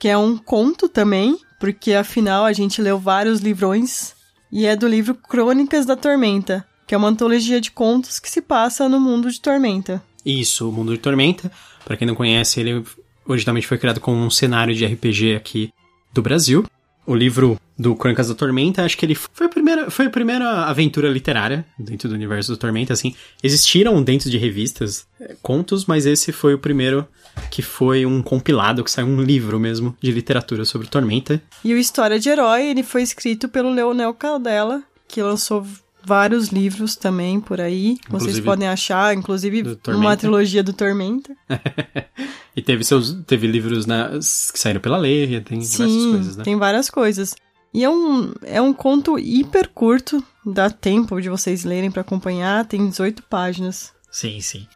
que 0.00 0.08
é 0.08 0.18
um 0.18 0.36
conto 0.36 0.88
também, 0.88 1.38
porque 1.60 1.92
afinal 1.92 2.44
a 2.44 2.52
gente 2.52 2.82
leu 2.82 2.98
vários 2.98 3.38
livrões, 3.38 4.14
e 4.50 4.66
é 4.66 4.74
do 4.74 4.88
livro 4.88 5.14
Crônicas 5.14 5.86
da 5.86 5.94
Tormenta, 5.94 6.66
que 6.86 6.94
é 6.94 6.98
uma 6.98 7.08
antologia 7.08 7.60
de 7.60 7.70
contos 7.70 8.18
que 8.18 8.28
se 8.28 8.42
passa 8.42 8.88
no 8.88 8.98
mundo 8.98 9.30
de 9.30 9.40
Tormenta. 9.40 10.02
Isso, 10.24 10.68
o 10.68 10.72
Mundo 10.72 10.92
de 10.92 10.98
Tormenta. 10.98 11.50
Pra 11.84 11.96
quem 11.96 12.06
não 12.06 12.14
conhece, 12.14 12.60
ele 12.60 12.84
originalmente 13.30 13.66
foi 13.66 13.78
criado 13.78 14.00
como 14.00 14.16
um 14.16 14.30
cenário 14.30 14.74
de 14.74 14.84
RPG 14.84 15.36
aqui 15.36 15.72
do 16.12 16.22
Brasil. 16.22 16.64
O 17.06 17.14
livro 17.14 17.58
do 17.78 17.96
Crônicas 17.96 18.28
da 18.28 18.34
Tormenta, 18.34 18.84
acho 18.84 18.96
que 18.96 19.06
ele 19.06 19.14
foi 19.14 19.46
a 19.46 19.48
primeira, 19.48 19.90
foi 19.90 20.06
a 20.06 20.10
primeira 20.10 20.66
aventura 20.66 21.08
literária 21.08 21.64
dentro 21.78 22.08
do 22.08 22.14
universo 22.14 22.52
do 22.52 22.58
Tormenta, 22.58 22.92
assim. 22.92 23.14
Existiram 23.42 24.02
dentro 24.02 24.30
de 24.30 24.36
revistas 24.36 25.06
eh, 25.18 25.34
contos, 25.42 25.86
mas 25.86 26.04
esse 26.04 26.30
foi 26.30 26.52
o 26.54 26.58
primeiro 26.58 27.08
que 27.50 27.62
foi 27.62 28.04
um 28.04 28.20
compilado, 28.22 28.84
que 28.84 28.90
saiu 28.90 29.06
um 29.06 29.22
livro 29.22 29.58
mesmo 29.58 29.96
de 30.00 30.12
literatura 30.12 30.64
sobre 30.64 30.88
Tormenta. 30.88 31.42
E 31.64 31.72
o 31.72 31.78
História 31.78 32.18
de 32.18 32.28
Herói, 32.28 32.66
ele 32.66 32.82
foi 32.82 33.02
escrito 33.02 33.48
pelo 33.48 33.70
Leonel 33.70 34.12
Caldela, 34.12 34.82
que 35.08 35.22
lançou 35.22 35.66
vários 36.04 36.48
livros 36.48 36.96
também 36.96 37.40
por 37.40 37.60
aí. 37.60 37.96
Vocês 38.08 38.22
Inclusive 38.22 38.42
podem 38.42 38.68
achar, 38.68 39.14
inclusive 39.14 39.78
uma 39.88 40.16
trilogia 40.16 40.62
do 40.62 40.72
Tormenta. 40.72 41.34
e 42.56 42.62
teve 42.62 42.84
seus 42.84 43.12
teve 43.26 43.46
livros 43.46 43.86
na, 43.86 44.08
que 44.08 44.58
saíram 44.58 44.80
pela 44.80 44.96
lei, 44.96 45.40
tem 45.40 45.58
diversas 45.58 45.90
Sim, 45.90 46.10
coisas, 46.12 46.36
né? 46.36 46.44
tem 46.44 46.56
várias 46.56 46.90
coisas. 46.90 47.34
E 47.72 47.84
é 47.84 47.90
um, 47.90 48.32
é 48.42 48.60
um 48.60 48.72
conto 48.72 49.18
hiper 49.18 49.68
curto, 49.68 50.22
dá 50.44 50.68
tempo 50.68 51.20
de 51.20 51.28
vocês 51.28 51.64
lerem 51.64 51.90
pra 51.90 52.00
acompanhar, 52.00 52.64
tem 52.64 52.88
18 52.88 53.22
páginas. 53.24 53.92
Sim, 54.10 54.40
sim. 54.40 54.66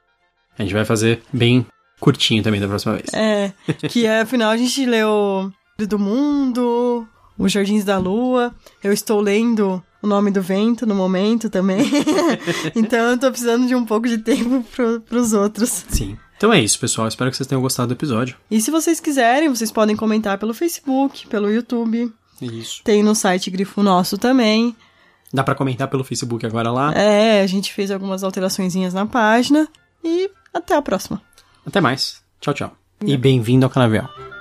A 0.56 0.62
gente 0.62 0.74
vai 0.74 0.84
fazer 0.84 1.20
bem 1.32 1.66
curtinho 1.98 2.42
também 2.42 2.60
da 2.60 2.68
próxima 2.68 2.94
vez. 2.94 3.12
É, 3.12 3.52
que 3.88 4.06
é, 4.06 4.20
afinal 4.20 4.50
a 4.50 4.56
gente 4.56 4.86
leu 4.86 5.52
do 5.76 5.98
Mundo, 5.98 7.06
Os 7.36 7.50
Jardins 7.50 7.84
da 7.84 7.98
Lua. 7.98 8.54
Eu 8.82 8.92
estou 8.92 9.20
lendo 9.20 9.82
o 10.04 10.06
nome 10.06 10.30
do 10.30 10.42
vento 10.42 10.84
no 10.86 10.94
momento 10.94 11.48
também. 11.48 11.90
então 12.76 13.10
eu 13.10 13.18
tô 13.18 13.30
precisando 13.30 13.66
de 13.66 13.74
um 13.74 13.86
pouco 13.86 14.06
de 14.06 14.18
tempo 14.18 14.62
pro, 14.64 15.00
pros 15.00 15.32
outros. 15.32 15.86
Sim. 15.88 16.18
Então 16.36 16.52
é 16.52 16.60
isso, 16.60 16.78
pessoal. 16.78 17.08
Espero 17.08 17.30
que 17.30 17.36
vocês 17.36 17.46
tenham 17.46 17.62
gostado 17.62 17.88
do 17.88 17.94
episódio. 17.94 18.36
E 18.50 18.60
se 18.60 18.70
vocês 18.70 19.00
quiserem, 19.00 19.48
vocês 19.48 19.72
podem 19.72 19.96
comentar 19.96 20.36
pelo 20.38 20.52
Facebook, 20.52 21.26
pelo 21.28 21.50
YouTube. 21.50 22.12
Isso. 22.42 22.82
Tem 22.84 23.02
no 23.02 23.14
site 23.14 23.50
Grifo 23.50 23.82
Nosso 23.82 24.18
também. 24.18 24.76
Dá 25.32 25.42
pra 25.42 25.54
comentar 25.54 25.88
pelo 25.88 26.04
Facebook 26.04 26.44
agora 26.44 26.70
lá. 26.70 26.92
É, 26.92 27.40
a 27.40 27.46
gente 27.46 27.72
fez 27.72 27.90
algumas 27.90 28.22
alteraçõezinhas 28.22 28.92
na 28.92 29.06
página. 29.06 29.66
E 30.04 30.30
até 30.52 30.76
a 30.76 30.82
próxima. 30.82 31.22
Até 31.64 31.80
mais. 31.80 32.22
Tchau, 32.40 32.52
tchau. 32.52 32.76
E 33.02 33.16
bem-vindo 33.16 33.64
ao 33.64 33.70
Canavial. 33.70 34.33